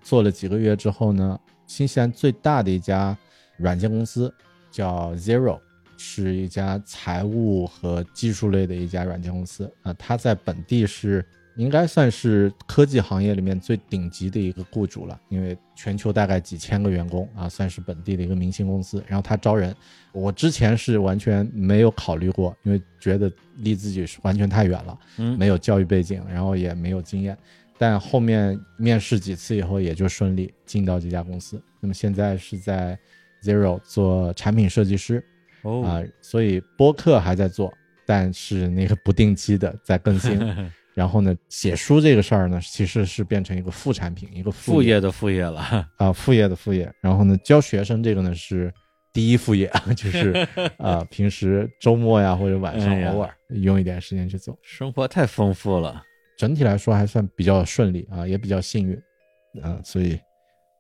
[0.03, 1.37] 做了几个月之后呢，
[1.67, 3.19] 新西兰最大的一家
[3.57, 4.33] 软件公司
[4.71, 5.59] 叫 Zero，
[5.97, 11.27] 是一家财务和技术类的一家软件公司啊、它在本地是
[11.59, 19.03] 应该算是科技行业里面最顶级的一个雇主了，因为全球大概几千个员工啊，算是本地的一个明星公司。
[19.09, 19.75] 然后他招人，
[20.13, 24.97] 我之前是完全没有考虑过，因为觉得离自己是完全太远了。
[25.17, 27.37] 嗯没有教育背景，然后也没有经验，
[27.77, 31.61] 但后面面试几次以后，也就顺利进到这家公司。
[31.81, 32.97] 那么现在是在
[33.43, 35.21] Zero 做产品设计师
[35.63, 37.75] 哦啊、哦，所以播客还在做，
[38.07, 40.39] 但是那个不定期的在更新。
[40.99, 46.93] 然后呢，写书这个事儿呢，其实是变成一个副产品，一个副业业的副业了，啊，副业的副业。
[47.01, 48.75] 然后呢，教学生这个呢是
[49.13, 50.33] 第一副业， 就是
[50.77, 54.59] 啊，平时周末呀或者晚上偶尔用一点时间去做。
[54.61, 56.03] 生活太丰富了，
[56.37, 60.19] 整体来说还算比较顺利啊，也比较幸运，啊，所以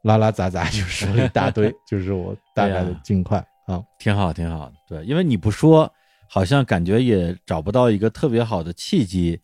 [0.02, 3.80] 拉拉杂杂就说了一大堆， 就是我大概的近况啊。
[4.00, 4.74] 挺好，挺好的。
[4.88, 5.88] 对，因为你不说，
[6.28, 9.40] 好像感觉也找不到一个特别好的契机，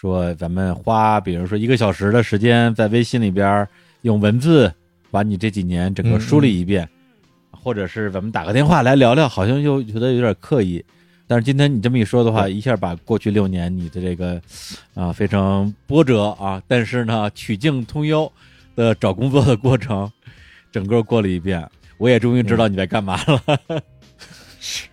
[0.00, 3.66] 说咱们花，比如说一个小时的时间，在微信里边
[4.02, 4.72] 用文字
[5.10, 6.88] 把你这几年整个梳理一遍，
[7.50, 10.84] 或者是咱们打个电话来聊聊，好像又觉得有点刻意。
[11.26, 14.40] 但是今天你这么一说的话，一下把过去六年你的这个
[14.94, 18.30] 啊非常波折啊，但是呢曲径通幽
[18.76, 20.08] 的找工作的过程，
[20.70, 23.42] 整个过了一遍，我也终于知道你在干嘛了。
[24.60, 24.86] 是，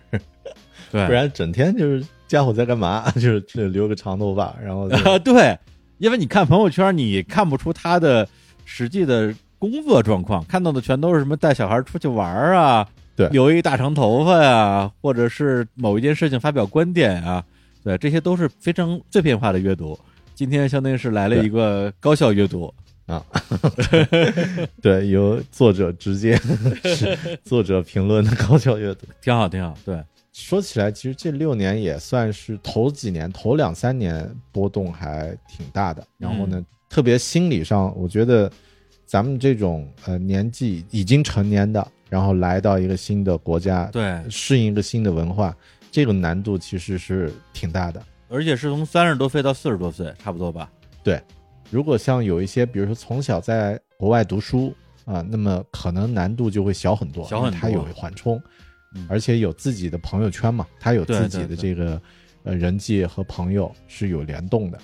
[0.90, 3.10] 对，不然整天就是家伙在干嘛？
[3.16, 5.58] 就是留个长头发，然后就啊， 对，
[5.98, 8.26] 因为你看朋友圈，你看不出他的
[8.64, 17.42] 实际的工作状况，看到的全都是什么带小孩出去玩啊，对留一大长头发呀，或者是某一件事情发表观点啊，
[17.82, 19.98] 对，这些都是非常碎片化的阅读。
[20.34, 22.72] 今天相当于是来了一个高效阅读，
[23.06, 23.24] 啊，
[24.82, 26.36] 对，由作者直接
[26.84, 29.06] 是作者评论的高效阅读。
[29.22, 29.74] 挺好，挺好。
[29.86, 29.98] 对，
[30.36, 36.06] 说起来，其实这六年也算是头几年、头两三年波动还挺大的。
[36.18, 38.52] 然后呢，特别心理上，我觉得
[39.06, 45.56] 咱们这种呃年纪已经成年的，然后来到一个新的国家，对，适应一个新的文化，
[45.90, 48.02] 这个难度其实是挺大的。
[48.28, 50.70] 而且是从三十多岁到四十多岁，差不多吧？
[51.02, 51.18] 对
[51.70, 54.74] 如果像有一些，比如说从小在国外读书
[55.06, 58.42] 啊，那么可能难度就会小很多，小很多它有缓冲嗯，
[59.08, 62.00] 而且有自己的朋友圈嘛，他有自己的这个
[62.44, 64.78] 呃人际和朋友是有联动的。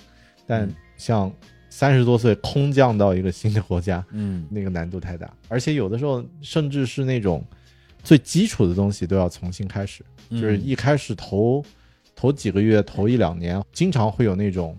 [0.45, 0.75] 但嗯。
[0.95, 1.33] 像
[1.69, 7.43] 三十多岁空降到一个新的国家，嗯，那个难度太大，而且有的时候甚至是那种
[8.03, 11.65] 最基础的东西都要重新开始，就是嗯一开始头
[12.15, 14.77] 头几个月、头一两年，经常会有那种，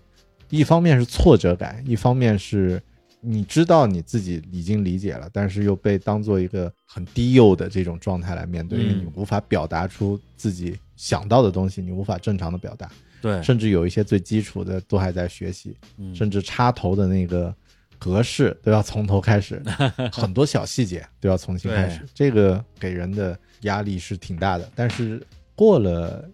[0.50, 2.80] 一方面是挫折感，一方面是
[3.24, 12.90] 你知道你自己已经理解了，但是又被当做一个很低幼的这种状态来面对，因为你嗯无法表达出自己想到的东西，你无法正常的表达，
[13.22, 17.54] 对，甚至有一些最基础的都还在学习，嗯甚至插头的那个
[17.98, 19.62] 格式都要从头开始，
[20.12, 24.70] 很多小细节都要重新开始，这个给人的压力是挺大的。
[24.74, 25.24] 但是
[25.54, 26.28] 过了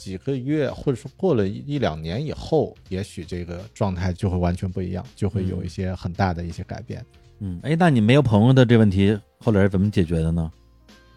[0.00, 7.04] 几个月，或者说过了一一两年以后，也许这个状态就会完全不一样，就会有一些很大的一些改变。
[7.40, 10.50] 嗯，哎，那你没有朋友的这问题，后来是怎么解决的呢？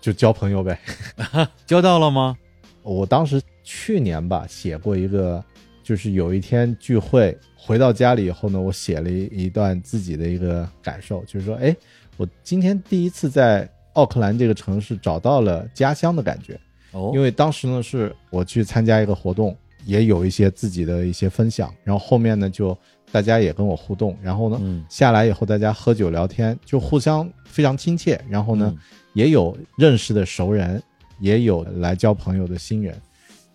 [0.02, 0.78] 就交朋友呗。
[1.66, 2.38] 交到了吗？
[2.82, 5.42] 我当时去年吧写过一个，
[5.82, 11.74] 就是有一天聚会回到家里以后呢，我写了一一段自己的一个感受，就是说，哎，
[12.18, 16.60] 我今天第一次在奥克兰这个城市找到了家乡的感觉，
[16.94, 19.56] 哦，因为当时呢是我去参加一个活动，
[19.86, 22.76] 也有一些自己的一些分享，然后后面呢就
[23.12, 28.72] 大家也跟我互动，然后呢、嗯下来以后大家喝酒聊天，就互相非常亲切，然后呢。
[28.74, 28.80] 嗯
[29.14, 30.82] 也有认识的熟人，
[31.20, 33.00] 也有来交朋友的新人。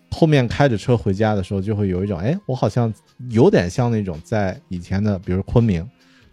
[0.09, 2.93] 后面开着车回家的时候，就会有一种，哎，我好像
[3.29, 5.85] 有点像那种在以前的，比如昆明，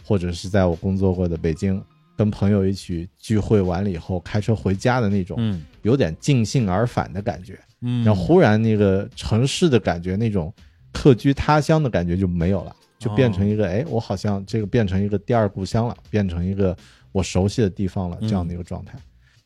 [0.04, 1.82] 或者是在我工作过的北京，
[2.16, 7.58] 跟朋友一起聚会完了以后，开车回家的那种，嗯有点尽兴而返的感觉。
[7.82, 10.52] 嗯，然后忽然那个城市的感觉，那种
[10.92, 16.74] 客居他乡的感觉就没有了，就变成一个，哎，我好像这个变成一个第二故乡了，变成一个
[17.12, 18.98] 我熟悉的地方了，这样的一个状态。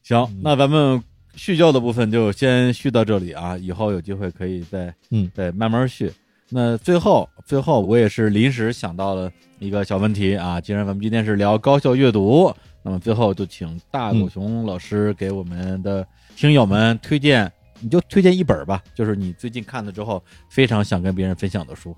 [0.03, 1.03] 行，那咱们
[1.35, 6.11] 叙旧的部分就先叙到这里啊，以后有机会可以再嗯再慢慢叙。
[6.53, 12.53] 那最后最后我也是临时想到了一个小问题啊，既然咱们今天是聊高效阅读，
[12.83, 17.51] 那么最后就请大狗熊老师给我们的听友们推荐，
[17.81, 21.97] 你就推荐一本吧，就是你最近看了之后非常想跟别人分享的书。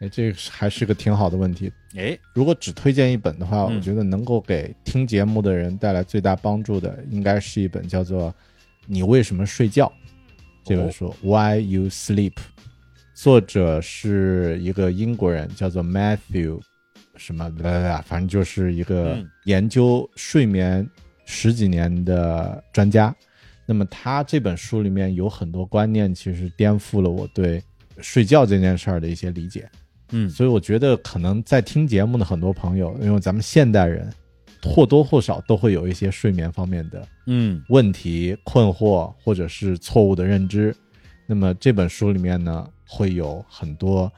[0.00, 1.72] 哎，这个还是个挺好的问题。
[1.96, 8.30] 哎，如果只推荐一本的话，嗯我觉得能够给听节目的人带来最大帮助的，应该是一本叫做
[8.86, 9.86] 《你为什么睡觉》
[10.64, 12.32] 这本书、Why You Sleep》，
[13.22, 16.58] 作者是一个英国人，叫做 Matthew
[17.16, 20.88] 什么的，反正就是一个嗯研究睡眠
[21.26, 23.14] 十几年的专家。
[23.66, 27.62] 那么他这本书里面有很多观念，其实颠覆了我对
[27.98, 29.68] 睡觉这件事儿的一些理解。
[30.12, 34.10] 嗯所以我觉得可能在听节目的很多朋友，因为咱们现代人
[34.62, 40.74] 或多或少都会有一些睡眠方面的嗯问题、困惑，或者是错误的认知。
[41.26, 44.12] 那么这本书里面呢，会有很多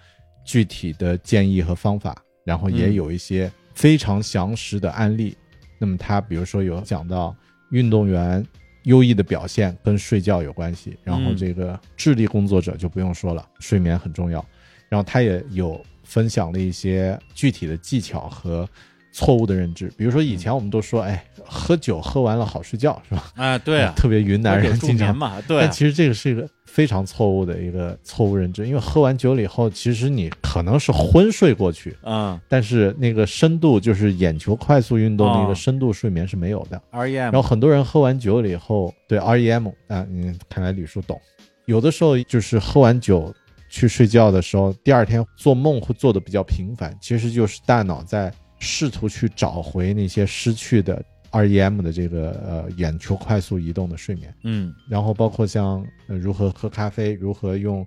[0.46, 5.36] 具体的建议和方法，然后也嗯有一些非常详实的案例。
[5.78, 7.36] 那么他比如说有讲到
[7.70, 8.42] 运动员
[8.84, 14.44] 优异的表现跟睡觉有关系，然后嗯这个智力工作者就不用说了，睡眠很重要。
[14.88, 18.68] 然后他也有分享了一些具体的技巧和
[19.12, 19.92] 错误的认知。
[19.96, 23.30] 比如说以前我们都说，哎，喝酒喝完了好睡觉，是吧？
[23.36, 36.80] 啊，对啊， 特别云南人助经常眠嘛，对啊但，其实这个是一个非常错误的一个错误认知，因为喝完酒了以后，其实你可能是昏睡过去，嗯但是那个深度就是眼球快速运动的一哦个深度睡眠是没有的。
[36.90, 41.20] ，REM，然后很多人喝完酒了以后，对 REM 啊，嗯，看来吕叔懂。
[41.66, 43.32] 有的时候就是喝完酒
[43.68, 48.32] 去睡觉的时候，第二天做梦会做的比较频繁，其实就是大脑在
[48.62, 54.32] 试图去找回那些失去的 REM 的这个呃眼球快速移动的睡眠。
[54.44, 57.84] 嗯然后包括像呃如何喝咖啡，如何用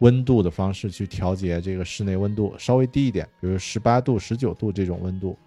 [0.00, 5.38] 温度的方式去调节这个室内温度，稍微低一点，比如十八度、十九度这种温度，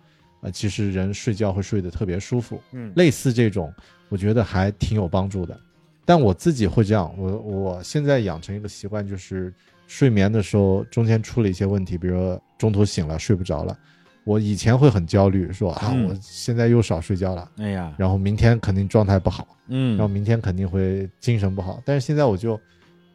[0.42, 2.62] 呃，其实人睡觉会睡得特别舒服。
[2.72, 3.74] 嗯类似这种，
[4.08, 5.60] 我觉得还挺有帮助的。
[6.06, 9.54] 但我自己会这样，我我现在养成一个习惯，就是
[9.86, 13.78] 睡眠的时候中间出了一些问题，比如说中途醒了睡不着了，
[14.26, 19.48] 我以前会很焦虑，说啊，嗯我现在又少睡觉了，哎呀，然后明天肯定状态不好。
[19.68, 21.82] 嗯然后嗯明天肯定会精神不好。
[21.86, 22.60] 但是现在我就，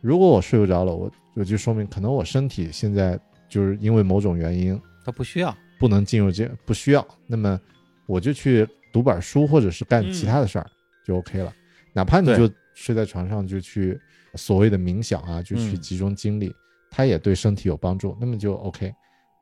[0.01, 3.19] 如果我睡不着了，我我就说明可能我身体现在
[3.49, 7.61] 就是因为某种原因他不需要，不能进入这不需要，那么
[8.07, 10.67] 我就去读本书或者是干嗯其他的事儿、
[11.05, 11.53] 就 OK 了。
[11.93, 13.99] 哪怕你对就睡在床上就去
[14.35, 16.55] 所谓的冥想啊，就去嗯集中精力，
[16.91, 18.93] 它也对身体有帮助，那么就 OK。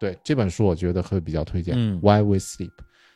[0.03, 1.77] 对这本书，我觉得会比较推荐。
[1.77, 2.73] 嗯 Why We Sleep，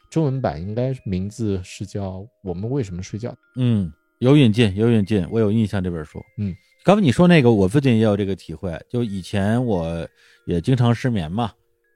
[0.08, 3.30] 中文版应该名字是叫《我们为什么睡觉》。
[3.56, 6.22] 嗯，有引进，有引进，我有印象这本书。
[6.38, 6.54] 嗯，
[6.84, 10.08] 刚才你说那个，我最近也有这个体会，就以前我
[10.46, 11.50] 也经常失眠嘛，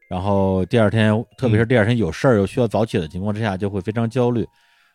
[0.08, 4.44] 然后第二天，特别是第二天有事儿又需要早起的情况之下，就会非常焦虑。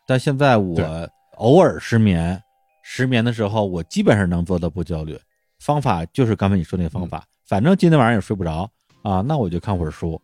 [0.06, 2.38] 但现在我偶尔失眠，
[2.84, 5.18] 失眠的时候，我基本上能做到不焦虑。
[5.60, 8.70] 方法就是刚才你说那个方法，反正今天晚上也睡不着
[9.06, 10.20] 啊，那我就看会儿书，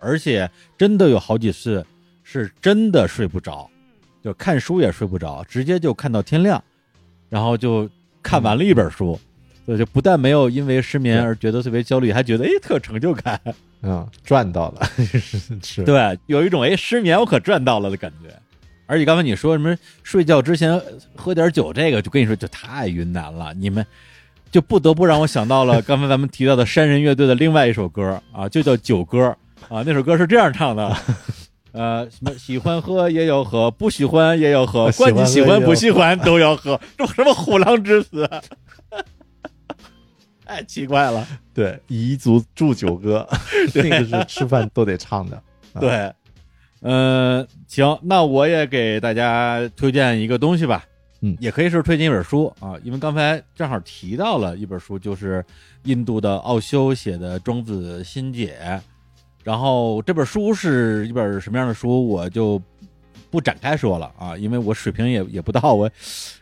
[0.00, 1.86] 而且真的有好几次
[2.24, 3.70] 是真的睡不着，
[4.24, 6.62] 就看书也睡不着，直接就看到天亮，
[7.28, 7.88] 然后就
[8.24, 9.16] 看完了一本书，
[9.64, 13.40] 所以就不但没有因为失眠而觉得特别焦虑，还觉得哎特有成就感。
[13.82, 18.34] 啊、赚到了， 是是，对，有一种哎失眠我可赚到了的感觉。
[18.86, 20.82] 而且刚才你说什么睡觉之前
[21.14, 23.86] 喝点酒，这个就跟你说就太云南了，你们
[24.54, 29.36] 就不得不让我想到了刚才咱们提到的山人乐队的另外一首歌啊，就叫《酒歌》
[29.74, 30.96] 啊，那首歌是这样唱的。
[31.72, 38.30] 呃，什么喜欢喝也要喝，不喜欢也要喝，管你喜欢不喜欢都要喝，这什么虎狼之词？
[40.46, 41.26] 太奇怪了。
[41.52, 43.28] 对，彝族祝酒歌，
[43.74, 45.34] 那个是吃饭都得唱的。
[45.72, 46.12] 啊对，
[46.82, 50.84] 嗯，行，那我也给大家推荐一个东西吧，
[51.24, 55.42] 嗯也可以是推荐一本书啊，因为刚才正好提到了一本书，就是
[55.84, 58.58] 印度的奥修写的《庄子心解》，
[59.42, 62.60] 然后这本书是一本什么样的书，我就
[63.30, 65.90] 不展开说了啊，因为我水平也也不到，我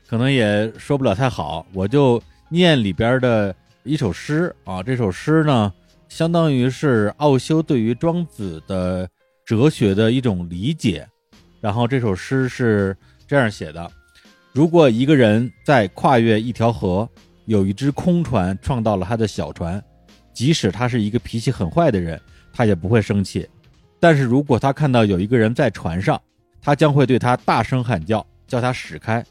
[0.09, 3.55] 可能也说不了太好，我就念里边的
[3.85, 5.73] 一首诗啊，这首诗呢，
[6.09, 9.09] 相当于是奥修对于庄子的
[9.47, 11.07] 哲学的一种理解。
[11.61, 12.97] 然后这首诗是
[13.29, 13.89] 这样写的：
[14.55, 17.09] 如果一个人在跨越一条河，
[17.47, 19.83] 有一只空船撞到了他的小船，
[20.35, 22.21] 即使他是一个脾气很坏的人，
[22.53, 23.49] 他也不会生气。
[23.99, 26.21] 但是如果他看到有一个人在船上，
[26.61, 29.25] 他将会对他大声喊叫，叫他驶开。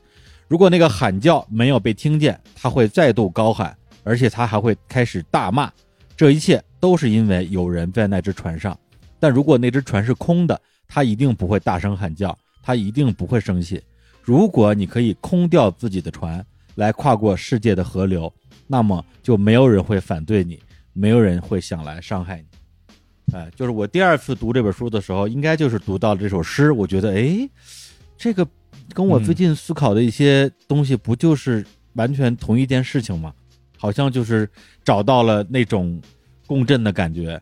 [0.48, 5.72] 如果那个喊叫没有被听见，他会再度高喊，而且他还会开始大骂。
[6.18, 8.76] 这一切都是因为有人在那只船上。
[9.20, 13.80] 但如果那只船是空的，他一定不会大声喊叫，他一定不会生气。
[14.24, 16.46] 如果你可以空掉自己的船
[16.76, 18.32] 来跨过世界的河流，
[18.68, 20.60] 那么就没有人会反对你，
[20.94, 22.46] 没有人会想来伤害你。
[23.34, 27.50] 哎，就是我第二次读这本书的时候，应该就是读到了这首诗，我觉得，哎，
[28.18, 28.48] 这个
[28.94, 33.34] 跟我最近思考的一些东西不就是完全同一件事情吗？
[33.78, 34.50] 好像就是
[34.84, 36.00] 找到了那种
[36.46, 37.42] 共振的感觉，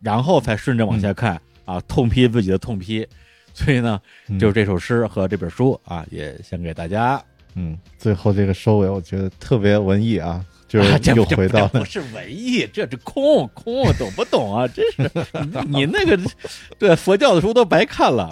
[0.00, 3.06] 然后才顺着往下看、啊，痛批自己的痛批。
[3.64, 4.38] 所以呢，嗯。
[4.38, 7.20] 就是这首诗和这本书啊，也献给大家。
[7.54, 14.68] 嗯，最后这个收尾，我觉得特别文艺啊， 就啊，是又回到了不是文艺，这是空空，懂不懂啊？
[14.68, 15.10] 真是
[15.66, 16.16] 你你那个
[16.78, 18.30] 对佛教的书都白看了，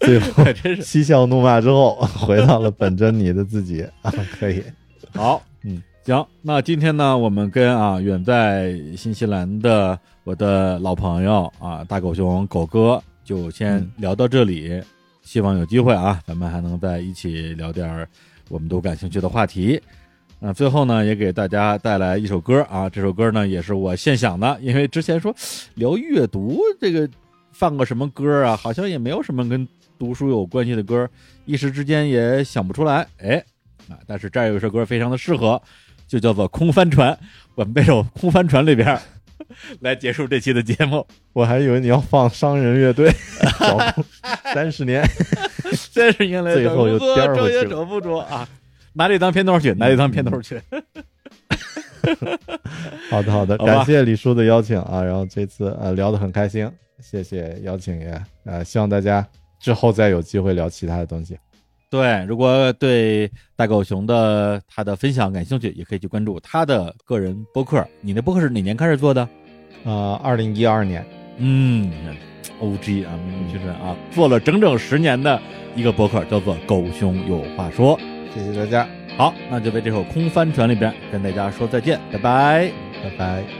[0.00, 0.82] 最后真是。
[0.82, 3.84] 嬉笑怒骂之后，回到了本真你的自己。
[4.02, 4.62] 啊，可以，
[5.12, 14.82] 好，嗯，行，那今天呢，我们跟啊远在新西兰的我的老朋友啊大狗熊狗哥就先嗯聊到这里，
[15.22, 18.08] 希望有机会啊，咱们还能在一起聊点儿
[18.48, 19.80] 我们都感兴趣的话题。
[20.40, 25.32] 那最后呢，也给大家带来一首歌啊，这首歌呢也是我现想的，因为之前说
[25.76, 27.08] 聊阅读这个
[27.52, 29.64] 放个什么歌啊，好像也没有什么跟
[29.96, 31.08] 读书有关系的歌，
[31.44, 33.06] 一时之间也想不出来。
[33.18, 33.36] 哎，
[33.88, 35.62] 啊，但是这儿有一首歌非常的适合，
[36.08, 37.12] 就叫做《空帆船》。
[37.54, 38.98] 我们这首《空帆船》里边
[39.80, 41.06] 来结束这期的节目。
[41.32, 43.10] 我还以为你要放商人乐队，
[44.54, 45.04] 三十年，
[45.72, 48.48] 三十年来最后又颠儿回去了不着啊！
[48.92, 50.60] 拿这当片头曲，拿这当片头曲。
[53.10, 59.26] 好的好的，感谢李叔的邀请啊，然后这次呃聊得很开心，谢谢邀请也呃希望大家
[59.60, 61.38] 之后再有机会聊其他的东西。
[61.90, 67.84] 对，如果对大狗熊的他的分享感兴趣，也可以去关注他的个人播客。
[68.00, 69.28] 你的播客是哪年开始做的？
[69.84, 71.04] 呃，二零一二年，
[71.38, 71.90] 嗯
[72.60, 75.40] ，OG 啊，名不虚传啊，做了整整十年的
[75.74, 77.98] 一个博客，叫做《狗熊有话说》。
[78.32, 82.70] 谢谢大家，好，那就在这首《空帆船》里边跟大家说再见，拜拜。
[83.02, 83.59] 拜拜。